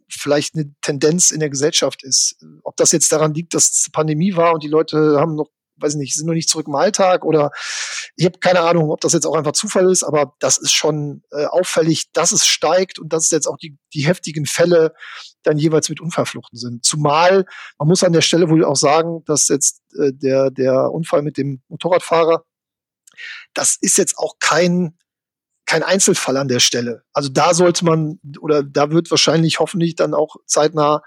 vielleicht 0.09 0.55
eine 0.55 0.73
Tendenz 0.81 1.31
in 1.31 1.39
der 1.39 1.49
Gesellschaft 1.49 2.03
ist. 2.03 2.37
Ob 2.63 2.75
das 2.75 2.91
jetzt 2.91 3.11
daran 3.11 3.33
liegt, 3.33 3.53
dass 3.53 3.71
es 3.71 3.89
Pandemie 3.91 4.35
war 4.35 4.53
und 4.53 4.63
die 4.63 4.67
Leute 4.67 5.17
haben 5.19 5.35
noch 5.35 5.49
weiß 5.77 5.93
ich 5.93 5.99
nicht, 5.99 6.15
sind 6.15 6.27
noch 6.27 6.33
nicht 6.33 6.49
zurück 6.49 6.67
im 6.67 6.75
Alltag 6.75 7.25
oder 7.25 7.51
ich 8.15 8.25
habe 8.25 8.39
keine 8.39 8.61
Ahnung, 8.61 8.89
ob 8.91 9.01
das 9.01 9.13
jetzt 9.13 9.25
auch 9.25 9.35
einfach 9.35 9.51
Zufall 9.51 9.89
ist, 9.89 10.03
aber 10.03 10.35
das 10.39 10.57
ist 10.57 10.73
schon 10.73 11.23
äh, 11.31 11.45
auffällig, 11.45 12.11
dass 12.13 12.31
es 12.31 12.47
steigt 12.47 12.99
und 12.99 13.11
dass 13.11 13.25
es 13.25 13.31
jetzt 13.31 13.47
auch 13.47 13.57
die, 13.57 13.77
die 13.93 14.05
heftigen 14.05 14.45
Fälle 14.45 14.93
dann 15.43 15.57
jeweils 15.57 15.89
mit 15.89 15.99
Unfallfluchten 15.99 16.57
sind. 16.57 16.85
Zumal, 16.85 17.45
man 17.77 17.87
muss 17.87 18.03
an 18.03 18.13
der 18.13 18.21
Stelle 18.21 18.49
wohl 18.49 18.63
auch 18.63 18.75
sagen, 18.75 19.23
dass 19.25 19.47
jetzt 19.47 19.81
äh, 19.99 20.11
der, 20.13 20.49
der 20.49 20.91
Unfall 20.91 21.21
mit 21.21 21.37
dem 21.37 21.61
Motorradfahrer, 21.67 22.45
das 23.53 23.77
ist 23.79 23.97
jetzt 23.97 24.17
auch 24.17 24.35
kein, 24.39 24.97
kein 25.65 25.83
Einzelfall 25.83 26.37
an 26.37 26.47
der 26.47 26.59
Stelle. 26.59 27.03
Also 27.13 27.29
da 27.29 27.53
sollte 27.53 27.85
man, 27.85 28.19
oder 28.39 28.63
da 28.63 28.91
wird 28.91 29.11
wahrscheinlich 29.11 29.59
hoffentlich 29.59 29.95
dann 29.95 30.13
auch 30.13 30.37
zeitnah 30.45 31.01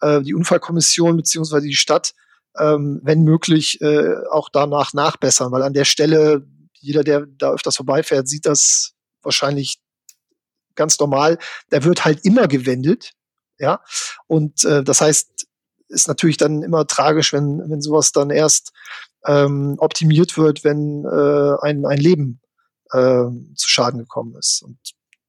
äh, 0.00 0.20
die 0.22 0.34
Unfallkommission 0.34 1.16
beziehungsweise 1.16 1.66
die 1.66 1.74
Stadt 1.74 2.14
ähm, 2.58 3.00
wenn 3.02 3.22
möglich, 3.22 3.80
äh, 3.80 4.14
auch 4.30 4.48
danach 4.50 4.92
nachbessern, 4.92 5.52
weil 5.52 5.62
an 5.62 5.72
der 5.72 5.84
Stelle 5.84 6.46
jeder, 6.72 7.04
der 7.04 7.26
da 7.26 7.52
öfters 7.52 7.76
vorbeifährt, 7.76 8.28
sieht 8.28 8.44
das 8.44 8.94
wahrscheinlich 9.22 9.80
ganz 10.74 10.98
normal. 10.98 11.38
Der 11.70 11.84
wird 11.84 12.04
halt 12.04 12.24
immer 12.24 12.48
gewendet. 12.48 13.12
Ja. 13.58 13.80
Und 14.26 14.64
äh, 14.64 14.82
das 14.82 15.00
heißt, 15.00 15.46
ist 15.88 16.08
natürlich 16.08 16.38
dann 16.38 16.62
immer 16.62 16.86
tragisch, 16.86 17.32
wenn, 17.32 17.70
wenn 17.70 17.82
sowas 17.82 18.12
dann 18.12 18.30
erst 18.30 18.72
ähm, 19.26 19.76
optimiert 19.78 20.36
wird, 20.36 20.64
wenn 20.64 21.04
äh, 21.04 21.56
ein, 21.60 21.86
ein 21.86 21.98
Leben 21.98 22.40
äh, 22.90 23.28
zu 23.54 23.68
Schaden 23.68 24.00
gekommen 24.00 24.34
ist. 24.36 24.62
Und 24.62 24.78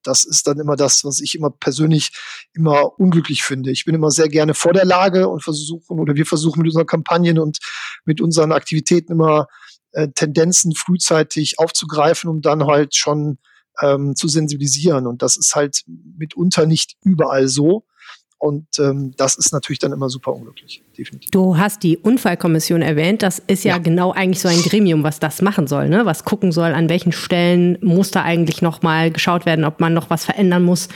das 0.03 0.23
ist 0.23 0.47
dann 0.47 0.59
immer 0.59 0.75
das, 0.75 1.03
was 1.03 1.19
ich 1.19 1.35
immer 1.35 1.49
persönlich 1.49 2.11
immer 2.53 2.99
unglücklich 2.99 3.43
finde. 3.43 3.71
Ich 3.71 3.85
bin 3.85 3.95
immer 3.95 4.11
sehr 4.11 4.29
gerne 4.29 4.53
vor 4.53 4.73
der 4.73 4.85
Lage 4.85 5.27
und 5.27 5.43
versuchen 5.43 5.99
oder 5.99 6.15
wir 6.15 6.25
versuchen 6.25 6.59
mit 6.61 6.67
unseren 6.67 6.85
Kampagnen 6.85 7.39
und 7.39 7.59
mit 8.05 8.21
unseren 8.21 8.51
Aktivitäten 8.51 9.13
immer 9.13 9.47
äh, 9.91 10.09
Tendenzen 10.09 10.75
frühzeitig 10.75 11.59
aufzugreifen, 11.59 12.29
um 12.29 12.41
dann 12.41 12.65
halt 12.65 12.95
schon 12.95 13.37
ähm, 13.81 14.15
zu 14.15 14.27
sensibilisieren. 14.27 15.07
Und 15.07 15.21
das 15.21 15.37
ist 15.37 15.55
halt 15.55 15.83
mitunter 15.87 16.65
nicht 16.65 16.95
überall 17.03 17.47
so. 17.47 17.85
Und 18.43 18.77
ähm, 18.77 19.13
das 19.15 19.35
ist 19.35 19.53
natürlich 19.53 19.79
dann 19.79 19.93
immer 19.93 20.09
super 20.09 20.33
unglücklich, 20.33 20.83
definitiv. 20.97 21.31
Du 21.31 21.57
hast 21.57 21.81
die 21.81 21.95
Unfallkommission 21.95 22.81
erwähnt. 22.81 23.23
Das 23.23 23.39
ist 23.39 23.63
ja, 23.63 23.75
ja, 23.75 23.77
genau 23.77 24.11
eigentlich 24.11 24.41
so 24.41 24.49
ein 24.49 24.61
Gremium, 24.61 25.01
was 25.01 25.19
das 25.19 25.41
machen 25.41 25.65
soll, 25.65 25.87
ne? 25.87 26.05
was 26.05 26.25
gucken 26.25 26.51
soll, 26.51 26.73
an 26.73 26.89
welchen 26.89 27.13
Stellen 27.13 27.77
muss 27.79 28.11
da 28.11 28.23
eigentlich 28.23 28.61
nochmal 28.61 29.11
geschaut 29.11 29.45
werden, 29.45 29.63
ob 29.63 29.79
man 29.79 29.93
noch 29.93 30.09
was 30.09 30.25
verändern 30.25 30.63
muss, 30.63 30.89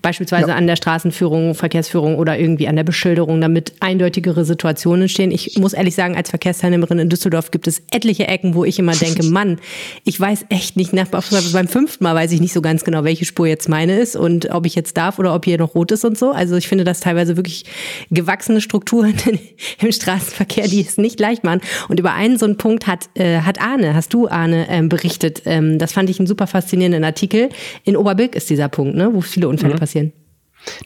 beispielsweise 0.00 0.50
ja. 0.50 0.54
an 0.54 0.68
der 0.68 0.76
Straßenführung, 0.76 1.56
Verkehrsführung 1.56 2.18
oder 2.18 2.38
irgendwie 2.38 2.68
an 2.68 2.76
der 2.76 2.84
Beschilderung, 2.84 3.40
damit 3.40 3.72
eindeutigere 3.80 4.44
Situationen 4.44 5.02
entstehen. 5.02 5.32
Ich 5.32 5.58
muss 5.58 5.72
ehrlich 5.72 5.96
sagen, 5.96 6.14
als 6.14 6.30
Verkehrsteilnehmerin 6.30 7.00
in 7.00 7.08
Düsseldorf 7.08 7.50
gibt 7.50 7.66
es 7.66 7.82
etliche 7.90 8.28
Ecken, 8.28 8.54
wo 8.54 8.64
ich 8.64 8.78
immer 8.78 8.94
denke, 8.94 9.24
Mann, 9.28 9.58
ich 10.04 10.20
weiß 10.20 10.44
echt 10.50 10.76
nicht, 10.76 10.92
nach, 10.92 11.08
beim 11.08 11.66
fünften 11.66 12.04
Mal 12.04 12.14
weiß 12.14 12.30
ich 12.30 12.40
nicht 12.40 12.52
so 12.52 12.62
ganz 12.62 12.84
genau, 12.84 13.02
welche 13.02 13.24
Spur 13.24 13.48
jetzt 13.48 13.68
meine 13.68 13.98
ist 13.98 14.14
und 14.14 14.52
ob 14.52 14.66
ich 14.66 14.76
jetzt 14.76 14.96
darf 14.96 15.18
oder 15.18 15.34
ob 15.34 15.44
hier 15.44 15.58
noch 15.58 15.74
rot 15.74 15.90
ist 15.90 16.04
und 16.04 16.16
so. 16.16 16.30
Also 16.30 16.54
ich 16.54 16.68
finde 16.68 16.91
das 16.92 17.00
teilweise 17.00 17.36
wirklich 17.36 17.64
gewachsene 18.10 18.60
Strukturen 18.60 19.14
im 19.80 19.92
Straßenverkehr, 19.92 20.68
die 20.68 20.80
es 20.80 20.98
nicht 20.98 21.18
leicht 21.18 21.44
machen. 21.44 21.60
Und 21.88 21.98
über 21.98 22.12
einen 22.12 22.38
so 22.38 22.46
einen 22.46 22.56
Punkt 22.56 22.86
hat, 22.86 23.08
äh, 23.14 23.40
hat 23.40 23.60
Arne, 23.60 23.94
hast 23.94 24.14
du 24.14 24.28
Arne 24.28 24.66
ähm, 24.68 24.88
berichtet. 24.88 25.42
Ähm, 25.46 25.78
das 25.78 25.92
fand 25.92 26.10
ich 26.10 26.18
einen 26.18 26.26
super 26.26 26.46
faszinierenden 26.46 27.04
Artikel. 27.04 27.48
In 27.84 27.96
Oberbilk 27.96 28.36
ist 28.36 28.50
dieser 28.50 28.68
Punkt, 28.68 28.94
ne, 28.94 29.12
wo 29.12 29.20
viele 29.20 29.48
Unfälle 29.48 29.74
mhm. 29.74 29.78
passieren. 29.78 30.12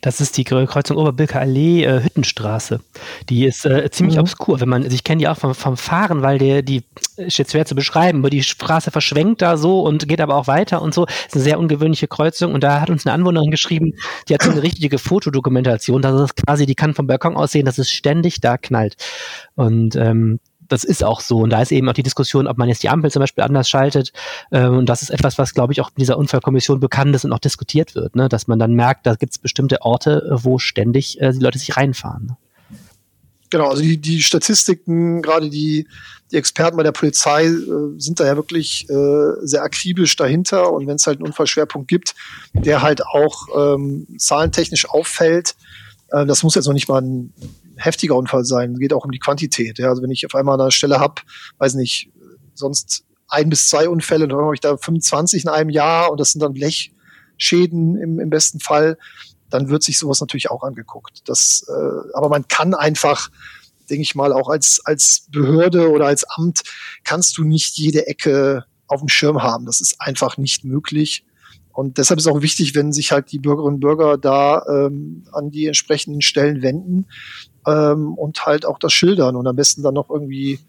Das 0.00 0.20
ist 0.20 0.36
die 0.36 0.44
Kreuzung 0.44 0.96
Oberbilker 0.96 1.40
Allee, 1.40 1.84
äh, 1.84 2.02
Hüttenstraße. 2.02 2.80
Die 3.28 3.46
ist 3.46 3.64
äh, 3.66 3.90
ziemlich 3.90 4.16
mhm. 4.16 4.22
obskur, 4.22 4.60
wenn 4.60 4.68
man, 4.68 4.82
also 4.84 4.94
ich 4.94 5.04
kenne 5.04 5.20
die 5.20 5.28
auch 5.28 5.36
vom, 5.36 5.54
vom 5.54 5.76
Fahren, 5.76 6.22
weil 6.22 6.38
der, 6.38 6.62
die 6.62 6.82
ist 7.16 7.38
jetzt 7.38 7.52
schwer 7.52 7.66
zu 7.66 7.74
beschreiben, 7.74 8.20
aber 8.20 8.30
die 8.30 8.42
Straße 8.42 8.90
verschwenkt 8.90 9.42
da 9.42 9.56
so 9.56 9.82
und 9.82 10.08
geht 10.08 10.20
aber 10.20 10.36
auch 10.36 10.46
weiter 10.46 10.82
und 10.82 10.94
so. 10.94 11.06
Das 11.06 11.14
ist 11.28 11.34
eine 11.34 11.44
sehr 11.44 11.58
ungewöhnliche 11.58 12.08
Kreuzung 12.08 12.54
und 12.54 12.62
da 12.62 12.80
hat 12.80 12.90
uns 12.90 13.06
eine 13.06 13.14
Anwohnerin 13.14 13.50
geschrieben, 13.50 13.92
die 14.28 14.34
hat 14.34 14.42
so 14.42 14.50
eine 14.50 14.62
richtige 14.62 14.98
Fotodokumentation, 14.98 16.02
dass 16.02 16.20
es 16.20 16.34
quasi, 16.34 16.66
die 16.66 16.74
kann 16.74 16.94
vom 16.94 17.06
Balkon 17.06 17.36
aus 17.36 17.52
sehen, 17.52 17.66
dass 17.66 17.78
es 17.78 17.90
ständig 17.90 18.40
da 18.40 18.58
knallt. 18.58 18.96
Und 19.54 19.96
ähm, 19.96 20.40
das 20.68 20.84
ist 20.84 21.04
auch 21.04 21.20
so. 21.20 21.38
Und 21.38 21.50
da 21.50 21.62
ist 21.62 21.72
eben 21.72 21.88
auch 21.88 21.94
die 21.94 22.02
Diskussion, 22.02 22.46
ob 22.46 22.58
man 22.58 22.68
jetzt 22.68 22.82
die 22.82 22.88
Ampel 22.88 23.10
zum 23.10 23.20
Beispiel 23.20 23.44
anders 23.44 23.68
schaltet. 23.68 24.12
Äh, 24.50 24.66
und 24.66 24.86
das 24.86 25.02
ist 25.02 25.10
etwas, 25.10 25.38
was, 25.38 25.54
glaube 25.54 25.72
ich, 25.72 25.80
auch 25.80 25.88
in 25.90 25.98
dieser 25.98 26.18
Unfallkommission 26.18 26.80
bekannt 26.80 27.14
ist 27.14 27.24
und 27.24 27.32
auch 27.32 27.38
diskutiert 27.38 27.94
wird, 27.94 28.16
ne? 28.16 28.28
dass 28.28 28.46
man 28.46 28.58
dann 28.58 28.74
merkt, 28.74 29.06
da 29.06 29.14
gibt 29.14 29.32
es 29.32 29.38
bestimmte 29.38 29.82
Orte, 29.82 30.28
wo 30.30 30.58
ständig 30.58 31.20
äh, 31.20 31.32
die 31.32 31.40
Leute 31.40 31.58
sich 31.58 31.76
reinfahren. 31.76 32.26
Ne? 32.26 32.36
Genau, 33.50 33.68
also 33.68 33.82
die, 33.82 33.98
die 33.98 34.22
Statistiken, 34.22 35.22
gerade 35.22 35.48
die, 35.48 35.86
die 36.32 36.36
Experten 36.36 36.76
bei 36.76 36.82
der 36.82 36.92
Polizei 36.92 37.44
äh, 37.44 37.58
sind 37.96 38.18
da 38.18 38.26
ja 38.26 38.36
wirklich 38.36 38.88
äh, 38.90 39.32
sehr 39.42 39.62
akribisch 39.62 40.16
dahinter. 40.16 40.72
Und 40.72 40.86
wenn 40.86 40.96
es 40.96 41.06
halt 41.06 41.18
einen 41.18 41.26
Unfallschwerpunkt 41.26 41.88
gibt, 41.88 42.14
der 42.52 42.82
halt 42.82 43.06
auch 43.06 43.74
ähm, 43.74 44.06
zahlentechnisch 44.18 44.88
auffällt, 44.88 45.54
das 46.08 46.44
muss 46.44 46.54
jetzt 46.54 46.66
noch 46.66 46.72
nicht 46.72 46.88
mal 46.88 47.02
ein 47.02 47.34
heftiger 47.76 48.16
Unfall 48.16 48.44
sein. 48.44 48.72
Es 48.72 48.78
geht 48.78 48.92
auch 48.92 49.04
um 49.04 49.10
die 49.10 49.18
Quantität. 49.18 49.78
Ja. 49.78 49.88
Also 49.88 50.02
wenn 50.02 50.10
ich 50.10 50.26
auf 50.26 50.34
einmal 50.34 50.60
eine 50.60 50.70
Stelle 50.70 51.00
habe, 51.00 51.22
weiß 51.58 51.74
nicht, 51.74 52.10
sonst 52.54 53.04
ein 53.28 53.48
bis 53.50 53.68
zwei 53.68 53.88
Unfälle, 53.88 54.28
dann 54.28 54.38
habe 54.38 54.54
ich 54.54 54.60
da 54.60 54.76
25 54.76 55.44
in 55.44 55.48
einem 55.48 55.70
Jahr 55.70 56.10
und 56.10 56.20
das 56.20 56.32
sind 56.32 56.40
dann 56.40 56.52
Blechschäden 56.52 57.96
im, 57.96 58.20
im 58.20 58.30
besten 58.30 58.60
Fall, 58.60 58.98
dann 59.50 59.68
wird 59.68 59.82
sich 59.82 59.98
sowas 59.98 60.20
natürlich 60.20 60.50
auch 60.50 60.62
angeguckt. 60.62 61.28
Das, 61.28 61.64
äh, 61.68 62.12
aber 62.14 62.28
man 62.28 62.48
kann 62.48 62.74
einfach, 62.74 63.30
denke 63.90 64.02
ich 64.02 64.14
mal, 64.14 64.32
auch 64.32 64.48
als, 64.48 64.80
als 64.84 65.26
Behörde 65.30 65.90
oder 65.90 66.06
als 66.06 66.24
Amt 66.24 66.62
kannst 67.04 67.38
du 67.38 67.44
nicht 67.44 67.76
jede 67.78 68.06
Ecke 68.06 68.64
auf 68.86 69.00
dem 69.00 69.08
Schirm 69.08 69.42
haben. 69.42 69.66
Das 69.66 69.80
ist 69.80 70.00
einfach 70.00 70.36
nicht 70.36 70.64
möglich. 70.64 71.24
Und 71.72 71.98
deshalb 71.98 72.18
ist 72.18 72.26
auch 72.26 72.40
wichtig, 72.40 72.74
wenn 72.74 72.92
sich 72.92 73.12
halt 73.12 73.30
die 73.32 73.38
Bürgerinnen 73.38 73.74
und 73.74 73.80
Bürger 73.80 74.16
da 74.16 74.64
ähm, 74.66 75.24
an 75.32 75.50
die 75.50 75.66
entsprechenden 75.66 76.22
Stellen 76.22 76.62
wenden 76.62 77.06
ähm, 77.66 78.14
und 78.14 78.46
halt 78.46 78.64
auch 78.64 78.78
das 78.78 78.92
schildern 78.92 79.36
und 79.36 79.46
am 79.46 79.56
besten 79.56 79.82
dann 79.82 79.94
noch 79.94 80.10
irgendwie 80.10 80.60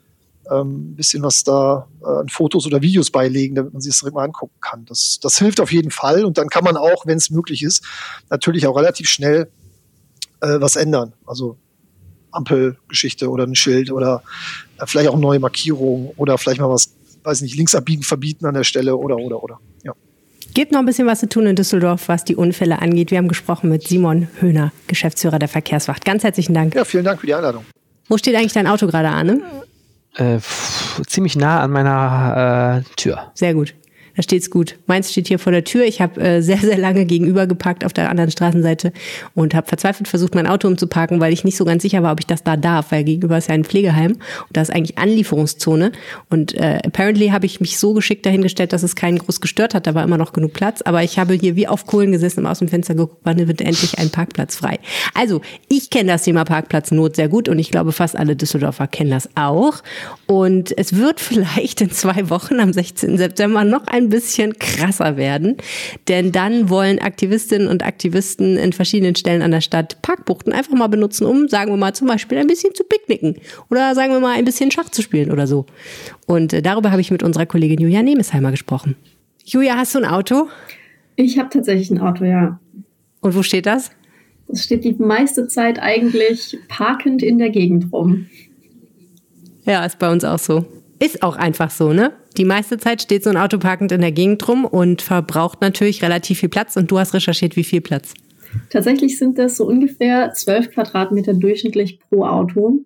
ähm, 0.50 0.96
bisschen 0.96 1.24
was 1.24 1.44
da 1.44 1.88
äh, 2.02 2.06
an 2.06 2.30
Fotos 2.30 2.66
oder 2.66 2.82
Videos 2.82 3.12
beilegen, 3.12 3.56
damit 3.56 3.74
man 3.74 3.82
sich 3.82 4.00
das 4.00 4.12
mal 4.12 4.24
angucken 4.24 4.56
kann. 4.62 4.86
Das, 4.86 5.20
das 5.22 5.38
hilft 5.38 5.60
auf 5.60 5.72
jeden 5.72 5.92
Fall 5.92 6.26
und 6.26 6.38
dann 6.38 6.50
kann 6.50 6.64
man 6.64 6.78
auch, 6.78 7.06
wenn 7.06 7.18
es 7.18 7.30
möglich 7.30 7.64
ist, 7.64 7.84
natürlich 8.30 8.66
auch 8.68 8.78
relativ 8.78 9.10
schnell 9.10 9.50
äh, 10.42 10.60
was 10.60 10.76
ändern. 10.76 11.14
Also 11.26 11.58
Ampelgeschichte 12.32 13.30
oder 13.30 13.46
ein 13.46 13.56
Schild 13.56 13.92
oder 13.92 14.24
äh, 14.80 14.86
vielleicht 14.86 15.10
auch 15.10 15.18
neue 15.18 15.40
Markierung 15.40 16.14
oder 16.18 16.38
vielleicht 16.38 16.62
mal 16.62 16.70
was, 16.70 16.94
weiß 17.24 17.42
nicht, 17.42 17.56
links 17.56 17.76
abbiegen, 17.76 18.04
verbieten 18.04 18.46
an 18.46 18.54
der 18.54 18.64
Stelle 18.64 18.96
oder 18.96 19.18
oder 19.18 19.44
oder. 19.44 19.60
Ja. 19.84 19.94
Gibt 20.58 20.72
noch 20.72 20.80
ein 20.80 20.88
bisschen 20.88 21.06
was 21.06 21.20
zu 21.20 21.30
tun 21.30 21.46
in 21.46 21.56
Düsseldorf, 21.56 22.08
was 22.08 22.24
die 22.24 22.36
Unfälle 22.36 22.82
angeht. 22.82 23.12
Wir 23.12 23.20
haben 23.20 23.28
gesprochen 23.28 23.70
mit 23.70 23.88
Simon 23.88 24.28
Höhner, 24.40 24.72
Geschäftsführer 24.88 25.38
der 25.38 25.50
Verkehrswacht. 25.50 26.04
Ganz 26.04 26.24
herzlichen 26.24 26.56
Dank. 26.56 26.74
Ja, 26.74 26.84
vielen 26.84 27.04
Dank 27.04 27.20
für 27.20 27.28
die 27.28 27.36
Einladung. 27.36 27.64
Wo 28.08 28.18
steht 28.18 28.36
eigentlich 28.36 28.54
dein 28.54 28.66
Auto 28.66 28.88
gerade, 28.88 29.10
Arne? 29.10 29.40
Äh, 30.16 30.40
ziemlich 31.06 31.36
nah 31.36 31.62
an 31.62 31.70
meiner 31.70 32.82
äh, 32.84 32.96
Tür. 32.96 33.32
Sehr 33.36 33.54
gut. 33.54 33.76
Da 34.18 34.24
steht's 34.24 34.50
gut. 34.50 34.76
Meins 34.88 35.12
steht 35.12 35.28
hier 35.28 35.38
vor 35.38 35.52
der 35.52 35.64
Tür. 35.64 35.86
Ich 35.86 36.02
habe 36.02 36.20
äh, 36.20 36.42
sehr, 36.42 36.58
sehr 36.58 36.78
lange 36.78 37.06
gegenüber 37.06 37.46
geparkt 37.46 37.86
auf 37.86 37.94
der 37.94 38.10
anderen 38.10 38.32
Straßenseite 38.32 38.92
und 39.36 39.54
habe 39.54 39.68
verzweifelt 39.68 40.08
versucht, 40.08 40.34
mein 40.34 40.48
Auto 40.48 40.68
umzuparken, 40.68 41.20
weil 41.20 41.32
ich 41.32 41.44
nicht 41.44 41.56
so 41.56 41.66
ganz 41.66 41.84
sicher 41.84 42.02
war, 42.02 42.14
ob 42.14 42.20
ich 42.20 42.26
das 42.26 42.44
da 42.44 42.58
darf, 42.58 42.92
weil 42.92 43.04
gegenüber 43.04 43.38
ist 43.38 43.48
ja 43.48 43.54
ein 43.54 43.64
Pflegeheim 43.64 44.14
und 44.14 44.22
da 44.54 44.62
ist 44.62 44.74
eigentlich 44.74 44.98
Anlieferungszone. 44.98 45.92
Und 46.32 46.56
äh, 46.56 46.80
apparently 46.84 47.28
habe 47.28 47.46
ich 47.46 47.62
mich 47.62 47.78
so 47.78 47.94
geschickt 47.94 48.26
dahingestellt, 48.26 48.74
dass 48.74 48.82
es 48.82 48.96
keinen 48.96 49.20
groß 49.20 49.40
gestört 49.40 49.76
hat. 49.76 49.86
Da 49.86 49.94
war 49.94 50.04
immer 50.04 50.18
noch 50.18 50.34
genug 50.34 50.54
Platz. 50.54 50.82
Aber 50.82 51.04
ich 51.04 51.20
habe 51.20 51.36
hier 51.36 51.56
wie 51.56 51.68
auf 51.68 51.86
Kohlen 51.86 52.12
gesessen 52.12 52.40
und 52.40 52.48
aus 52.48 52.58
dem 52.58 52.70
Fenster 52.70 52.96
geguckt, 52.96 53.22
wann 53.24 53.48
wird 53.48 53.62
endlich 53.62 54.00
ein 54.00 54.10
Parkplatz 54.10 54.56
frei. 54.56 54.80
Also, 55.14 55.42
ich 55.70 55.92
kenne 55.92 56.12
das 56.14 56.24
Thema 56.24 56.44
Parkplatznot 56.44 57.16
sehr 57.16 57.30
gut 57.30 57.50
und 57.50 57.60
ich 57.60 57.70
glaube, 57.70 57.92
fast 57.92 58.18
alle 58.18 58.36
Düsseldorfer 58.36 58.88
kennen 58.88 59.12
das 59.12 59.30
auch. 59.36 59.84
Und 60.26 60.76
es 60.76 60.96
wird 60.96 61.20
vielleicht 61.28 61.82
in 61.82 61.92
zwei 61.92 62.32
Wochen 62.32 62.60
am 62.60 62.74
16. 62.74 63.20
September 63.20 63.64
noch 63.64 63.86
ein 63.86 64.07
ein 64.08 64.10
bisschen 64.10 64.58
krasser 64.58 65.18
werden. 65.18 65.58
Denn 66.08 66.32
dann 66.32 66.70
wollen 66.70 67.00
Aktivistinnen 67.00 67.68
und 67.68 67.86
Aktivisten 67.86 68.58
in 68.58 68.74
verschiedenen 68.74 69.16
Stellen 69.16 69.42
an 69.42 69.52
der 69.52 69.62
Stadt 69.62 70.02
Parkbuchten 70.02 70.54
einfach 70.54 70.74
mal 70.74 70.88
benutzen, 70.88 71.26
um, 71.26 71.48
sagen 71.48 71.72
wir 71.72 71.78
mal, 71.78 71.94
zum 71.94 72.08
Beispiel 72.08 72.38
ein 72.38 72.48
bisschen 72.48 72.74
zu 72.74 72.84
picknicken 72.84 73.36
oder 73.70 73.94
sagen 73.96 74.14
wir 74.14 74.20
mal 74.20 74.38
ein 74.38 74.46
bisschen 74.46 74.72
Schach 74.72 74.90
zu 74.90 75.02
spielen 75.02 75.32
oder 75.32 75.48
so. 75.48 75.66
Und 76.26 76.54
äh, 76.54 76.62
darüber 76.62 76.92
habe 76.92 77.02
ich 77.02 77.12
mit 77.12 77.24
unserer 77.24 77.46
Kollegin 77.46 77.80
Julia 77.80 78.02
Nemesheimer 78.02 78.52
gesprochen. 78.52 78.96
Julia, 79.46 79.76
hast 79.76 79.96
du 79.96 80.00
ein 80.00 80.06
Auto? 80.06 80.48
Ich 81.16 81.40
habe 81.40 81.50
tatsächlich 81.50 81.90
ein 81.92 82.00
Auto, 82.00 82.26
ja. 82.26 82.60
Und 83.22 83.36
wo 83.36 83.44
steht 83.44 83.66
das? 83.66 83.92
Das 84.48 84.64
steht 84.64 84.84
die 84.84 84.94
meiste 84.94 85.48
Zeit 85.48 85.80
eigentlich 85.80 86.58
parkend 86.70 87.22
in 87.22 87.38
der 87.38 87.50
Gegend 87.50 87.92
rum. 87.92 88.28
Ja, 89.66 89.86
ist 89.86 90.00
bei 90.00 90.10
uns 90.10 90.24
auch 90.24 90.40
so. 90.40 90.66
Ist 91.00 91.24
auch 91.24 91.36
einfach 91.36 91.70
so, 91.70 91.92
ne? 91.92 92.14
Die 92.38 92.46
meiste 92.46 92.78
Zeit 92.78 93.02
steht 93.02 93.24
so 93.24 93.32
ein 93.32 93.38
Auto 93.38 93.58
parkend 93.58 93.92
in 93.92 94.02
der 94.02 94.12
Gegend 94.12 94.48
rum 94.48 94.64
und 94.66 95.02
verbraucht 95.02 95.62
natürlich 95.62 96.04
relativ 96.04 96.40
viel 96.40 96.50
Platz. 96.50 96.78
Und 96.78 96.92
du 96.92 97.00
hast 97.00 97.14
recherchiert, 97.14 97.56
wie 97.56 97.64
viel 97.64 97.82
Platz? 97.82 98.14
Tatsächlich 98.70 99.18
sind 99.18 99.40
das 99.40 99.58
so 99.58 99.66
ungefähr 99.66 100.32
12 100.34 100.72
Quadratmeter 100.72 101.34
durchschnittlich 101.34 102.00
pro 102.00 102.26
Auto. 102.26 102.86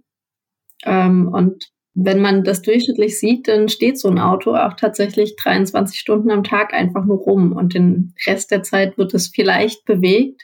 Ähm, 0.86 1.28
und 1.28 1.70
wenn 1.94 2.22
man 2.22 2.46
das 2.46 2.62
durchschnittlich 2.62 3.20
sieht, 3.20 3.50
dann 3.50 3.68
steht 3.68 4.00
so 4.00 4.08
ein 4.08 4.20
Auto 4.20 4.56
auch 4.56 4.74
tatsächlich 4.76 5.36
23 5.36 6.00
Stunden 6.00 6.32
am 6.32 6.44
Tag 6.44 6.74
einfach 6.74 7.06
nur 7.06 7.18
rum. 7.18 7.52
Und 7.52 7.74
den 7.74 8.14
Rest 8.26 8.52
der 8.52 8.64
Zeit 8.64 8.98
wird 8.98 9.14
es 9.14 9.28
vielleicht 9.28 9.84
bewegt 9.84 10.42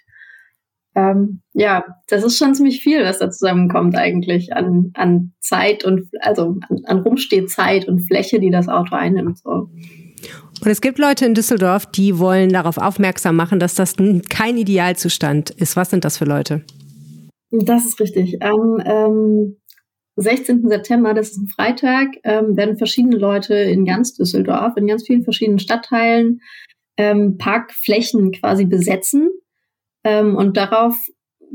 ähm, 0.97 1.41
ja, 1.53 1.83
das 2.07 2.23
ist 2.23 2.39
schon 2.39 2.55
ziemlich 2.55 2.81
viel, 2.81 3.03
was 3.03 3.19
da 3.19 3.29
zusammenkommt 3.29 3.95
eigentlich 3.95 4.53
an, 4.53 4.89
an 4.95 5.33
Zeit 5.39 5.86
und 5.86 6.10
also 6.21 6.55
an, 6.67 6.81
an 6.86 6.99
Rumstehzeit 7.01 7.88
und 7.88 8.07
Fläche, 8.07 8.39
die 8.39 8.49
das 8.49 8.67
Auto 8.67 8.95
einnimmt. 8.95 9.38
So. 9.38 9.69
Und 10.60 10.67
es 10.67 10.81
gibt 10.81 10.98
Leute 10.98 11.27
in 11.27 11.35
Düsseldorf, 11.35 11.85
die 11.85 12.17
wollen 12.17 12.50
darauf 12.50 12.79
aufmerksam 12.79 13.35
machen, 13.35 13.60
dass 13.60 13.75
das 13.75 13.95
kein 14.29 14.58
Idealzustand 14.58 15.52
ist. 15.52 15.75
Was 15.75 15.91
sind 15.91 16.04
das 16.04 16.17
für 16.17 16.25
Leute? 16.25 16.63
Das 17.52 17.85
ist 17.85 18.00
richtig. 18.00 18.37
Ähm, 18.41 18.81
ähm, 18.83 19.58
16. 20.15 20.67
September, 20.67 21.13
das 21.13 21.29
ist 21.29 21.37
ein 21.37 21.48
Freitag, 21.48 22.08
ähm, 22.23 22.58
werden 22.58 22.79
verschiedene 22.79 23.17
Leute 23.17 23.54
in 23.54 23.85
ganz 23.85 24.15
Düsseldorf, 24.15 24.75
in 24.77 24.87
ganz 24.87 25.06
vielen 25.06 25.23
verschiedenen 25.23 25.60
Stadtteilen 25.60 26.39
ähm, 26.98 27.37
Parkflächen 27.37 28.31
quasi 28.31 28.65
besetzen 28.65 29.29
ähm, 30.08 30.35
und 30.35 30.55
darauf 30.55 30.95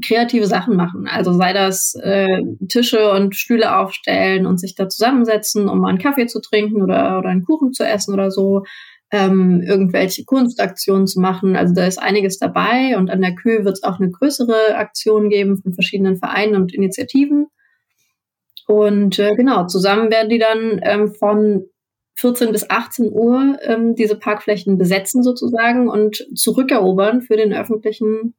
kreative 0.05 0.46
Sachen 0.46 0.76
machen. 0.76 1.07
Also 1.07 1.32
sei 1.32 1.53
das 1.53 1.94
äh, 2.03 2.42
Tische 2.68 3.11
und 3.12 3.34
Stühle 3.34 3.76
aufstellen 3.76 4.46
und 4.46 4.59
sich 4.59 4.74
da 4.74 4.88
zusammensetzen, 4.88 5.68
um 5.68 5.80
mal 5.80 5.88
einen 5.88 5.98
Kaffee 5.98 6.26
zu 6.26 6.40
trinken 6.40 6.82
oder, 6.82 7.18
oder 7.18 7.28
einen 7.28 7.44
Kuchen 7.44 7.72
zu 7.72 7.84
essen 7.84 8.12
oder 8.12 8.30
so. 8.30 8.64
Ähm, 9.11 9.62
irgendwelche 9.66 10.24
Kunstaktionen 10.24 11.07
zu 11.07 11.20
machen. 11.20 11.55
Also 11.55 11.74
da 11.74 11.86
ist 11.86 12.00
einiges 12.00 12.38
dabei 12.38 12.96
und 12.96 13.11
an 13.11 13.20
der 13.20 13.34
Kühe 13.34 13.64
wird 13.64 13.74
es 13.74 13.82
auch 13.82 14.00
eine 14.00 14.11
größere 14.11 14.74
Aktion 14.76 15.28
geben 15.28 15.59
von 15.59 15.74
verschiedenen 15.74 16.16
Vereinen 16.16 16.57
und 16.57 16.72
Initiativen. 16.72 17.48
Und 18.66 19.18
äh, 19.18 19.34
genau, 19.34 19.66
zusammen 19.66 20.11
werden 20.11 20.30
die 20.30 20.38
dann 20.38 20.80
ähm, 20.82 21.12
von 21.14 21.66
14 22.16 22.53
bis 22.53 22.68
18 22.68 23.12
Uhr 23.12 23.59
ähm, 23.62 23.94
diese 23.94 24.16
Parkflächen 24.16 24.78
besetzen 24.78 25.22
sozusagen 25.22 25.88
und 25.88 26.26
zurückerobern 26.34 27.20
für 27.20 27.36
den 27.36 27.53
öffentlichen, 27.53 28.34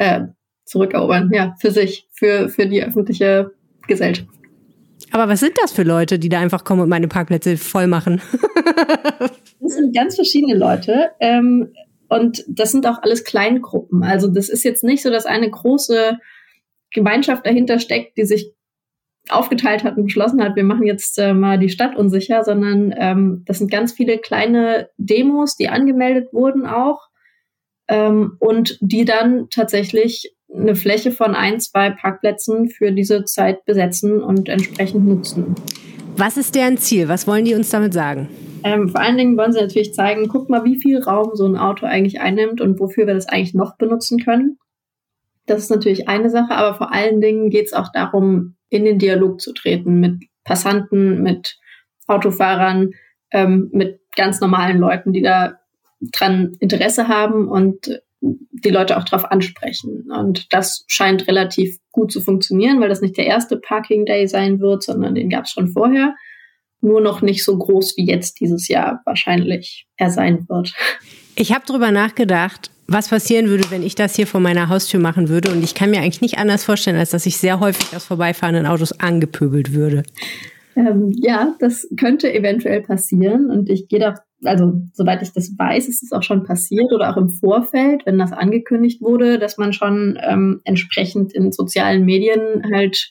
äh, 0.00 0.22
zurückerobern, 0.64 1.30
ja, 1.32 1.54
für 1.60 1.70
sich, 1.70 2.08
für, 2.12 2.48
für 2.48 2.66
die 2.66 2.82
öffentliche 2.82 3.52
Gesellschaft. 3.86 4.28
Aber 5.12 5.28
was 5.28 5.40
sind 5.40 5.52
das 5.60 5.72
für 5.72 5.82
Leute, 5.82 6.18
die 6.18 6.28
da 6.28 6.40
einfach 6.40 6.64
kommen 6.64 6.80
und 6.80 6.88
meine 6.88 7.08
Parkplätze 7.08 7.56
voll 7.56 7.86
machen? 7.86 8.20
das 9.60 9.74
sind 9.74 9.94
ganz 9.94 10.14
verschiedene 10.14 10.56
Leute. 10.56 11.10
Ähm, 11.20 11.72
und 12.08 12.44
das 12.48 12.72
sind 12.72 12.86
auch 12.86 13.02
alles 13.02 13.24
Kleingruppen. 13.24 14.02
Also 14.02 14.28
das 14.28 14.48
ist 14.48 14.64
jetzt 14.64 14.82
nicht 14.82 15.02
so, 15.02 15.10
dass 15.10 15.26
eine 15.26 15.50
große 15.50 16.18
Gemeinschaft 16.92 17.44
dahinter 17.44 17.78
steckt, 17.78 18.16
die 18.16 18.24
sich 18.24 18.54
aufgeteilt 19.28 19.84
hat 19.84 19.96
und 19.96 20.04
beschlossen 20.04 20.42
hat, 20.42 20.56
wir 20.56 20.64
machen 20.64 20.86
jetzt 20.86 21.18
äh, 21.18 21.34
mal 21.34 21.58
die 21.58 21.68
Stadt 21.68 21.94
unsicher, 21.94 22.42
sondern 22.42 22.94
ähm, 22.96 23.42
das 23.46 23.58
sind 23.58 23.70
ganz 23.70 23.92
viele 23.92 24.18
kleine 24.18 24.88
Demos, 24.96 25.56
die 25.56 25.68
angemeldet 25.68 26.32
wurden 26.32 26.66
auch 26.66 27.09
ähm, 27.90 28.36
und 28.38 28.78
die 28.80 29.04
dann 29.04 29.48
tatsächlich 29.50 30.32
eine 30.52 30.74
Fläche 30.74 31.12
von 31.12 31.34
ein, 31.34 31.60
zwei 31.60 31.90
Parkplätzen 31.90 32.70
für 32.70 32.92
diese 32.92 33.24
Zeit 33.24 33.64
besetzen 33.66 34.22
und 34.22 34.48
entsprechend 34.48 35.06
nutzen. 35.06 35.54
Was 36.16 36.36
ist 36.36 36.54
deren 36.54 36.78
Ziel? 36.78 37.08
Was 37.08 37.26
wollen 37.26 37.44
die 37.44 37.54
uns 37.54 37.70
damit 37.70 37.92
sagen? 37.92 38.28
Ähm, 38.62 38.88
vor 38.88 39.00
allen 39.00 39.16
Dingen 39.16 39.36
wollen 39.36 39.52
sie 39.52 39.60
natürlich 39.60 39.94
zeigen, 39.94 40.28
guck 40.28 40.48
mal, 40.50 40.64
wie 40.64 40.80
viel 40.80 41.02
Raum 41.02 41.30
so 41.34 41.46
ein 41.46 41.56
Auto 41.56 41.86
eigentlich 41.86 42.20
einnimmt 42.20 42.60
und 42.60 42.78
wofür 42.78 43.06
wir 43.06 43.14
das 43.14 43.26
eigentlich 43.26 43.54
noch 43.54 43.76
benutzen 43.76 44.18
können. 44.18 44.58
Das 45.46 45.62
ist 45.62 45.70
natürlich 45.70 46.08
eine 46.08 46.30
Sache, 46.30 46.54
aber 46.54 46.76
vor 46.76 46.92
allen 46.92 47.20
Dingen 47.20 47.50
geht 47.50 47.66
es 47.66 47.72
auch 47.72 47.90
darum, 47.92 48.56
in 48.68 48.84
den 48.84 48.98
Dialog 48.98 49.40
zu 49.40 49.52
treten 49.52 49.98
mit 49.98 50.24
Passanten, 50.44 51.22
mit 51.22 51.58
Autofahrern, 52.06 52.90
ähm, 53.32 53.70
mit 53.72 54.00
ganz 54.14 54.40
normalen 54.40 54.78
Leuten, 54.78 55.12
die 55.12 55.22
da 55.22 55.59
dran 56.00 56.56
Interesse 56.60 57.08
haben 57.08 57.48
und 57.48 58.00
die 58.22 58.70
Leute 58.70 58.98
auch 58.98 59.04
darauf 59.04 59.30
ansprechen. 59.30 60.10
Und 60.10 60.52
das 60.52 60.84
scheint 60.88 61.26
relativ 61.26 61.78
gut 61.90 62.12
zu 62.12 62.20
funktionieren, 62.20 62.80
weil 62.80 62.88
das 62.88 63.00
nicht 63.00 63.16
der 63.16 63.26
erste 63.26 63.56
Parking 63.56 64.04
Day 64.04 64.26
sein 64.28 64.60
wird, 64.60 64.82
sondern 64.82 65.14
den 65.14 65.30
gab 65.30 65.44
es 65.44 65.52
schon 65.52 65.68
vorher. 65.68 66.14
Nur 66.82 67.00
noch 67.00 67.22
nicht 67.22 67.44
so 67.44 67.56
groß 67.56 67.96
wie 67.96 68.06
jetzt 68.06 68.40
dieses 68.40 68.68
Jahr 68.68 69.00
wahrscheinlich 69.04 69.86
er 69.96 70.10
sein 70.10 70.46
wird. 70.48 70.74
Ich 71.34 71.52
habe 71.52 71.64
darüber 71.66 71.90
nachgedacht, 71.90 72.70
was 72.86 73.08
passieren 73.08 73.48
würde, 73.48 73.70
wenn 73.70 73.82
ich 73.82 73.94
das 73.94 74.16
hier 74.16 74.26
vor 74.26 74.40
meiner 74.40 74.68
Haustür 74.68 75.00
machen 75.00 75.28
würde. 75.28 75.52
Und 75.52 75.62
ich 75.62 75.74
kann 75.74 75.90
mir 75.90 76.00
eigentlich 76.00 76.20
nicht 76.20 76.38
anders 76.38 76.64
vorstellen, 76.64 76.96
als 76.96 77.10
dass 77.10 77.24
ich 77.24 77.36
sehr 77.36 77.60
häufig 77.60 77.94
aus 77.94 78.04
vorbeifahrenden 78.04 78.66
Autos 78.66 78.92
angepöbelt 78.98 79.72
würde. 79.72 80.02
Ähm, 80.74 81.12
ja, 81.16 81.54
das 81.60 81.86
könnte 81.98 82.32
eventuell 82.32 82.82
passieren. 82.82 83.50
Und 83.50 83.68
ich 83.70 83.88
gehe 83.88 84.00
doch, 84.00 84.14
also 84.44 84.80
soweit 84.92 85.22
ich 85.22 85.32
das 85.32 85.56
weiß, 85.56 85.88
ist 85.88 86.02
es 86.02 86.12
auch 86.12 86.22
schon 86.22 86.44
passiert 86.44 86.92
oder 86.92 87.10
auch 87.10 87.16
im 87.16 87.28
Vorfeld, 87.28 88.06
wenn 88.06 88.18
das 88.18 88.32
angekündigt 88.32 89.02
wurde, 89.02 89.38
dass 89.38 89.58
man 89.58 89.72
schon 89.72 90.18
ähm, 90.22 90.60
entsprechend 90.64 91.32
in 91.32 91.52
sozialen 91.52 92.04
Medien 92.04 92.64
halt 92.72 93.10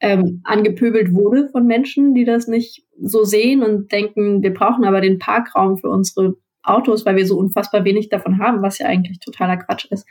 ähm, 0.00 0.42
angepöbelt 0.44 1.12
wurde 1.12 1.48
von 1.48 1.66
Menschen, 1.66 2.14
die 2.14 2.24
das 2.24 2.46
nicht 2.46 2.84
so 3.00 3.24
sehen 3.24 3.62
und 3.62 3.90
denken, 3.90 4.42
wir 4.42 4.54
brauchen 4.54 4.84
aber 4.84 5.00
den 5.00 5.18
Parkraum 5.18 5.78
für 5.78 5.88
unsere 5.88 6.34
Autos, 6.62 7.06
weil 7.06 7.16
wir 7.16 7.26
so 7.26 7.38
unfassbar 7.38 7.84
wenig 7.84 8.08
davon 8.08 8.38
haben, 8.38 8.62
was 8.62 8.78
ja 8.78 8.86
eigentlich 8.86 9.20
totaler 9.20 9.56
Quatsch 9.56 9.86
ist, 9.90 10.06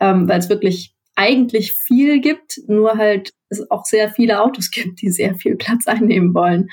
ähm, 0.00 0.28
weil 0.28 0.38
es 0.38 0.48
wirklich 0.48 0.94
eigentlich 1.16 1.72
viel 1.72 2.20
gibt, 2.20 2.58
nur 2.66 2.96
halt 2.96 3.32
es 3.48 3.70
auch 3.70 3.84
sehr 3.84 4.10
viele 4.10 4.42
Autos 4.42 4.70
gibt, 4.72 5.00
die 5.00 5.10
sehr 5.10 5.34
viel 5.34 5.56
Platz 5.56 5.86
einnehmen 5.86 6.34
wollen. 6.34 6.68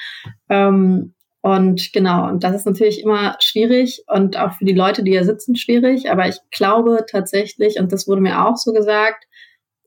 Ähm, 0.49 1.13
und 1.41 1.91
genau, 1.91 2.29
und 2.29 2.43
das 2.43 2.55
ist 2.55 2.65
natürlich 2.65 3.01
immer 3.01 3.35
schwierig 3.39 4.03
und 4.07 4.37
auch 4.37 4.53
für 4.53 4.65
die 4.65 4.73
Leute, 4.75 5.03
die 5.03 5.11
hier 5.11 5.25
sitzen, 5.25 5.55
schwierig. 5.55 6.11
Aber 6.11 6.27
ich 6.27 6.37
glaube 6.51 7.05
tatsächlich, 7.09 7.79
und 7.79 7.91
das 7.91 8.07
wurde 8.07 8.21
mir 8.21 8.45
auch 8.45 8.57
so 8.57 8.73
gesagt, 8.73 9.25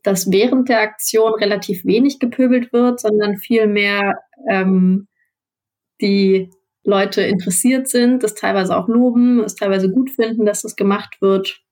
dass 0.03 0.33
während 0.33 0.69
der 0.69 0.81
Aktion 0.81 1.33
relativ 1.35 1.85
wenig 1.85 2.19
gepöbelt 2.19 2.73
wird, 2.73 3.01
sondern 3.01 3.37
vielmehr 3.37 4.19
ähm, 4.51 5.07
die 6.01 6.51
Leute 6.83 7.23
interessiert 7.23 7.89
sind, 7.89 8.23
das 8.23 8.35
teilweise 8.35 8.77
auch 8.77 8.89
loben, 8.89 9.41
es 9.41 9.55
teilweise 9.55 9.91
gut 9.91 10.11
finden, 10.11 10.45
dass 10.45 10.63
das 10.63 10.77
gemacht 10.77 11.23
wird 11.23 11.64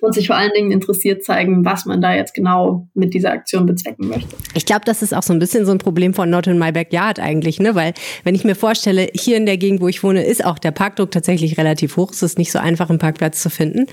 und 0.00 0.14
sich 0.14 0.26
vor 0.28 0.36
allen 0.36 0.52
Dingen 0.54 0.70
interessiert 0.70 1.24
zeigen, 1.24 1.64
was 1.64 1.84
man 1.84 2.00
da 2.00 2.14
jetzt 2.14 2.34
genau 2.34 2.88
mit 2.94 3.12
dieser 3.12 3.32
Aktion 3.32 3.66
bezwecken 3.66 4.08
möchte. 4.08 4.34
Ich 4.54 4.64
glaube, 4.64 4.82
das 4.84 5.02
ist 5.02 5.14
auch 5.14 5.22
so 5.22 5.32
ein 5.32 5.38
bisschen 5.38 5.66
so 5.66 5.72
ein 5.72 5.78
Problem 5.78 6.14
von 6.14 6.30
Not 6.30 6.46
in 6.46 6.58
My 6.58 6.72
Backyard 6.72 7.18
eigentlich, 7.18 7.58
ne? 7.58 7.74
Weil 7.74 7.92
wenn 8.24 8.34
ich 8.34 8.44
mir 8.44 8.54
vorstelle, 8.54 9.08
hier 9.14 9.36
in 9.36 9.46
der 9.46 9.56
Gegend, 9.56 9.80
wo 9.80 9.88
ich 9.88 10.02
wohne, 10.02 10.24
ist 10.24 10.44
auch 10.44 10.58
der 10.58 10.70
Parkdruck 10.70 11.10
tatsächlich 11.10 11.58
relativ 11.58 11.96
hoch. 11.96 12.12
Es 12.12 12.22
ist 12.22 12.38
nicht 12.38 12.52
so 12.52 12.58
einfach, 12.58 12.88
einen 12.88 12.98
Parkplatz 12.98 13.42
zu 13.42 13.50
finden. 13.50 13.86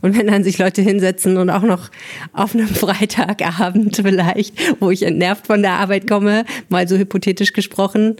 Und 0.00 0.16
wenn 0.16 0.28
dann 0.28 0.44
sich 0.44 0.58
Leute 0.58 0.82
hinsetzen 0.82 1.36
und 1.36 1.50
auch 1.50 1.62
noch 1.62 1.90
auf 2.32 2.54
einem 2.54 2.68
Freitagabend 2.68 3.96
vielleicht, 3.96 4.80
wo 4.80 4.90
ich 4.90 5.02
entnervt 5.02 5.46
von 5.46 5.62
der 5.62 5.72
Arbeit 5.72 6.08
komme, 6.08 6.44
mal 6.68 6.88
so 6.88 6.96
hypothetisch 6.96 7.52
gesprochen, 7.52 8.16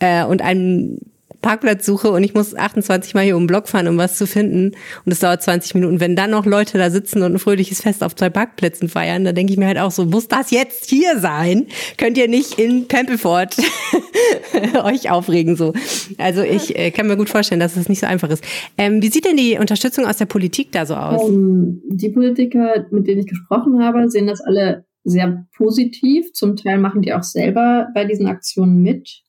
äh, 0.00 0.24
und 0.24 0.42
einen 0.42 0.98
Parkplatz 1.44 1.84
suche 1.84 2.10
und 2.10 2.24
ich 2.24 2.32
muss 2.32 2.56
28 2.56 3.14
Mal 3.14 3.24
hier 3.24 3.36
um 3.36 3.42
den 3.42 3.48
Block 3.48 3.68
fahren, 3.68 3.86
um 3.86 3.98
was 3.98 4.16
zu 4.16 4.26
finden. 4.26 4.72
Und 5.04 5.12
es 5.12 5.18
dauert 5.18 5.42
20 5.42 5.74
Minuten. 5.74 6.00
Wenn 6.00 6.16
dann 6.16 6.30
noch 6.30 6.46
Leute 6.46 6.78
da 6.78 6.88
sitzen 6.88 7.22
und 7.22 7.34
ein 7.34 7.38
fröhliches 7.38 7.82
Fest 7.82 8.02
auf 8.02 8.16
zwei 8.16 8.30
Parkplätzen 8.30 8.88
feiern, 8.88 9.24
dann 9.24 9.34
denke 9.34 9.52
ich 9.52 9.58
mir 9.58 9.66
halt 9.66 9.78
auch 9.78 9.90
so, 9.90 10.06
muss 10.06 10.26
das 10.26 10.50
jetzt 10.50 10.88
hier 10.88 11.18
sein? 11.18 11.66
Könnt 11.98 12.16
ihr 12.16 12.28
nicht 12.28 12.58
in 12.58 12.88
Pempelfort 12.88 13.56
euch 14.84 15.10
aufregen 15.10 15.54
so? 15.54 15.74
Also 16.16 16.40
ich 16.40 16.78
äh, 16.78 16.90
kann 16.90 17.06
mir 17.08 17.18
gut 17.18 17.28
vorstellen, 17.28 17.60
dass 17.60 17.76
es 17.76 17.90
nicht 17.90 18.00
so 18.00 18.06
einfach 18.06 18.30
ist. 18.30 18.42
Ähm, 18.78 19.02
wie 19.02 19.10
sieht 19.10 19.26
denn 19.26 19.36
die 19.36 19.58
Unterstützung 19.58 20.06
aus 20.06 20.16
der 20.16 20.26
Politik 20.26 20.72
da 20.72 20.86
so 20.86 20.94
aus? 20.94 21.22
Um, 21.22 21.82
die 21.90 22.08
Politiker, 22.08 22.86
mit 22.90 23.06
denen 23.06 23.20
ich 23.20 23.26
gesprochen 23.26 23.84
habe, 23.84 24.08
sehen 24.08 24.26
das 24.26 24.40
alle 24.40 24.86
sehr 25.04 25.46
positiv. 25.54 26.32
Zum 26.32 26.56
Teil 26.56 26.78
machen 26.78 27.02
die 27.02 27.12
auch 27.12 27.22
selber 27.22 27.88
bei 27.94 28.06
diesen 28.06 28.28
Aktionen 28.28 28.80
mit. 28.80 29.23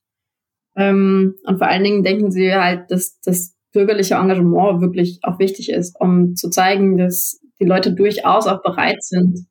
Ähm, 0.75 1.35
und 1.43 1.57
vor 1.57 1.67
allen 1.67 1.83
Dingen 1.83 2.03
denken 2.03 2.31
sie 2.31 2.53
halt, 2.53 2.91
dass 2.91 3.19
das 3.21 3.55
bürgerliche 3.71 4.15
Engagement 4.15 4.81
wirklich 4.81 5.19
auch 5.23 5.39
wichtig 5.39 5.69
ist, 5.69 5.95
um 5.99 6.35
zu 6.35 6.49
zeigen, 6.49 6.97
dass 6.97 7.39
die 7.59 7.65
Leute 7.65 7.93
durchaus 7.93 8.47
auch 8.47 8.61
bereit 8.61 9.03
sind, 9.03 9.47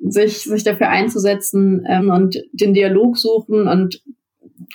sich, 0.00 0.42
sich 0.42 0.64
dafür 0.64 0.88
einzusetzen 0.88 1.84
ähm, 1.88 2.10
und 2.10 2.36
den 2.52 2.74
Dialog 2.74 3.16
suchen. 3.18 3.68
Und 3.68 4.02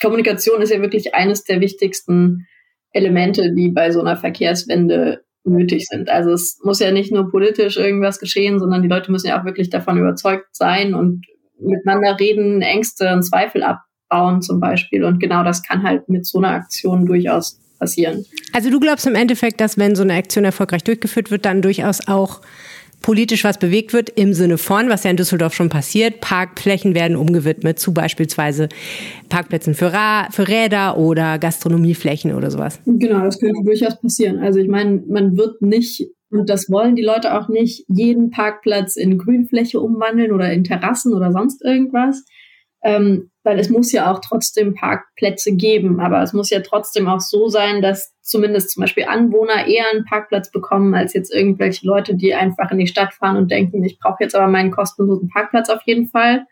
Kommunikation 0.01 0.61
ist 0.61 0.71
ja 0.71 0.81
wirklich 0.81 1.15
eines 1.15 1.43
der 1.43 1.61
wichtigsten 1.61 2.47
Elemente, 2.91 3.53
die 3.53 3.69
bei 3.69 3.91
so 3.91 4.01
einer 4.01 4.17
Verkehrswende 4.17 5.23
nötig 5.43 5.87
sind. 5.87 6.09
Also 6.09 6.31
es 6.31 6.59
muss 6.63 6.79
ja 6.79 6.91
nicht 6.91 7.11
nur 7.11 7.31
politisch 7.31 7.77
irgendwas 7.77 8.19
geschehen, 8.19 8.59
sondern 8.59 8.81
die 8.81 8.87
Leute 8.87 9.11
müssen 9.11 9.27
ja 9.27 9.39
auch 9.39 9.45
wirklich 9.45 9.69
davon 9.69 9.97
überzeugt 9.97 10.47
sein 10.51 10.93
und 10.93 11.25
miteinander 11.59 12.19
reden, 12.19 12.61
Ängste 12.61 13.11
und 13.13 13.23
Zweifel 13.23 13.63
ab, 13.63 13.79
bauen 14.11 14.41
zum 14.43 14.59
Beispiel. 14.59 15.03
Und 15.03 15.19
genau 15.19 15.43
das 15.43 15.63
kann 15.63 15.81
halt 15.81 16.07
mit 16.09 16.27
so 16.27 16.37
einer 16.37 16.49
Aktion 16.49 17.07
durchaus 17.07 17.59
passieren. 17.79 18.25
Also 18.53 18.69
du 18.69 18.79
glaubst 18.79 19.07
im 19.07 19.15
Endeffekt, 19.15 19.59
dass 19.59 19.79
wenn 19.79 19.95
so 19.95 20.03
eine 20.03 20.13
Aktion 20.13 20.45
erfolgreich 20.45 20.83
durchgeführt 20.83 21.31
wird, 21.31 21.45
dann 21.45 21.63
durchaus 21.63 22.07
auch 22.07 22.41
politisch 23.01 23.43
was 23.43 23.57
bewegt 23.57 23.93
wird 23.93 24.09
im 24.11 24.33
Sinne 24.33 24.59
von, 24.59 24.89
was 24.89 25.03
ja 25.03 25.09
in 25.09 25.17
Düsseldorf 25.17 25.55
schon 25.55 25.69
passiert, 25.69 26.21
Parkflächen 26.21 26.93
werden 26.93 27.17
umgewidmet 27.17 27.79
zu 27.79 27.95
beispielsweise 27.95 28.69
Parkplätzen 29.29 29.73
für, 29.73 29.91
Ra 29.91 30.27
für 30.29 30.47
Räder 30.47 30.97
oder 30.97 31.39
Gastronomieflächen 31.39 32.35
oder 32.35 32.51
sowas. 32.51 32.79
Genau, 32.85 33.23
das 33.23 33.39
könnte 33.39 33.63
durchaus 33.63 33.99
passieren. 33.99 34.37
Also 34.37 34.59
ich 34.59 34.67
meine, 34.67 35.01
man 35.07 35.35
wird 35.35 35.63
nicht, 35.63 36.07
und 36.29 36.47
das 36.47 36.69
wollen 36.69 36.95
die 36.95 37.01
Leute 37.01 37.33
auch 37.39 37.49
nicht, 37.49 37.85
jeden 37.87 38.29
Parkplatz 38.29 38.95
in 38.97 39.17
Grünfläche 39.17 39.79
umwandeln 39.79 40.31
oder 40.31 40.53
in 40.53 40.63
Terrassen 40.63 41.15
oder 41.15 41.31
sonst 41.31 41.63
irgendwas. 41.63 42.23
Ähm, 42.83 43.30
weil 43.43 43.59
es 43.59 43.69
muss 43.69 43.91
ja 43.91 44.11
auch 44.11 44.19
trotzdem 44.19 44.75
Parkplätze 44.75 45.55
geben. 45.55 45.99
Aber 45.99 46.21
es 46.21 46.33
muss 46.33 46.49
ja 46.49 46.59
trotzdem 46.61 47.07
auch 47.07 47.19
so 47.19 47.47
sein, 47.47 47.81
dass 47.81 48.13
zumindest 48.21 48.71
zum 48.71 48.81
Beispiel 48.81 49.05
Anwohner 49.05 49.65
eher 49.65 49.85
einen 49.91 50.05
Parkplatz 50.05 50.51
bekommen, 50.51 50.93
als 50.93 51.13
jetzt 51.13 51.33
irgendwelche 51.33 51.85
Leute, 51.87 52.15
die 52.15 52.33
einfach 52.35 52.71
in 52.71 52.77
die 52.77 52.87
Stadt 52.87 53.13
fahren 53.13 53.37
und 53.37 53.51
denken, 53.51 53.83
ich 53.83 53.99
brauche 53.99 54.23
jetzt 54.23 54.35
aber 54.35 54.47
meinen 54.47 54.71
kostenlosen 54.71 55.29
Parkplatz 55.29 55.69
auf 55.69 55.81
jeden 55.85 56.07
Fall. 56.07 56.45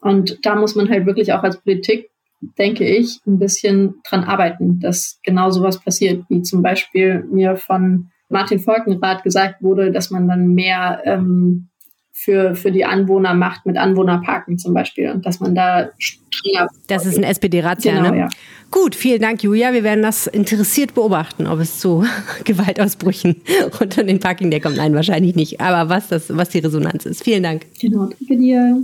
Und 0.00 0.44
da 0.44 0.54
muss 0.54 0.74
man 0.74 0.88
halt 0.88 1.06
wirklich 1.06 1.32
auch 1.32 1.42
als 1.42 1.60
Politik, 1.60 2.10
denke 2.58 2.84
ich, 2.84 3.20
ein 3.26 3.38
bisschen 3.38 4.00
dran 4.08 4.24
arbeiten, 4.24 4.80
dass 4.80 5.20
genau 5.22 5.50
sowas 5.50 5.80
passiert, 5.80 6.24
wie 6.28 6.42
zum 6.42 6.62
Beispiel 6.62 7.24
mir 7.30 7.56
von 7.56 8.10
Martin 8.28 8.58
Volkenrath 8.58 9.22
gesagt 9.22 9.62
wurde, 9.62 9.92
dass 9.92 10.10
man 10.10 10.26
dann 10.28 10.48
mehr 10.48 11.02
ähm, 11.04 11.68
für, 12.16 12.54
für 12.54 12.70
die 12.70 12.84
Anwohner 12.84 13.34
macht 13.34 13.66
mit 13.66 13.76
Anwohnerparken 13.76 14.56
zum 14.56 14.72
Beispiel 14.72 15.10
und 15.10 15.26
dass 15.26 15.40
man 15.40 15.54
da 15.54 15.90
strenger. 15.98 16.68
Das 16.86 17.06
ist 17.06 17.18
ein 17.18 17.24
SPD-Ratsjahr, 17.24 17.96
genau, 17.96 18.10
ne? 18.12 18.18
Ja. 18.18 18.28
Gut, 18.70 18.94
vielen 18.94 19.20
Dank, 19.20 19.42
Julia. 19.42 19.72
Wir 19.72 19.82
werden 19.82 20.02
das 20.02 20.28
interessiert 20.28 20.94
beobachten, 20.94 21.46
ob 21.48 21.58
es 21.58 21.80
zu 21.80 22.04
Gewaltausbrüchen 22.44 23.42
unter 23.80 24.04
den 24.04 24.20
Parking 24.20 24.50
kommt. 24.60 24.76
Nein, 24.76 24.94
wahrscheinlich 24.94 25.34
nicht. 25.34 25.60
Aber 25.60 25.90
was, 25.90 26.08
das, 26.08 26.34
was 26.34 26.50
die 26.50 26.60
Resonanz 26.60 27.04
ist. 27.04 27.24
Vielen 27.24 27.42
Dank. 27.42 27.66
Genau, 27.80 28.06
danke 28.06 28.36
dir. 28.36 28.80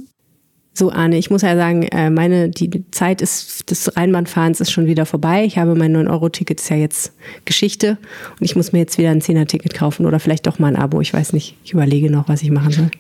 So, 0.75 0.91
Arne, 0.91 1.17
ich 1.17 1.31
muss 1.31 1.43
ja 1.43 1.55
sagen, 1.57 1.85
äh, 1.85 2.11
meine, 2.11 2.49
die 2.49 2.85
Zeit 2.91 3.23
ist, 3.23 3.71
des 3.71 3.97
Rheinbahnfahrens 3.97 4.61
ist 4.61 4.73
schon 4.73 4.87
wieder 4.87 5.07
vorbei. 5.07 5.45
Ich 5.45 5.57
habe 5.57 5.77
mein 5.77 5.97
9-Euro-Ticket, 5.97 6.61
ist 6.61 6.69
ja 6.69 6.77
jetzt 6.77 7.13
Geschichte. 7.45 7.97
Und 8.39 8.45
ich 8.45 8.57
muss 8.57 8.73
mir 8.73 8.81
jetzt 8.81 8.99
wieder 8.99 9.11
ein 9.11 9.21
10er-Ticket 9.21 9.75
kaufen 9.75 10.07
oder 10.07 10.19
vielleicht 10.19 10.47
doch 10.47 10.59
mal 10.59 10.69
ein 10.69 10.77
Abo. 10.77 11.01
Ich 11.01 11.13
weiß 11.13 11.33
nicht. 11.33 11.57
Ich 11.65 11.73
überlege 11.73 12.11
noch, 12.11 12.29
was 12.29 12.43
ich 12.43 12.51
machen 12.51 12.73
soll. 12.73 12.91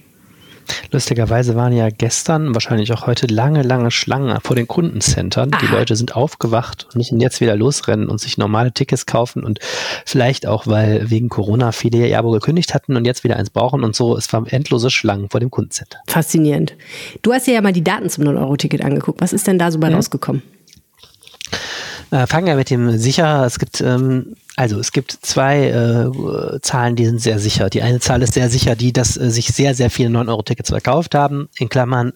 Lustigerweise 0.90 1.54
waren 1.54 1.72
ja 1.72 1.88
gestern, 1.90 2.54
wahrscheinlich 2.54 2.92
auch 2.92 3.06
heute, 3.06 3.26
lange, 3.26 3.62
lange 3.62 3.90
Schlangen 3.90 4.38
vor 4.42 4.56
den 4.56 4.66
Kundencentern. 4.68 5.50
Aha. 5.52 5.60
Die 5.60 5.72
Leute 5.72 5.96
sind 5.96 6.16
aufgewacht 6.16 6.86
und 6.86 6.96
müssen 6.96 7.20
jetzt 7.20 7.40
wieder 7.40 7.56
losrennen 7.56 8.08
und 8.08 8.20
sich 8.20 8.38
normale 8.38 8.72
Tickets 8.72 9.06
kaufen 9.06 9.44
und 9.44 9.60
vielleicht 10.04 10.46
auch, 10.46 10.66
weil 10.66 11.10
wegen 11.10 11.28
Corona 11.28 11.72
viele 11.72 12.06
ihr 12.06 12.18
Abo 12.18 12.30
gekündigt 12.30 12.74
hatten 12.74 12.96
und 12.96 13.04
jetzt 13.04 13.24
wieder 13.24 13.36
eins 13.36 13.50
brauchen 13.50 13.84
und 13.84 13.94
so. 13.94 14.16
Es 14.16 14.32
waren 14.32 14.46
endlose 14.46 14.90
Schlangen 14.90 15.28
vor 15.30 15.40
dem 15.40 15.50
Kundencenter. 15.50 15.98
Faszinierend. 16.06 16.74
Du 17.22 17.32
hast 17.32 17.46
dir 17.46 17.54
ja 17.54 17.60
mal 17.60 17.72
die 17.72 17.84
Daten 17.84 18.08
zum 18.08 18.24
0-Euro-Ticket 18.24 18.84
angeguckt. 18.84 19.20
Was 19.20 19.32
ist 19.32 19.46
denn 19.46 19.58
da 19.58 19.70
so 19.70 19.78
bei 19.78 19.90
ja. 19.90 19.96
rausgekommen? 19.96 20.42
Äh, 22.10 22.26
fangen 22.26 22.46
wir 22.46 22.56
mit 22.56 22.70
dem 22.70 22.98
sicher. 22.98 23.44
Es 23.44 23.58
gibt 23.58 23.80
ähm, 23.80 24.34
also 24.60 24.78
es 24.78 24.92
gibt 24.92 25.12
zwei 25.22 25.68
äh, 25.68 26.60
Zahlen, 26.60 26.94
die 26.94 27.06
sind 27.06 27.18
sehr 27.18 27.38
sicher. 27.38 27.70
Die 27.70 27.80
eine 27.80 27.98
Zahl 27.98 28.20
ist 28.20 28.34
sehr 28.34 28.50
sicher, 28.50 28.76
die, 28.76 28.92
dass 28.92 29.16
äh, 29.16 29.30
sich 29.30 29.46
sehr, 29.46 29.74
sehr 29.74 29.88
viele 29.88 30.10
9-Euro-Tickets 30.10 30.68
verkauft 30.68 31.14
haben. 31.14 31.48
In 31.56 31.70
Klammern, 31.70 32.12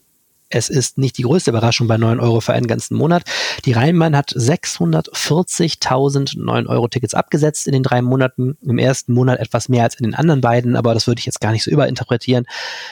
es 0.51 0.69
ist 0.69 0.99
nicht 0.99 1.17
die 1.17 1.23
größte 1.23 1.53
Überraschung 1.53 1.89
bei 1.89 1.97
9 1.97 2.21
Euro 2.21 2.43
für 2.43 2.53
einen 2.53 2.67
ganzen 2.67 2.99
Monat. 2.99 3.23
Die 3.65 3.73
Rheinbahn 3.73 4.15
hat 4.15 4.33
640.000 4.33 6.37
9-Euro-Tickets 6.37 7.15
abgesetzt 7.15 7.67
in 7.67 7.73
den 7.73 7.83
drei 7.83 8.03
Monaten. 8.03 8.59
Im 8.61 8.77
ersten 8.77 9.15
Monat 9.15 9.41
etwas 9.41 9.71
mehr 9.71 9.85
als 9.85 9.95
in 9.95 10.03
den 10.03 10.15
anderen 10.15 10.43
beiden, 10.43 10.77
aber 10.77 10.93
das 10.93 11.07
würde 11.07 11.21
ich 11.21 11.27
jetzt 11.27 11.41
gar 11.41 11.53
nicht 11.53 11.65
so 11.65 11.71
überinterpretieren. 11.71 12.45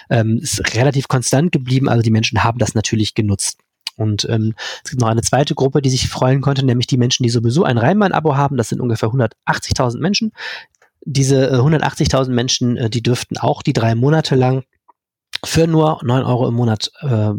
Ähm, 0.09 0.39
ist 0.41 0.75
relativ 0.75 1.09
konstant 1.09 1.53
geblieben, 1.53 1.91
also 1.91 2.01
die 2.01 2.11
Menschen 2.11 2.43
haben 2.43 2.59
das 2.59 2.75
natürlich 2.75 3.13
genutzt. 3.13 3.59
Und 3.97 4.27
ähm, 4.29 4.55
es 4.85 4.91
gibt 4.91 5.03
noch 5.03 5.09
eine 5.09 5.23
zweite 5.23 5.55
Gruppe, 5.55 5.83
die 5.83 5.91
sich 5.91 6.09
freuen 6.09 6.41
konnte, 6.41 6.65
nämlich 6.65 6.87
die 6.87 6.97
Menschen, 6.97 7.23
die 7.25 7.31
sowieso 7.31 7.65
ein 7.65 7.79
Rheinbahn-Abo 7.79 8.37
haben. 8.37 8.57
Das 8.57 8.69
sind 8.69 8.81
ungefähr 8.81 9.11
180.000 9.11 9.99
Menschen. 9.99 10.33
Diese 11.05 11.51
äh, 11.51 11.57
180.000 11.57 12.31
Menschen, 12.31 12.77
äh, 12.77 12.91
die 12.91 13.03
dürften 13.03 13.37
auch 13.39 13.63
die 13.63 13.73
drei 13.73 13.95
Monate 13.95 14.35
lang 14.35 14.65
für 15.45 15.67
nur 15.67 16.01
9 16.03 16.23
Euro 16.25 16.49
im 16.49 16.55
Monat 16.55 16.91
äh, 17.01 17.33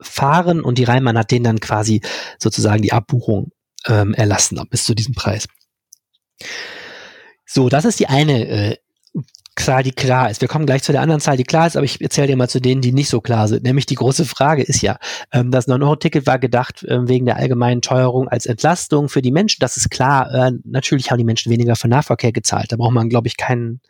fahren 0.00 0.62
und 0.62 0.78
die 0.78 0.84
Rheinbahn 0.84 1.18
hat 1.18 1.30
denen 1.30 1.44
dann 1.44 1.60
quasi 1.60 2.00
sozusagen 2.38 2.82
die 2.82 2.92
Abbuchung 2.92 3.52
ähm, 3.86 4.14
erlassen 4.14 4.60
bis 4.70 4.84
zu 4.84 4.94
diesem 4.94 5.14
Preis. 5.14 5.46
So, 7.46 7.68
das 7.68 7.84
ist 7.84 8.00
die 8.00 8.08
eine 8.08 8.48
äh, 8.48 8.76
Zahl, 9.56 9.82
die 9.82 9.92
klar 9.92 10.30
ist. 10.30 10.40
Wir 10.40 10.48
kommen 10.48 10.66
gleich 10.66 10.82
zu 10.82 10.92
der 10.92 11.02
anderen 11.02 11.20
Zahl, 11.20 11.36
die 11.36 11.44
klar 11.44 11.66
ist, 11.66 11.76
aber 11.76 11.84
ich 11.84 12.00
erzähle 12.00 12.28
dir 12.28 12.36
mal 12.36 12.48
zu 12.48 12.60
denen, 12.60 12.80
die 12.80 12.92
nicht 12.92 13.08
so 13.08 13.20
klar 13.20 13.48
sind. 13.48 13.62
Nämlich 13.64 13.86
die 13.86 13.94
große 13.94 14.24
Frage 14.24 14.62
ist 14.62 14.80
ja, 14.80 14.98
ähm, 15.30 15.50
das 15.50 15.68
9-Euro-Ticket 15.68 16.26
war 16.26 16.38
gedacht 16.38 16.82
äh, 16.84 17.06
wegen 17.06 17.26
der 17.26 17.36
allgemeinen 17.36 17.82
Teuerung 17.82 18.28
als 18.28 18.46
Entlastung 18.46 19.08
für 19.08 19.22
die 19.22 19.30
Menschen. 19.30 19.60
Das 19.60 19.76
ist 19.76 19.90
klar. 19.90 20.32
Äh, 20.32 20.52
natürlich 20.64 21.10
haben 21.10 21.18
die 21.18 21.24
Menschen 21.24 21.52
weniger 21.52 21.76
für 21.76 21.88
Nahverkehr 21.88 22.32
gezahlt. 22.32 22.72
Da 22.72 22.76
braucht 22.76 22.92
man, 22.92 23.08
glaube 23.08 23.28
ich, 23.28 23.36
keinen 23.36 23.80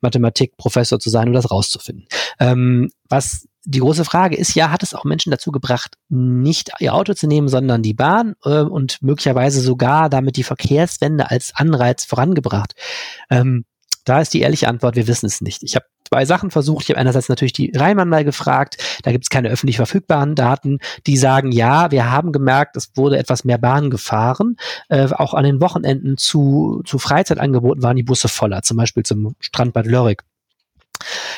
Mathematikprofessor 0.00 1.00
zu 1.00 1.10
sein, 1.10 1.28
um 1.28 1.34
das 1.34 1.50
rauszufinden. 1.50 2.06
Ähm, 2.38 2.90
was 3.08 3.48
die 3.64 3.80
große 3.80 4.04
Frage 4.04 4.36
ist 4.36 4.54
ja, 4.54 4.70
hat 4.70 4.82
es 4.82 4.94
auch 4.94 5.04
Menschen 5.04 5.30
dazu 5.30 5.50
gebracht, 5.50 5.96
nicht 6.08 6.70
ihr 6.78 6.94
Auto 6.94 7.12
zu 7.12 7.26
nehmen, 7.26 7.48
sondern 7.48 7.82
die 7.82 7.94
Bahn 7.94 8.34
äh, 8.44 8.60
und 8.60 9.02
möglicherweise 9.02 9.60
sogar 9.60 10.08
damit 10.08 10.36
die 10.36 10.44
Verkehrswende 10.44 11.30
als 11.30 11.52
Anreiz 11.54 12.04
vorangebracht? 12.04 12.74
Ähm, 13.28 13.64
da 14.04 14.20
ist 14.20 14.34
die 14.34 14.40
ehrliche 14.40 14.68
Antwort, 14.68 14.96
wir 14.96 15.06
wissen 15.06 15.26
es 15.26 15.40
nicht. 15.40 15.62
Ich 15.62 15.76
habe 15.76 15.86
zwei 16.10 16.24
Sachen 16.24 16.50
versucht. 16.50 16.84
Ich 16.84 16.90
habe 16.90 16.98
einerseits 16.98 17.28
natürlich 17.28 17.52
die 17.52 17.72
Rheinmann 17.74 18.08
mal 18.08 18.24
gefragt. 18.24 18.76
Da 19.02 19.12
gibt 19.12 19.24
es 19.24 19.30
keine 19.30 19.48
öffentlich 19.48 19.76
verfügbaren 19.76 20.34
Daten, 20.34 20.78
die 21.06 21.16
sagen, 21.16 21.52
ja, 21.52 21.90
wir 21.90 22.10
haben 22.10 22.32
gemerkt, 22.32 22.76
es 22.76 22.90
wurde 22.96 23.18
etwas 23.18 23.44
mehr 23.44 23.58
Bahn 23.58 23.90
gefahren. 23.90 24.56
Äh, 24.88 25.08
auch 25.12 25.34
an 25.34 25.44
den 25.44 25.60
Wochenenden 25.60 26.16
zu, 26.16 26.82
zu 26.84 26.98
Freizeitangeboten 26.98 27.82
waren 27.82 27.96
die 27.96 28.02
Busse 28.02 28.28
voller, 28.28 28.62
zum 28.62 28.76
Beispiel 28.76 29.04
zum 29.04 29.36
Strandbad 29.40 29.86
Lörrick. 29.86 30.24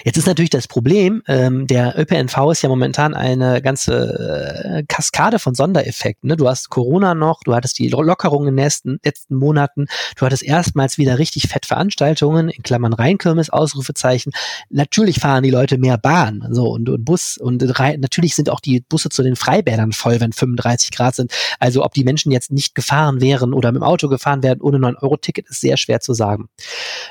Jetzt 0.05 0.17
ist 0.17 0.27
natürlich 0.27 0.51
das 0.51 0.69
Problem, 0.69 1.23
ähm, 1.27 1.67
der 1.67 1.99
ÖPNV 1.99 2.51
ist 2.51 2.63
ja 2.63 2.69
momentan 2.69 3.15
eine 3.15 3.63
ganze 3.63 4.83
äh, 4.83 4.85
Kaskade 4.89 5.39
von 5.39 5.55
Sondereffekten. 5.55 6.29
Ne? 6.29 6.37
Du 6.37 6.49
hast 6.49 6.71
Corona 6.71 7.15
noch, 7.15 7.41
du 7.45 7.55
hattest 7.55 7.79
die 7.79 7.89
Lockerungen 7.89 8.49
in 8.49 8.57
den 8.57 8.65
letzten, 8.65 8.99
letzten 9.05 9.37
Monaten, 9.37 9.87
du 10.17 10.27
hattest 10.27 10.43
erstmals 10.43 10.99
wieder 10.99 11.19
richtig 11.19 11.49
fett 11.49 11.67
Veranstaltungen, 11.67 12.49
in 12.49 12.63
Klammern 12.63 12.93
Rheinkirmes, 12.93 13.51
Ausrufezeichen. 13.51 14.33
Natürlich 14.71 15.21
fahren 15.21 15.43
die 15.43 15.51
Leute 15.51 15.79
mehr 15.79 15.99
Bahn 15.99 16.47
so 16.51 16.71
und, 16.71 16.89
und 16.89 17.05
Bus 17.05 17.39
und 17.39 17.63
rein, 17.79 18.01
natürlich 18.01 18.35
sind 18.35 18.51
auch 18.51 18.61
die 18.61 18.81
Busse 18.81 19.09
zu 19.09 19.23
den 19.23 19.37
Freibädern 19.37 19.93
voll, 19.93 20.21
wenn 20.21 20.33
35 20.33 20.91
Grad 20.91 21.15
sind. 21.15 21.33
Also 21.59 21.85
ob 21.85 21.95
die 21.95 22.05
Menschen 22.05 22.33
jetzt 22.33 22.51
nicht 22.51 22.75
gefahren 22.75 23.21
wären 23.21 23.53
oder 23.53 23.73
mit 23.73 23.83
dem 23.83 23.85
Auto 23.85 24.09
gefahren 24.09 24.43
wären 24.43 24.61
ohne 24.61 24.79
9-Euro-Ticket, 24.79 25.49
ist 25.49 25.61
sehr 25.61 25.77
schwer 25.77 26.01
zu 26.01 26.15
sagen. 26.15 26.49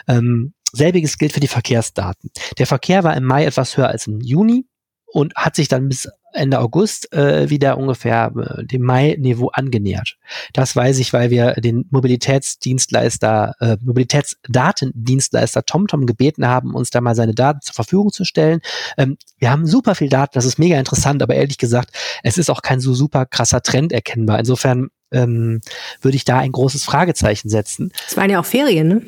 Ähm, 0.07 0.53
Selbiges 0.72 1.17
gilt 1.17 1.34
für 1.34 1.39
die 1.39 1.47
Verkehrsdaten. 1.47 2.32
Der 2.57 2.67
Verkehr 2.67 3.03
war 3.03 3.15
im 3.15 3.26
Mai 3.26 3.45
etwas 3.45 3.78
höher 3.78 3.88
als 3.88 4.07
im 4.07 4.22
Juni 4.22 4.65
und 5.05 5.34
hat 5.36 5.55
sich 5.55 5.67
dann 5.67 5.89
bis 5.89 6.07
Ende 6.34 6.59
August 6.59 7.11
äh, 7.13 7.49
wieder 7.49 7.78
ungefähr 7.78 8.32
äh, 8.36 8.65
dem 8.65 8.84
Mai-Niveau 8.84 9.49
angenähert. 9.49 10.17
Das 10.53 10.76
weiß 10.76 10.99
ich, 10.99 11.11
weil 11.13 11.30
wir 11.30 11.55
den 11.55 11.86
Mobilitätsdienstleister, 11.89 13.55
äh, 13.59 13.78
Mobilitätsdatendienstleister 13.82 15.65
TomTom 15.65 16.05
gebeten 16.05 16.47
haben, 16.47 16.74
uns 16.74 16.89
da 16.89 17.01
mal 17.01 17.15
seine 17.15 17.36
Daten 17.36 17.61
zur 17.61 17.76
Verfügung 17.76 18.11
zu 18.11 18.24
stellen. 18.24 18.61
Ähm, 18.97 19.17
wir 19.39 19.51
haben 19.51 19.65
super 19.65 19.95
viel 19.95 20.09
Daten, 20.09 20.32
das 20.34 20.45
ist 20.45 20.57
mega 20.57 20.80
interessant, 20.80 21.22
aber 21.22 21.36
ehrlich 21.36 21.57
gesagt, 21.57 21.91
es 22.24 22.38
ist 22.38 22.49
auch 22.49 22.61
kein 22.61 22.80
so 22.80 22.93
super 22.93 23.26
krasser 23.26 23.61
Trend 23.61 23.91
erkennbar. 23.91 24.39
Insofern 24.39 24.89
ähm, 25.11 25.59
würde 26.01 26.15
ich 26.15 26.24
da 26.24 26.39
ein 26.39 26.53
großes 26.53 26.86
Fragezeichen 26.86 27.49
setzen. 27.49 27.91
Es 28.07 28.15
waren 28.15 28.30
ja 28.30 28.39
auch 28.39 28.45
Ferien, 28.45 28.88
ne? 28.88 29.01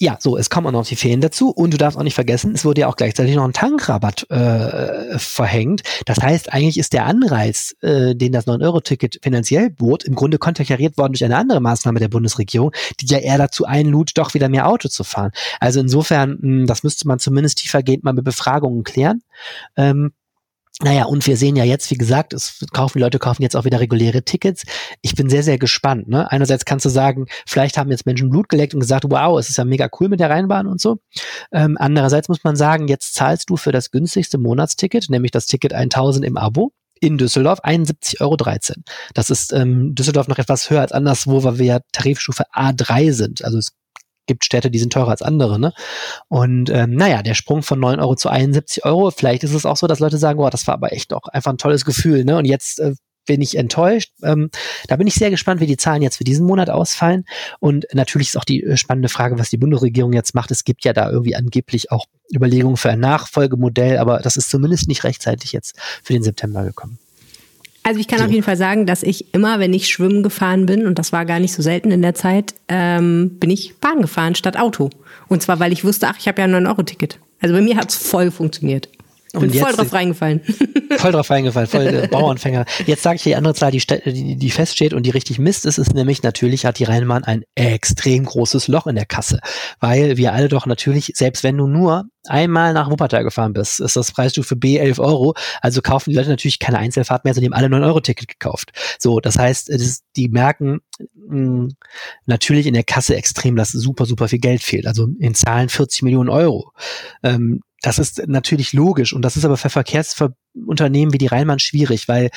Ja, 0.00 0.16
so, 0.18 0.38
es 0.38 0.48
kommen 0.48 0.66
auch 0.66 0.72
noch 0.72 0.86
die 0.86 0.96
Ferien 0.96 1.20
dazu 1.20 1.50
und 1.50 1.74
du 1.74 1.76
darfst 1.76 1.98
auch 1.98 2.02
nicht 2.02 2.14
vergessen, 2.14 2.52
es 2.54 2.64
wurde 2.64 2.80
ja 2.80 2.86
auch 2.88 2.96
gleichzeitig 2.96 3.34
noch 3.34 3.44
ein 3.44 3.52
Tankrabatt 3.52 4.28
äh, 4.30 5.18
verhängt. 5.18 5.82
Das 6.06 6.22
heißt, 6.22 6.54
eigentlich 6.54 6.78
ist 6.78 6.94
der 6.94 7.04
Anreiz, 7.04 7.76
äh, 7.82 8.14
den 8.14 8.32
das 8.32 8.46
9-Euro-Ticket 8.46 9.20
finanziell 9.22 9.68
bot, 9.68 10.04
im 10.04 10.14
Grunde 10.14 10.38
konterkariert 10.38 10.96
worden 10.96 11.12
durch 11.12 11.24
eine 11.24 11.36
andere 11.36 11.60
Maßnahme 11.60 12.00
der 12.00 12.08
Bundesregierung, 12.08 12.72
die 12.98 13.06
ja 13.06 13.18
eher 13.18 13.36
dazu 13.36 13.66
einlud, 13.66 14.12
doch 14.14 14.32
wieder 14.32 14.48
mehr 14.48 14.68
Auto 14.68 14.88
zu 14.88 15.04
fahren. 15.04 15.32
Also 15.60 15.80
insofern, 15.80 16.38
mh, 16.40 16.66
das 16.66 16.82
müsste 16.82 17.06
man 17.06 17.18
zumindest 17.18 17.58
tiefergehend 17.58 18.02
mal 18.02 18.14
mit 18.14 18.24
Befragungen 18.24 18.84
klären. 18.84 19.20
Ähm, 19.76 20.12
naja, 20.82 21.04
und 21.04 21.26
wir 21.26 21.36
sehen 21.36 21.56
ja 21.56 21.64
jetzt, 21.64 21.90
wie 21.90 21.96
gesagt, 21.96 22.32
es 22.32 22.64
kaufen 22.72 22.98
die 22.98 23.02
Leute 23.02 23.18
kaufen 23.18 23.42
jetzt 23.42 23.54
auch 23.54 23.66
wieder 23.66 23.80
reguläre 23.80 24.22
Tickets. 24.22 24.64
Ich 25.02 25.14
bin 25.14 25.28
sehr, 25.28 25.42
sehr 25.42 25.58
gespannt. 25.58 26.08
Ne? 26.08 26.30
Einerseits 26.30 26.64
kannst 26.64 26.86
du 26.86 26.88
sagen, 26.88 27.26
vielleicht 27.46 27.76
haben 27.76 27.90
jetzt 27.90 28.06
Menschen 28.06 28.30
Blut 28.30 28.48
geleckt 28.48 28.72
und 28.72 28.80
gesagt, 28.80 29.04
wow, 29.08 29.38
es 29.38 29.50
ist 29.50 29.58
ja 29.58 29.64
mega 29.66 29.90
cool 30.00 30.08
mit 30.08 30.20
der 30.20 30.30
Rheinbahn 30.30 30.66
und 30.66 30.80
so. 30.80 30.98
Ähm, 31.52 31.76
andererseits 31.78 32.28
muss 32.28 32.44
man 32.44 32.56
sagen, 32.56 32.88
jetzt 32.88 33.14
zahlst 33.14 33.50
du 33.50 33.56
für 33.56 33.72
das 33.72 33.90
günstigste 33.90 34.38
Monatsticket, 34.38 35.10
nämlich 35.10 35.32
das 35.32 35.46
Ticket 35.46 35.74
1000 35.74 36.24
im 36.24 36.38
Abo 36.38 36.72
in 37.00 37.18
Düsseldorf 37.18 37.64
71,13 37.64 38.20
Euro. 38.20 38.36
Das 39.14 39.30
ist 39.30 39.52
ähm, 39.52 39.94
Düsseldorf 39.94 40.28
noch 40.28 40.38
etwas 40.38 40.70
höher 40.70 40.82
als 40.82 40.92
anderswo, 40.92 41.42
weil 41.44 41.58
wir 41.58 41.66
ja 41.66 41.80
Tarifstufe 41.92 42.44
A3 42.54 43.12
sind. 43.12 43.44
Also 43.44 43.58
es 43.58 43.72
gibt 44.30 44.44
Städte, 44.44 44.70
die 44.70 44.78
sind 44.78 44.92
teurer 44.92 45.10
als 45.10 45.22
andere. 45.22 45.58
Ne? 45.58 45.72
Und 46.28 46.70
ähm, 46.70 46.94
naja, 46.94 47.22
der 47.22 47.34
Sprung 47.34 47.64
von 47.64 47.80
9 47.80 47.98
Euro 47.98 48.14
zu 48.14 48.28
71 48.28 48.84
Euro, 48.84 49.10
vielleicht 49.10 49.42
ist 49.42 49.54
es 49.54 49.66
auch 49.66 49.76
so, 49.76 49.88
dass 49.88 49.98
Leute 49.98 50.18
sagen, 50.18 50.38
boah, 50.38 50.50
das 50.50 50.68
war 50.68 50.74
aber 50.74 50.92
echt 50.92 51.12
auch 51.12 51.26
einfach 51.26 51.50
ein 51.50 51.58
tolles 51.58 51.84
Gefühl. 51.84 52.24
Ne? 52.24 52.38
Und 52.38 52.44
jetzt 52.44 52.78
äh, 52.78 52.94
bin 53.26 53.42
ich 53.42 53.56
enttäuscht. 53.56 54.12
Ähm, 54.22 54.50
da 54.86 54.94
bin 54.94 55.08
ich 55.08 55.14
sehr 55.14 55.30
gespannt, 55.30 55.60
wie 55.60 55.66
die 55.66 55.76
Zahlen 55.76 56.00
jetzt 56.00 56.16
für 56.16 56.24
diesen 56.24 56.46
Monat 56.46 56.70
ausfallen. 56.70 57.24
Und 57.58 57.86
natürlich 57.92 58.28
ist 58.28 58.36
auch 58.36 58.44
die 58.44 58.62
äh, 58.62 58.76
spannende 58.76 59.08
Frage, 59.08 59.36
was 59.36 59.50
die 59.50 59.58
Bundesregierung 59.58 60.12
jetzt 60.12 60.36
macht. 60.36 60.52
Es 60.52 60.62
gibt 60.62 60.84
ja 60.84 60.92
da 60.92 61.10
irgendwie 61.10 61.34
angeblich 61.34 61.90
auch 61.90 62.06
Überlegungen 62.32 62.76
für 62.76 62.90
ein 62.90 63.00
Nachfolgemodell, 63.00 63.98
aber 63.98 64.20
das 64.20 64.36
ist 64.36 64.48
zumindest 64.48 64.86
nicht 64.86 65.02
rechtzeitig 65.02 65.50
jetzt 65.52 65.76
für 66.04 66.12
den 66.12 66.22
September 66.22 66.62
gekommen. 66.62 66.99
Also 67.82 67.98
ich 67.98 68.08
kann 68.08 68.18
so. 68.18 68.26
auf 68.26 68.30
jeden 68.30 68.42
Fall 68.42 68.56
sagen, 68.56 68.86
dass 68.86 69.02
ich 69.02 69.32
immer, 69.34 69.58
wenn 69.58 69.72
ich 69.72 69.88
schwimmen 69.88 70.22
gefahren 70.22 70.66
bin, 70.66 70.86
und 70.86 70.98
das 70.98 71.12
war 71.12 71.24
gar 71.24 71.40
nicht 71.40 71.52
so 71.52 71.62
selten 71.62 71.90
in 71.90 72.02
der 72.02 72.14
Zeit, 72.14 72.54
ähm, 72.68 73.38
bin 73.40 73.50
ich 73.50 73.76
Bahn 73.78 74.02
gefahren 74.02 74.34
statt 74.34 74.58
Auto. 74.58 74.90
Und 75.28 75.42
zwar, 75.42 75.60
weil 75.60 75.72
ich 75.72 75.84
wusste, 75.84 76.08
ach, 76.08 76.16
ich 76.18 76.28
habe 76.28 76.42
ja 76.42 76.44
ein 76.46 76.66
9-Euro-Ticket. 76.66 77.18
Also 77.40 77.54
bei 77.54 77.62
mir 77.62 77.76
hat 77.76 77.90
es 77.90 77.96
voll 77.96 78.30
funktioniert. 78.30 78.88
Bin 79.32 79.42
und 79.42 79.56
voll 79.56 79.72
drauf 79.72 79.92
reingefallen. 79.92 80.40
Voll 80.98 81.12
drauf 81.12 81.30
reingefallen, 81.30 81.68
voll 81.68 81.86
äh, 81.86 82.08
Bauernfänger. 82.10 82.64
Jetzt 82.84 83.02
sage 83.02 83.16
ich 83.16 83.22
dir 83.22 83.30
die 83.30 83.36
andere 83.36 83.54
Zahl, 83.54 83.70
die, 83.70 83.78
die, 83.78 84.36
die 84.36 84.50
feststeht 84.50 84.92
und 84.92 85.04
die 85.04 85.10
richtig 85.10 85.38
misst 85.38 85.64
ist, 85.64 85.78
ist 85.78 85.94
nämlich 85.94 86.22
natürlich 86.24 86.66
hat 86.66 86.78
die 86.80 86.84
Rheinbahn 86.84 87.22
ein 87.22 87.44
extrem 87.54 88.24
großes 88.24 88.66
Loch 88.66 88.88
in 88.88 88.96
der 88.96 89.06
Kasse, 89.06 89.38
weil 89.78 90.16
wir 90.16 90.32
alle 90.32 90.48
doch 90.48 90.66
natürlich, 90.66 91.12
selbst 91.14 91.44
wenn 91.44 91.56
du 91.56 91.68
nur 91.68 92.06
einmal 92.26 92.72
nach 92.72 92.90
Wuppertal 92.90 93.22
gefahren 93.22 93.52
bist, 93.52 93.80
ist 93.80 93.96
das 93.96 94.12
Preisstufe 94.12 94.56
B 94.56 94.76
11 94.76 94.98
Euro, 94.98 95.34
also 95.62 95.80
kaufen 95.80 96.10
die 96.10 96.16
Leute 96.16 96.28
natürlich 96.28 96.58
keine 96.58 96.78
Einzelfahrt 96.78 97.24
mehr, 97.24 97.32
sondern 97.32 97.50
die 97.50 97.54
haben 97.54 97.58
alle 97.58 97.70
9 97.70 97.84
Euro 97.84 98.00
Ticket 98.00 98.28
gekauft. 98.28 98.72
So, 98.98 99.20
das 99.20 99.38
heißt, 99.38 99.70
das, 99.70 100.02
die 100.16 100.28
merken 100.28 100.80
mh, 101.14 101.30
hm, 101.30 101.68
natürlich 102.26 102.66
in 102.66 102.74
der 102.74 102.84
Kasse 102.84 103.16
extrem, 103.16 103.56
dass 103.56 103.70
super, 103.70 104.06
super 104.06 104.28
viel 104.28 104.40
Geld 104.40 104.62
fehlt. 104.62 104.86
Also 104.86 105.08
in 105.18 105.34
Zahlen 105.34 105.68
40 105.68 106.02
Millionen 106.02 106.28
Euro. 106.28 106.72
Ähm, 107.22 107.60
das 107.82 107.98
ist 107.98 108.26
natürlich 108.26 108.72
logisch 108.72 109.12
und 109.12 109.22
das 109.22 109.36
ist 109.36 109.44
aber 109.44 109.56
für 109.56 109.70
Verkehrsunternehmen 109.70 111.12
wie 111.12 111.18
die 111.18 111.26
Rheinbahn 111.26 111.58
schwierig, 111.58 112.08
weil 112.08 112.30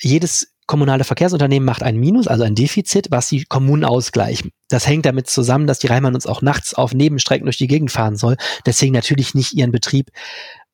jedes 0.00 0.52
kommunale 0.66 1.04
Verkehrsunternehmen 1.04 1.66
macht 1.66 1.82
ein 1.82 1.96
Minus, 1.96 2.26
also 2.26 2.44
ein 2.44 2.54
Defizit, 2.54 3.08
was 3.10 3.28
die 3.28 3.44
Kommunen 3.44 3.84
ausgleichen. 3.84 4.52
Das 4.68 4.86
hängt 4.86 5.04
damit 5.04 5.28
zusammen, 5.28 5.66
dass 5.66 5.78
die 5.78 5.88
Rheinbahn 5.88 6.14
uns 6.14 6.26
auch 6.26 6.40
nachts 6.40 6.72
auf 6.72 6.94
Nebenstrecken 6.94 7.44
durch 7.44 7.58
die 7.58 7.66
Gegend 7.66 7.90
fahren 7.90 8.16
soll. 8.16 8.36
Deswegen 8.64 8.94
natürlich 8.94 9.34
nicht 9.34 9.52
ihren 9.52 9.72
Betrieb 9.72 10.10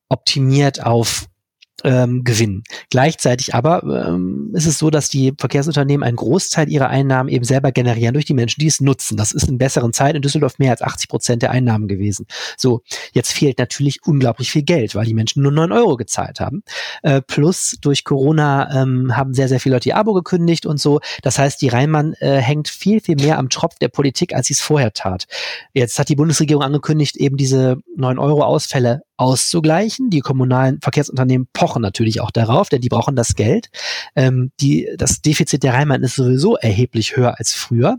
optimiert 0.08 0.84
auf 0.84 1.26
ähm, 1.84 2.24
gewinnen. 2.24 2.64
Gleichzeitig 2.90 3.54
aber 3.54 3.82
ähm, 3.84 4.50
ist 4.54 4.66
es 4.66 4.78
so, 4.78 4.90
dass 4.90 5.08
die 5.08 5.32
Verkehrsunternehmen 5.38 6.06
einen 6.06 6.16
Großteil 6.16 6.68
ihrer 6.68 6.88
Einnahmen 6.88 7.28
eben 7.28 7.44
selber 7.44 7.72
generieren 7.72 8.14
durch 8.14 8.24
die 8.24 8.34
Menschen, 8.34 8.60
die 8.60 8.66
es 8.66 8.80
nutzen. 8.80 9.16
Das 9.16 9.32
ist 9.32 9.48
in 9.48 9.58
besseren 9.58 9.92
Zeiten 9.92 10.16
in 10.16 10.22
Düsseldorf 10.22 10.58
mehr 10.58 10.72
als 10.72 10.82
80 10.82 11.08
Prozent 11.08 11.42
der 11.42 11.50
Einnahmen 11.50 11.88
gewesen. 11.88 12.26
So, 12.56 12.82
jetzt 13.12 13.32
fehlt 13.32 13.58
natürlich 13.58 14.00
unglaublich 14.04 14.50
viel 14.50 14.62
Geld, 14.62 14.94
weil 14.94 15.06
die 15.06 15.14
Menschen 15.14 15.42
nur 15.42 15.52
neun 15.52 15.72
Euro 15.72 15.96
gezahlt 15.96 16.40
haben. 16.40 16.62
Äh, 17.02 17.22
plus 17.22 17.76
durch 17.80 18.04
Corona 18.04 18.82
ähm, 18.82 19.16
haben 19.16 19.34
sehr, 19.34 19.48
sehr 19.48 19.60
viele 19.60 19.76
Leute 19.76 19.90
ihr 19.90 19.96
Abo 19.96 20.14
gekündigt 20.14 20.66
und 20.66 20.80
so. 20.80 21.00
Das 21.22 21.38
heißt, 21.38 21.62
die 21.62 21.68
Rheinmann 21.68 22.14
äh, 22.14 22.38
hängt 22.38 22.68
viel, 22.68 23.00
viel 23.00 23.16
mehr 23.16 23.38
am 23.38 23.48
Tropf 23.48 23.76
der 23.78 23.88
Politik, 23.88 24.34
als 24.34 24.48
sie 24.48 24.54
es 24.54 24.60
vorher 24.60 24.92
tat. 24.92 25.26
Jetzt 25.72 25.98
hat 25.98 26.08
die 26.08 26.16
Bundesregierung 26.16 26.62
angekündigt, 26.62 27.16
eben 27.16 27.36
diese 27.36 27.76
neun 27.96 28.18
Euro 28.18 28.42
Ausfälle 28.42 29.02
auszugleichen. 29.18 30.10
Die 30.10 30.20
kommunalen 30.20 30.80
Verkehrsunternehmen 30.80 31.48
pochen 31.52 31.82
natürlich 31.82 32.20
auch 32.20 32.30
darauf, 32.30 32.68
denn 32.68 32.80
die 32.80 32.88
brauchen 32.88 33.16
das 33.16 33.34
Geld. 33.34 33.68
Ähm, 34.16 34.52
die, 34.60 34.88
das 34.96 35.20
Defizit 35.20 35.62
der 35.62 35.74
Rheinbahn 35.74 36.02
ist 36.02 36.14
sowieso 36.14 36.56
erheblich 36.56 37.16
höher 37.16 37.38
als 37.38 37.52
früher. 37.52 37.98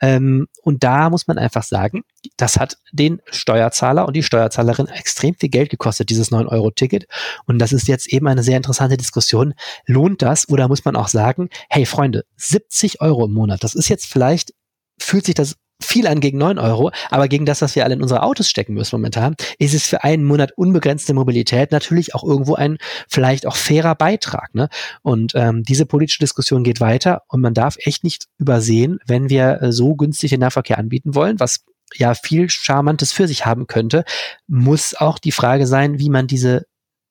Ähm, 0.00 0.48
und 0.62 0.82
da 0.82 1.10
muss 1.10 1.28
man 1.28 1.38
einfach 1.38 1.62
sagen, 1.62 2.02
das 2.36 2.58
hat 2.58 2.78
den 2.92 3.20
Steuerzahler 3.30 4.06
und 4.06 4.16
die 4.16 4.22
Steuerzahlerin 4.22 4.88
extrem 4.88 5.34
viel 5.34 5.50
Geld 5.50 5.70
gekostet, 5.70 6.10
dieses 6.10 6.32
9-Euro-Ticket. 6.32 7.06
Und 7.46 7.58
das 7.58 7.72
ist 7.72 7.86
jetzt 7.86 8.08
eben 8.08 8.26
eine 8.26 8.42
sehr 8.42 8.56
interessante 8.56 8.96
Diskussion. 8.96 9.54
Lohnt 9.86 10.22
das 10.22 10.48
oder 10.48 10.68
muss 10.68 10.84
man 10.84 10.96
auch 10.96 11.08
sagen, 11.08 11.50
hey 11.68 11.86
Freunde, 11.86 12.24
70 12.36 13.00
Euro 13.00 13.26
im 13.26 13.32
Monat, 13.32 13.62
das 13.62 13.74
ist 13.74 13.88
jetzt 13.88 14.06
vielleicht 14.06 14.52
fühlt 14.98 15.26
sich 15.26 15.34
das 15.34 15.56
viel 15.80 16.06
an 16.06 16.20
gegen 16.20 16.38
neun 16.38 16.58
Euro, 16.58 16.90
aber 17.10 17.28
gegen 17.28 17.46
das, 17.46 17.62
was 17.62 17.76
wir 17.76 17.84
alle 17.84 17.94
in 17.94 18.02
unsere 18.02 18.22
Autos 18.22 18.48
stecken 18.48 18.74
müssen 18.74 18.96
momentan, 18.96 19.34
ist 19.58 19.74
es 19.74 19.86
für 19.86 20.04
einen 20.04 20.24
Monat 20.24 20.52
unbegrenzte 20.56 21.14
Mobilität 21.14 21.72
natürlich 21.72 22.14
auch 22.14 22.24
irgendwo 22.24 22.54
ein 22.54 22.78
vielleicht 23.08 23.46
auch 23.46 23.56
fairer 23.56 23.94
Beitrag. 23.94 24.54
Ne? 24.54 24.68
Und 25.02 25.32
ähm, 25.34 25.62
diese 25.62 25.86
politische 25.86 26.20
Diskussion 26.20 26.64
geht 26.64 26.80
weiter 26.80 27.22
und 27.28 27.40
man 27.40 27.54
darf 27.54 27.76
echt 27.78 28.04
nicht 28.04 28.26
übersehen, 28.38 28.98
wenn 29.06 29.28
wir 29.28 29.62
äh, 29.62 29.72
so 29.72 29.94
günstig 29.94 30.30
den 30.30 30.40
Nahverkehr 30.40 30.78
anbieten 30.78 31.14
wollen, 31.14 31.40
was 31.40 31.64
ja 31.94 32.14
viel 32.14 32.50
Charmantes 32.50 33.12
für 33.12 33.28
sich 33.28 33.46
haben 33.46 33.66
könnte, 33.66 34.04
muss 34.48 34.94
auch 34.94 35.18
die 35.18 35.32
Frage 35.32 35.66
sein, 35.66 35.98
wie 35.98 36.10
man 36.10 36.26
diese 36.26 36.66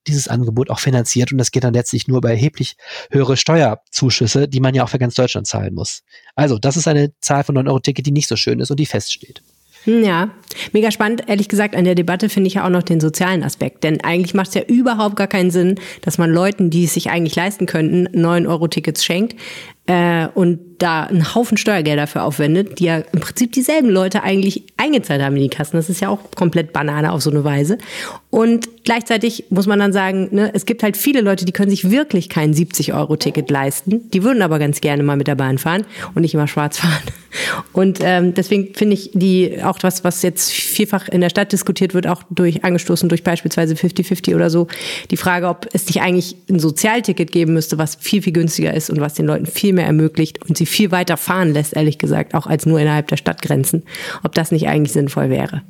dieses 0.07 0.27
Angebot 0.27 0.69
auch 0.69 0.79
finanziert 0.79 1.31
und 1.31 1.37
das 1.37 1.51
geht 1.51 1.63
dann 1.63 1.73
letztlich 1.73 2.07
nur 2.07 2.17
über 2.17 2.29
erheblich 2.29 2.75
höhere 3.11 3.37
Steuerzuschüsse, 3.37 4.47
die 4.47 4.59
man 4.59 4.75
ja 4.75 4.83
auch 4.83 4.89
für 4.89 4.99
ganz 4.99 5.15
Deutschland 5.15 5.47
zahlen 5.47 5.73
muss. 5.73 6.03
Also 6.35 6.57
das 6.57 6.77
ist 6.77 6.87
eine 6.87 7.13
Zahl 7.19 7.43
von 7.43 7.55
9 7.55 7.67
Euro 7.67 7.79
Ticket, 7.79 8.05
die 8.05 8.11
nicht 8.11 8.27
so 8.27 8.35
schön 8.35 8.59
ist 8.59 8.71
und 8.71 8.79
die 8.79 8.85
feststeht. 8.85 9.41
Ja, 9.85 10.29
mega 10.73 10.89
spannend. 10.89 11.23
Ehrlich 11.27 11.47
gesagt, 11.47 11.75
an 11.75 11.85
der 11.85 11.95
Debatte 11.95 12.29
finde 12.29 12.47
ich 12.47 12.55
ja 12.55 12.65
auch 12.65 12.69
noch 12.69 12.83
den 12.83 12.99
sozialen 12.99 13.43
Aspekt. 13.43 13.83
Denn 13.83 14.01
eigentlich 14.01 14.33
macht 14.33 14.49
es 14.49 14.55
ja 14.55 14.61
überhaupt 14.63 15.15
gar 15.15 15.27
keinen 15.27 15.51
Sinn, 15.51 15.75
dass 16.01 16.17
man 16.17 16.31
Leuten, 16.31 16.69
die 16.69 16.85
es 16.85 16.95
sich 16.95 17.09
eigentlich 17.09 17.35
leisten 17.35 17.65
könnten, 17.65 18.07
9 18.19 18.47
Euro 18.47 18.67
Tickets 18.67 19.05
schenkt 19.05 19.35
äh, 19.85 20.27
und 20.33 20.59
da 20.79 21.03
einen 21.03 21.35
Haufen 21.35 21.57
Steuergelder 21.57 22.03
dafür 22.03 22.23
aufwendet, 22.23 22.79
die 22.79 22.85
ja 22.85 22.97
im 22.97 23.19
Prinzip 23.19 23.51
dieselben 23.51 23.89
Leute 23.89 24.23
eigentlich 24.23 24.63
eingezahlt 24.77 25.21
haben 25.21 25.35
in 25.35 25.43
die 25.43 25.49
Kassen. 25.49 25.77
Das 25.77 25.89
ist 25.89 26.01
ja 26.01 26.09
auch 26.09 26.19
komplett 26.35 26.73
Banane 26.73 27.11
auf 27.11 27.21
so 27.21 27.29
eine 27.29 27.43
Weise. 27.43 27.77
Und 28.31 28.83
gleichzeitig 28.83 29.45
muss 29.49 29.67
man 29.67 29.79
dann 29.79 29.93
sagen, 29.93 30.29
ne, 30.31 30.51
es 30.53 30.65
gibt 30.65 30.81
halt 30.81 30.97
viele 30.97 31.21
Leute, 31.21 31.45
die 31.45 31.51
können 31.51 31.69
sich 31.69 31.91
wirklich 31.91 32.29
kein 32.29 32.53
70-Euro-Ticket 32.53 33.49
leisten. 33.49 34.09
Die 34.11 34.23
würden 34.23 34.41
aber 34.41 34.57
ganz 34.57 34.81
gerne 34.81 35.03
mal 35.03 35.15
mit 35.15 35.27
der 35.27 35.35
Bahn 35.35 35.59
fahren 35.59 35.85
und 36.15 36.23
nicht 36.23 36.33
immer 36.33 36.47
schwarz 36.47 36.79
fahren. 36.79 37.03
Und 37.73 37.99
ähm, 38.01 38.33
deswegen 38.33 38.73
finde 38.73 38.95
ich 38.95 39.11
die 39.13 39.63
auch 39.63 39.77
was, 39.81 40.03
was 40.03 40.21
jetzt 40.21 40.51
vielfach 40.51 41.07
in 41.07 41.21
der 41.21 41.29
Stadt 41.29 41.51
diskutiert 41.51 41.93
wird, 41.93 42.07
auch 42.07 42.23
durch 42.29 42.63
angestoßen 42.63 43.09
durch 43.09 43.23
beispielsweise 43.23 43.75
50-50 43.75 44.35
oder 44.35 44.49
so, 44.49 44.67
die 45.11 45.17
Frage, 45.17 45.47
ob 45.47 45.67
es 45.73 45.85
nicht 45.87 46.01
eigentlich 46.01 46.35
ein 46.49 46.59
Sozialticket 46.59 47.31
geben 47.31 47.53
müsste, 47.53 47.77
was 47.77 47.95
viel, 47.95 48.21
viel 48.21 48.33
günstiger 48.33 48.73
ist 48.73 48.89
und 48.89 48.99
was 48.99 49.13
den 49.13 49.25
Leuten 49.25 49.45
viel 49.45 49.73
mehr 49.73 49.85
ermöglicht 49.85 50.47
und 50.47 50.57
sie 50.57 50.65
viel 50.65 50.91
weiter 50.91 51.17
fahren 51.17 51.53
lässt, 51.53 51.75
ehrlich 51.75 51.97
gesagt, 51.97 52.33
auch 52.33 52.47
als 52.47 52.65
nur 52.65 52.79
innerhalb 52.79 53.07
der 53.07 53.17
Stadtgrenzen, 53.17 53.83
ob 54.23 54.33
das 54.35 54.51
nicht 54.51 54.67
eigentlich 54.67 54.93
sinnvoll 54.93 55.29
wäre. 55.29 55.61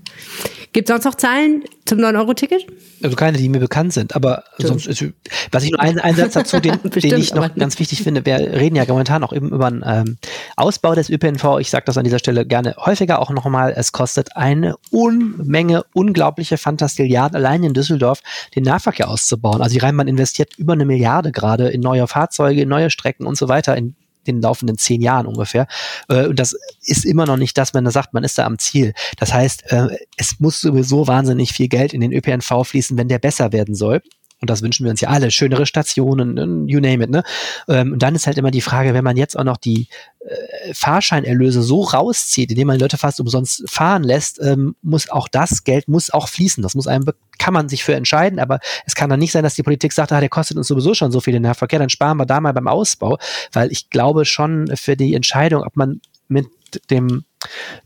Gibt 0.76 0.90
es 0.90 0.94
sonst 0.94 1.06
noch 1.06 1.16
Zahlen 1.16 1.64
zum 1.86 2.00
9-Euro-Ticket? 2.00 2.68
Also 3.02 3.16
keine, 3.16 3.38
die 3.38 3.48
mir 3.48 3.60
bekannt 3.60 3.94
sind, 3.94 4.14
aber 4.14 4.44
sonst 4.58 4.88
ist, 4.88 5.06
was 5.50 5.64
ich 5.64 5.72
nur 5.72 5.80
einen, 5.80 6.00
einen 6.00 6.18
Satz 6.18 6.34
dazu, 6.34 6.60
den, 6.60 6.78
Bestimmt, 6.84 7.14
den 7.14 7.22
ich 7.22 7.34
noch 7.34 7.56
ganz 7.56 7.80
wichtig 7.80 8.04
finde, 8.04 8.26
wir 8.26 8.36
reden 8.36 8.76
ja 8.76 8.84
momentan 8.86 9.24
auch 9.24 9.32
eben 9.32 9.52
über 9.52 9.68
einen 9.68 9.84
ähm, 9.86 10.18
Ausbau 10.58 10.94
des 10.94 11.10
ÖPNV. 11.10 11.55
Ich 11.60 11.70
sage 11.70 11.86
das 11.86 11.98
an 11.98 12.04
dieser 12.04 12.20
Stelle 12.20 12.46
gerne 12.46 12.76
häufiger 12.78 13.20
auch 13.20 13.30
nochmal. 13.30 13.74
Es 13.76 13.92
kostet 13.92 14.36
eine 14.36 14.76
Unmenge, 14.92 15.84
unglaubliche 15.94 16.58
Fantastilliarden 16.58 17.36
allein 17.36 17.64
in 17.64 17.74
Düsseldorf, 17.74 18.22
den 18.56 18.64
Nahverkehr 18.64 19.10
auszubauen. 19.10 19.62
Also 19.62 19.74
die 19.74 19.80
Rheinbahn 19.80 20.08
investiert 20.08 20.56
über 20.58 20.74
eine 20.74 20.86
Milliarde 20.86 21.32
gerade 21.32 21.70
in 21.70 21.82
neue 21.82 22.08
Fahrzeuge, 22.08 22.62
in 22.62 22.70
neue 22.70 22.90
Strecken 22.90 23.26
und 23.26 23.38
so 23.38 23.48
weiter, 23.48 23.76
in 23.76 23.96
den 24.28 24.42
laufenden 24.42 24.78
zehn 24.78 25.02
Jahren 25.02 25.28
ungefähr. 25.28 25.68
Äh, 26.10 26.28
und 26.28 26.40
das 26.40 26.56
ist 26.84 27.06
immer 27.06 27.26
noch 27.26 27.38
nicht 27.38 27.58
das, 27.58 27.74
wenn 27.74 27.86
er 27.86 27.92
sagt, 27.92 28.14
man 28.14 28.24
ist 28.24 28.38
da 28.38 28.46
am 28.46 28.58
Ziel. 28.58 28.94
Das 29.18 29.34
heißt, 29.34 29.72
äh, 29.72 29.88
es 30.18 30.40
muss 30.40 30.62
sowieso 30.62 31.08
wahnsinnig 31.08 31.54
viel 31.54 31.68
Geld 31.68 31.94
in 31.94 32.02
den 32.02 32.12
ÖPNV 32.12 32.64
fließen, 32.64 32.98
wenn 32.98 33.08
der 33.08 33.20
besser 33.20 33.52
werden 33.52 33.76
soll 33.76 34.02
und 34.42 34.50
das 34.50 34.62
wünschen 34.62 34.84
wir 34.84 34.92
uns 34.92 35.02
ja 35.02 35.10
alle, 35.10 35.32
schönere 35.32 35.66
Stationen, 35.66 36.34
ne, 36.34 36.72
you 36.72 36.80
name 36.80 37.04
it, 37.04 37.10
ne? 37.10 37.24
Ähm, 37.68 37.94
und 37.94 38.04
dann 38.04 38.16
ist 38.16 38.28
halt 38.28 38.38
immer 38.38 38.52
die 38.52 38.62
Frage, 38.62 38.94
wenn 38.94 39.04
man 39.04 39.18
jetzt 39.18 39.38
auch 39.38 39.44
noch 39.44 39.58
die 39.58 39.88
äh, 40.26 40.74
Fahrscheinerlöse 40.74 41.62
so 41.62 41.82
rauszieht, 41.82 42.50
indem 42.50 42.68
man 42.68 42.80
Leute 42.80 42.98
fast 42.98 43.20
umsonst 43.20 43.64
fahren 43.70 44.04
lässt, 44.04 44.42
ähm, 44.42 44.76
muss 44.82 45.10
auch 45.10 45.28
das 45.28 45.64
Geld 45.64 45.88
muss 45.88 46.10
auch 46.10 46.28
fließen. 46.28 46.64
Das 46.64 46.74
muss 46.74 46.88
einem, 46.88 47.06
kann 47.38 47.54
man 47.54 47.70
sich 47.70 47.84
für 47.84 47.94
entscheiden, 47.94 48.40
aber 48.40 48.60
es 48.86 48.96
kann 48.96 49.10
dann 49.10 49.20
nicht 49.20 49.32
sein, 49.32 49.44
dass 49.44 49.56
die 49.56 49.64
Politik 49.64 49.94
sagt, 49.94 50.12
ah, 50.12 50.20
der 50.20 50.30
kostet 50.30 50.58
uns 50.58 50.68
sowieso 50.68 50.94
schon 50.94 51.12
so 51.12 51.22
viel 51.22 51.36
in 51.36 51.44
der 51.44 51.54
Verkehr, 51.54 51.80
dann 51.80 51.90
sparen 51.90 52.18
wir 52.18 52.26
da 52.26 52.42
mal 52.42 52.54
beim 52.54 52.68
Ausbau, 52.68 53.18
weil 53.54 53.72
ich 53.72 53.90
glaube 53.90 54.26
schon 54.26 54.68
für 54.76 54.98
die 54.98 55.14
Entscheidung, 55.14 55.64
ob 55.64 55.76
man 55.76 56.02
mit 56.28 56.48
dem 56.90 57.24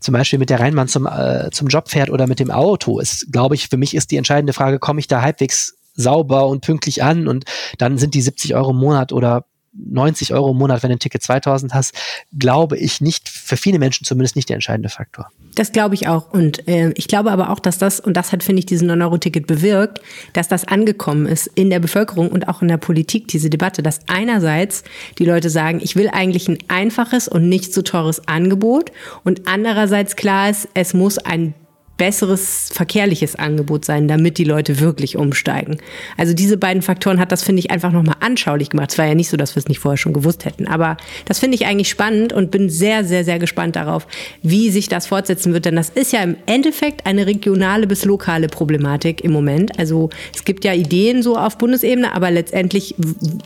zum 0.00 0.14
Beispiel 0.14 0.38
mit 0.38 0.48
der 0.48 0.60
Rheinbahn 0.60 0.88
zum, 0.88 1.06
äh, 1.06 1.50
zum 1.50 1.68
Job 1.68 1.90
fährt 1.90 2.08
oder 2.08 2.26
mit 2.26 2.40
dem 2.40 2.50
Auto, 2.50 2.98
ist, 2.98 3.30
glaube 3.30 3.54
ich, 3.54 3.68
für 3.68 3.76
mich 3.76 3.94
ist 3.94 4.10
die 4.10 4.16
entscheidende 4.16 4.54
Frage, 4.54 4.78
komme 4.78 5.00
ich 5.00 5.08
da 5.08 5.20
halbwegs 5.20 5.76
sauber 5.94 6.46
und 6.46 6.62
pünktlich 6.62 7.02
an 7.02 7.28
und 7.28 7.44
dann 7.76 7.98
sind 7.98 8.14
die 8.14 8.22
70 8.22 8.54
Euro 8.54 8.70
im 8.70 8.78
Monat 8.78 9.12
oder 9.12 9.44
90 9.72 10.34
Euro 10.34 10.50
im 10.50 10.58
Monat, 10.58 10.82
wenn 10.82 10.90
du 10.90 10.96
ein 10.96 11.00
Ticket 11.00 11.22
2000 11.22 11.74
hast, 11.74 11.94
glaube 12.36 12.76
ich 12.76 13.00
nicht, 13.00 13.28
für 13.28 13.56
viele 13.56 13.78
Menschen 13.78 14.04
zumindest 14.04 14.36
nicht 14.36 14.48
der 14.48 14.54
entscheidende 14.54 14.88
Faktor. 14.88 15.30
Das 15.54 15.72
glaube 15.72 15.94
ich 15.94 16.08
auch. 16.08 16.32
Und 16.32 16.66
äh, 16.68 16.92
ich 16.96 17.08
glaube 17.08 17.30
aber 17.30 17.50
auch, 17.50 17.60
dass 17.60 17.78
das, 17.78 18.00
und 18.00 18.16
das 18.16 18.32
hat, 18.32 18.42
finde 18.42 18.60
ich, 18.60 18.66
diesen 18.66 18.90
9-Euro-Ticket 18.90 19.46
bewirkt, 19.46 20.00
dass 20.32 20.48
das 20.48 20.66
angekommen 20.66 21.26
ist 21.26 21.46
in 21.54 21.70
der 21.70 21.80
Bevölkerung 21.80 22.30
und 22.30 22.48
auch 22.48 22.62
in 22.62 22.68
der 22.68 22.78
Politik, 22.78 23.28
diese 23.28 23.50
Debatte, 23.50 23.82
dass 23.82 24.00
einerseits 24.08 24.82
die 25.18 25.24
Leute 25.24 25.50
sagen, 25.50 25.80
ich 25.82 25.96
will 25.96 26.10
eigentlich 26.12 26.48
ein 26.48 26.58
einfaches 26.68 27.28
und 27.28 27.48
nicht 27.48 27.72
so 27.72 27.82
teures 27.82 28.26
Angebot 28.26 28.90
und 29.24 29.46
andererseits 29.46 30.16
klar 30.16 30.50
ist, 30.50 30.68
es 30.74 30.94
muss 30.94 31.18
ein 31.18 31.54
besseres 32.00 32.70
verkehrliches 32.72 33.36
Angebot 33.36 33.84
sein, 33.84 34.08
damit 34.08 34.38
die 34.38 34.44
Leute 34.44 34.80
wirklich 34.80 35.18
umsteigen. 35.18 35.76
Also 36.16 36.32
diese 36.32 36.56
beiden 36.56 36.80
Faktoren 36.80 37.20
hat 37.20 37.30
das, 37.30 37.42
finde 37.42 37.60
ich, 37.60 37.70
einfach 37.70 37.92
nochmal 37.92 38.16
anschaulich 38.20 38.70
gemacht. 38.70 38.92
Es 38.92 38.96
war 38.96 39.04
ja 39.04 39.14
nicht 39.14 39.28
so, 39.28 39.36
dass 39.36 39.54
wir 39.54 39.60
es 39.60 39.68
nicht 39.68 39.80
vorher 39.80 39.98
schon 39.98 40.14
gewusst 40.14 40.46
hätten. 40.46 40.66
Aber 40.66 40.96
das 41.26 41.40
finde 41.40 41.56
ich 41.56 41.66
eigentlich 41.66 41.90
spannend 41.90 42.32
und 42.32 42.50
bin 42.50 42.70
sehr, 42.70 43.04
sehr, 43.04 43.22
sehr 43.22 43.38
gespannt 43.38 43.76
darauf, 43.76 44.06
wie 44.42 44.70
sich 44.70 44.88
das 44.88 45.08
fortsetzen 45.08 45.52
wird. 45.52 45.66
Denn 45.66 45.76
das 45.76 45.90
ist 45.90 46.10
ja 46.14 46.22
im 46.22 46.36
Endeffekt 46.46 47.04
eine 47.04 47.26
regionale 47.26 47.86
bis 47.86 48.06
lokale 48.06 48.48
Problematik 48.48 49.22
im 49.22 49.32
Moment. 49.32 49.78
Also 49.78 50.08
es 50.34 50.46
gibt 50.46 50.64
ja 50.64 50.72
Ideen 50.72 51.22
so 51.22 51.36
auf 51.36 51.58
Bundesebene, 51.58 52.14
aber 52.14 52.30
letztendlich 52.30 52.94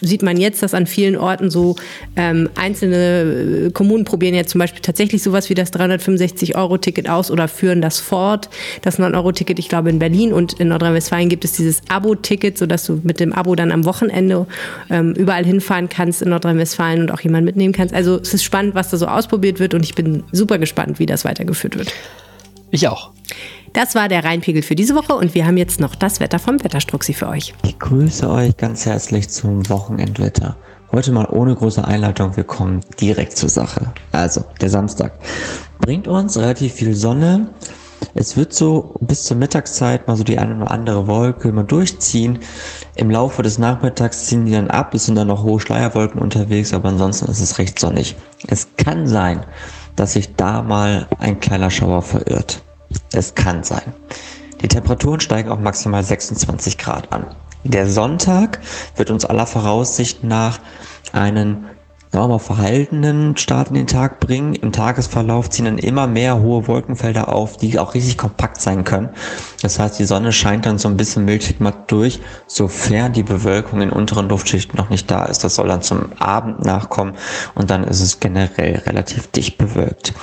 sieht 0.01 0.23
man 0.23 0.37
jetzt, 0.37 0.63
dass 0.63 0.75
an 0.75 0.87
vielen 0.87 1.17
Orten 1.17 1.51
so 1.51 1.75
ähm, 2.15 2.49
einzelne 2.55 3.67
äh, 3.67 3.71
Kommunen 3.73 4.05
probieren 4.05 4.37
jetzt 4.37 4.51
zum 4.51 4.61
Beispiel 4.61 4.81
tatsächlich 4.81 5.25
sowas 5.25 5.51
wie 5.51 5.55
das 5.55 5.73
365-Euro-Ticket 5.73 7.09
aus 7.09 7.33
oder 7.33 7.49
führen 7.49 7.83
das 7.83 7.99
fort 7.99 8.44
das 8.83 8.99
9-Euro-Ticket, 8.99 9.59
ich 9.59 9.69
glaube 9.69 9.91
in 9.91 9.99
Berlin 9.99 10.33
und 10.33 10.55
in 10.55 10.69
Nordrhein-Westfalen 10.69 11.29
gibt 11.29 11.45
es 11.45 11.53
dieses 11.53 11.83
Abo-Ticket, 11.89 12.59
sodass 12.59 12.85
du 12.85 13.01
mit 13.03 13.21
dem 13.21 13.33
Abo 13.33 13.55
dann 13.55 13.73
am 13.73 13.85
Wochenende 13.85 14.47
ähm, 14.91 15.13
überall 15.13 15.45
hinfahren 15.45 15.89
kannst 15.89 16.23
in 16.23 16.31
Nordrhein-Westfalen 16.31 17.03
und 17.03 17.11
auch 17.11 17.21
jemanden 17.21 17.47
mitnehmen 17.47 17.73
kannst. 17.73 17.95
Also 17.95 18.19
es 18.19 18.35
ist 18.35 18.45
spannend, 18.45 18.75
was 18.75 18.91
da 18.91 18.97
so 18.97 19.07
ausprobiert 19.07 19.61
wird 19.61 19.75
und 19.75 19.83
ich 19.83 19.95
bin 19.95 20.25
super 20.33 20.59
gespannt, 20.59 20.99
wie 20.99 21.07
das 21.07 21.25
weitergeführt 21.25 21.77
wird. 21.77 21.93
Ich 22.71 22.89
auch. 22.89 23.13
Das 23.73 23.95
war 23.95 24.09
der 24.09 24.25
Rheinpegel 24.25 24.63
für 24.63 24.77
diese 24.77 24.95
Woche 24.95 25.15
und 25.15 25.35
wir 25.35 25.47
haben 25.47 25.57
jetzt 25.57 25.81
noch 25.81 25.95
das 25.97 26.21
Wetter 26.21 26.39
vom 26.39 26.63
Wetterstruxi 26.63 27.13
für 27.13 27.29
euch. 27.29 27.55
Ich 27.65 27.79
grüße 27.79 28.29
euch 28.31 28.57
ganz 28.57 28.87
herzlich 28.87 29.29
zum 29.29 29.69
Wochenendwetter. 29.69 30.57
Heute 30.93 31.11
mal 31.11 31.27
ohne 31.27 31.57
große 31.57 31.85
Einleitung, 31.85 32.37
wir 32.37 32.45
kommen 32.45 32.81
direkt 33.01 33.37
zur 33.37 33.49
Sache. 33.49 33.93
Also, 34.13 34.45
der 34.61 34.71
Samstag 34.71 35.19
bringt 35.81 36.07
uns 36.07 36.39
relativ 36.39 36.75
viel 36.75 36.95
Sonne. 36.95 37.49
Es 38.15 38.37
wird 38.37 38.53
so 38.53 38.95
bis 39.01 39.25
zur 39.25 39.37
Mittagszeit 39.37 40.07
mal 40.07 40.17
so 40.17 40.25
die 40.25 40.39
eine 40.39 40.57
oder 40.57 40.71
andere 40.71 41.07
Wolke 41.07 41.51
mal 41.53 41.65
durchziehen. 41.65 42.41
Im 42.95 43.11
Laufe 43.11 43.43
des 43.43 43.59
Nachmittags 43.59 44.27
ziehen 44.27 44.45
die 44.47 44.53
dann 44.53 44.71
ab. 44.71 44.95
Es 44.95 45.07
sind 45.07 45.15
dann 45.15 45.29
noch 45.29 45.43
hohe 45.43 45.61
Schleierwolken 45.61 46.21
unterwegs, 46.21 46.73
aber 46.73 46.91
ansonsten 46.91 47.31
ist 47.31 47.41
es 47.41 47.59
recht 47.59 47.79
sonnig. 47.79 48.17
Es 48.49 48.69
kann 48.77 49.07
sein, 49.07 49.45
dass 49.97 50.13
sich 50.15 50.35
da 50.37 50.63
mal 50.63 51.07
ein 51.19 51.41
kleiner 51.41 51.71
Schauer 51.71 52.03
verirrt. 52.03 52.63
Es 53.13 53.35
kann 53.35 53.65
sein. 53.65 53.95
Die 54.61 54.69
Temperaturen 54.69 55.21
steigen 55.21 55.51
auf 55.51 55.59
maximal 55.59 56.03
26 56.03 56.79
Grad 56.79 57.13
an. 57.13 57.27
Der 57.65 57.89
Sonntag 57.89 58.61
wird 58.97 59.11
uns 59.11 59.25
aller 59.25 59.47
Voraussicht 59.47 60.23
nach 60.23 60.59
einen 61.13 61.67
mal, 62.15 62.39
verhaltenen 62.39 63.37
Start 63.37 63.69
in 63.69 63.75
den 63.75 63.87
Tag 63.87 64.21
bringen. 64.21 64.55
Im 64.55 64.73
Tagesverlauf 64.73 65.51
ziehen 65.51 65.65
dann 65.65 65.79
immer 65.79 66.07
mehr 66.07 66.41
hohe 66.41 66.67
Wolkenfelder 66.67 67.29
auf, 67.29 67.57
die 67.57 67.79
auch 67.79 67.95
richtig 67.95 68.19
kompakt 68.19 68.61
sein 68.61 68.85
können. 68.85 69.11
Das 69.63 69.79
heißt, 69.79 69.99
die 69.99 70.05
Sonne 70.05 70.33
scheint 70.33 70.67
dann 70.67 70.79
so 70.79 70.89
ein 70.89 70.97
bisschen 70.97 71.25
milchig 71.25 71.61
matt 71.61 71.91
durch, 71.91 72.21
sofern 72.47 73.13
die 73.13 73.23
Bewölkung 73.23 73.81
in 73.81 73.91
unteren 73.91 74.29
Luftschichten 74.29 74.77
noch 74.77 74.91
nicht 74.91 75.11
da 75.11 75.25
ist. 75.25 75.45
Das 75.45 75.57
soll 75.57 75.69
dann 75.69 75.83
zum 75.83 76.13
Abend 76.19 76.65
nachkommen 76.65 77.15
und 77.55 77.71
dann 77.71 77.85
ist 77.85 78.01
es 78.01 78.21
generell 78.21 78.77
relativ 78.87 79.27
dicht 79.29 79.59
bewölkt. 79.59 80.15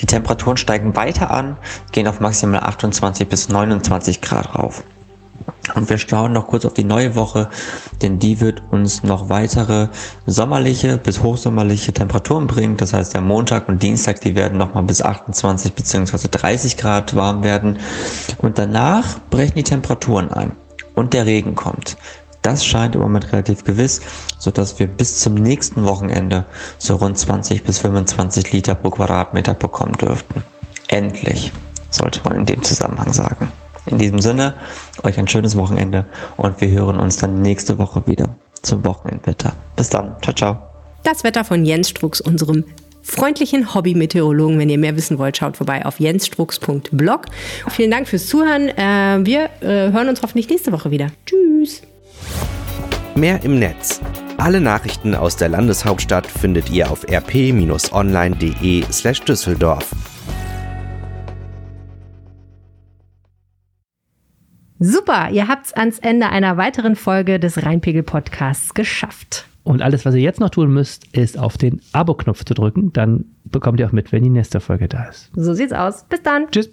Die 0.00 0.06
Temperaturen 0.06 0.56
steigen 0.56 0.94
weiter 0.94 1.30
an, 1.30 1.56
gehen 1.92 2.06
auf 2.06 2.20
maximal 2.20 2.60
28 2.60 3.28
bis 3.28 3.48
29 3.48 4.20
Grad 4.20 4.54
rauf. 4.54 4.84
Und 5.74 5.90
wir 5.90 5.98
schauen 5.98 6.32
noch 6.32 6.46
kurz 6.46 6.64
auf 6.64 6.74
die 6.74 6.84
neue 6.84 7.14
Woche, 7.14 7.50
denn 8.02 8.18
die 8.18 8.40
wird 8.40 8.62
uns 8.70 9.02
noch 9.02 9.28
weitere 9.28 9.88
sommerliche 10.26 10.96
bis 10.96 11.22
hochsommerliche 11.22 11.92
Temperaturen 11.92 12.46
bringen. 12.46 12.76
Das 12.76 12.92
heißt, 12.92 13.14
der 13.14 13.20
Montag 13.20 13.68
und 13.68 13.82
Dienstag, 13.82 14.20
die 14.20 14.34
werden 14.34 14.58
nochmal 14.58 14.84
bis 14.84 15.02
28 15.02 15.74
bzw. 15.74 16.28
30 16.30 16.76
Grad 16.76 17.14
warm 17.14 17.42
werden. 17.42 17.78
Und 18.38 18.58
danach 18.58 19.18
brechen 19.30 19.56
die 19.56 19.62
Temperaturen 19.62 20.32
ein 20.32 20.52
und 20.94 21.12
der 21.12 21.26
Regen 21.26 21.54
kommt. 21.54 21.96
Das 22.42 22.64
scheint 22.64 22.94
im 22.94 23.00
Moment 23.00 23.32
relativ 23.32 23.64
gewiss, 23.64 24.00
sodass 24.38 24.78
wir 24.78 24.86
bis 24.86 25.20
zum 25.20 25.34
nächsten 25.34 25.84
Wochenende 25.84 26.46
so 26.78 26.96
rund 26.96 27.18
20 27.18 27.64
bis 27.64 27.78
25 27.78 28.52
Liter 28.52 28.74
pro 28.74 28.90
Quadratmeter 28.90 29.54
bekommen 29.54 29.94
dürften. 29.94 30.42
Endlich, 30.88 31.52
sollte 31.90 32.20
man 32.24 32.38
in 32.38 32.46
dem 32.46 32.62
Zusammenhang 32.62 33.12
sagen. 33.12 33.52
In 33.90 33.98
diesem 33.98 34.20
Sinne, 34.20 34.54
euch 35.02 35.18
ein 35.18 35.28
schönes 35.28 35.56
Wochenende 35.56 36.06
und 36.36 36.60
wir 36.60 36.68
hören 36.70 36.98
uns 36.98 37.16
dann 37.16 37.42
nächste 37.42 37.78
Woche 37.78 38.06
wieder 38.06 38.28
zum 38.62 38.84
Wochenendwetter. 38.84 39.52
Bis 39.76 39.88
dann. 39.88 40.16
Ciao, 40.22 40.34
ciao. 40.34 40.58
Das 41.04 41.24
Wetter 41.24 41.44
von 41.44 41.64
Jens 41.64 41.88
Strux, 41.90 42.20
unserem 42.20 42.64
freundlichen 43.02 43.74
Hobby-Meteorologen. 43.74 44.58
Wenn 44.58 44.68
ihr 44.68 44.78
mehr 44.78 44.96
wissen 44.96 45.18
wollt, 45.18 45.36
schaut 45.36 45.56
vorbei 45.56 45.84
auf 45.86 45.98
jensstrux.blog. 46.00 47.26
Vielen 47.70 47.90
Dank 47.90 48.08
fürs 48.08 48.26
Zuhören. 48.26 48.68
Äh, 48.68 49.24
wir 49.24 49.50
äh, 49.60 49.92
hören 49.92 50.08
uns 50.08 50.22
hoffentlich 50.22 50.48
nächste 50.48 50.72
Woche 50.72 50.90
wieder. 50.90 51.08
Tschüss. 51.26 51.82
Mehr 53.14 53.42
im 53.42 53.58
Netz. 53.58 54.00
Alle 54.36 54.60
Nachrichten 54.60 55.14
aus 55.14 55.36
der 55.36 55.48
Landeshauptstadt 55.48 56.26
findet 56.26 56.70
ihr 56.70 56.90
auf 56.90 57.04
rp-online.de 57.08 58.84
Super, 64.80 65.30
ihr 65.30 65.48
habt's 65.48 65.72
ans 65.72 65.98
Ende 65.98 66.28
einer 66.28 66.56
weiteren 66.56 66.94
Folge 66.94 67.40
des 67.40 67.64
Rheinpegel-Podcasts 67.64 68.74
geschafft. 68.74 69.46
Und 69.64 69.82
alles, 69.82 70.04
was 70.04 70.14
ihr 70.14 70.20
jetzt 70.20 70.40
noch 70.40 70.50
tun 70.50 70.72
müsst, 70.72 71.06
ist 71.14 71.38
auf 71.38 71.58
den 71.58 71.80
Abo-Knopf 71.92 72.44
zu 72.44 72.54
drücken. 72.54 72.92
Dann 72.92 73.26
bekommt 73.44 73.80
ihr 73.80 73.86
auch 73.86 73.92
mit, 73.92 74.12
wenn 74.12 74.22
die 74.22 74.30
nächste 74.30 74.60
Folge 74.60 74.88
da 74.88 75.04
ist. 75.04 75.30
So 75.34 75.52
sieht's 75.52 75.72
aus. 75.72 76.04
Bis 76.08 76.22
dann. 76.22 76.50
Tschüss. 76.50 76.70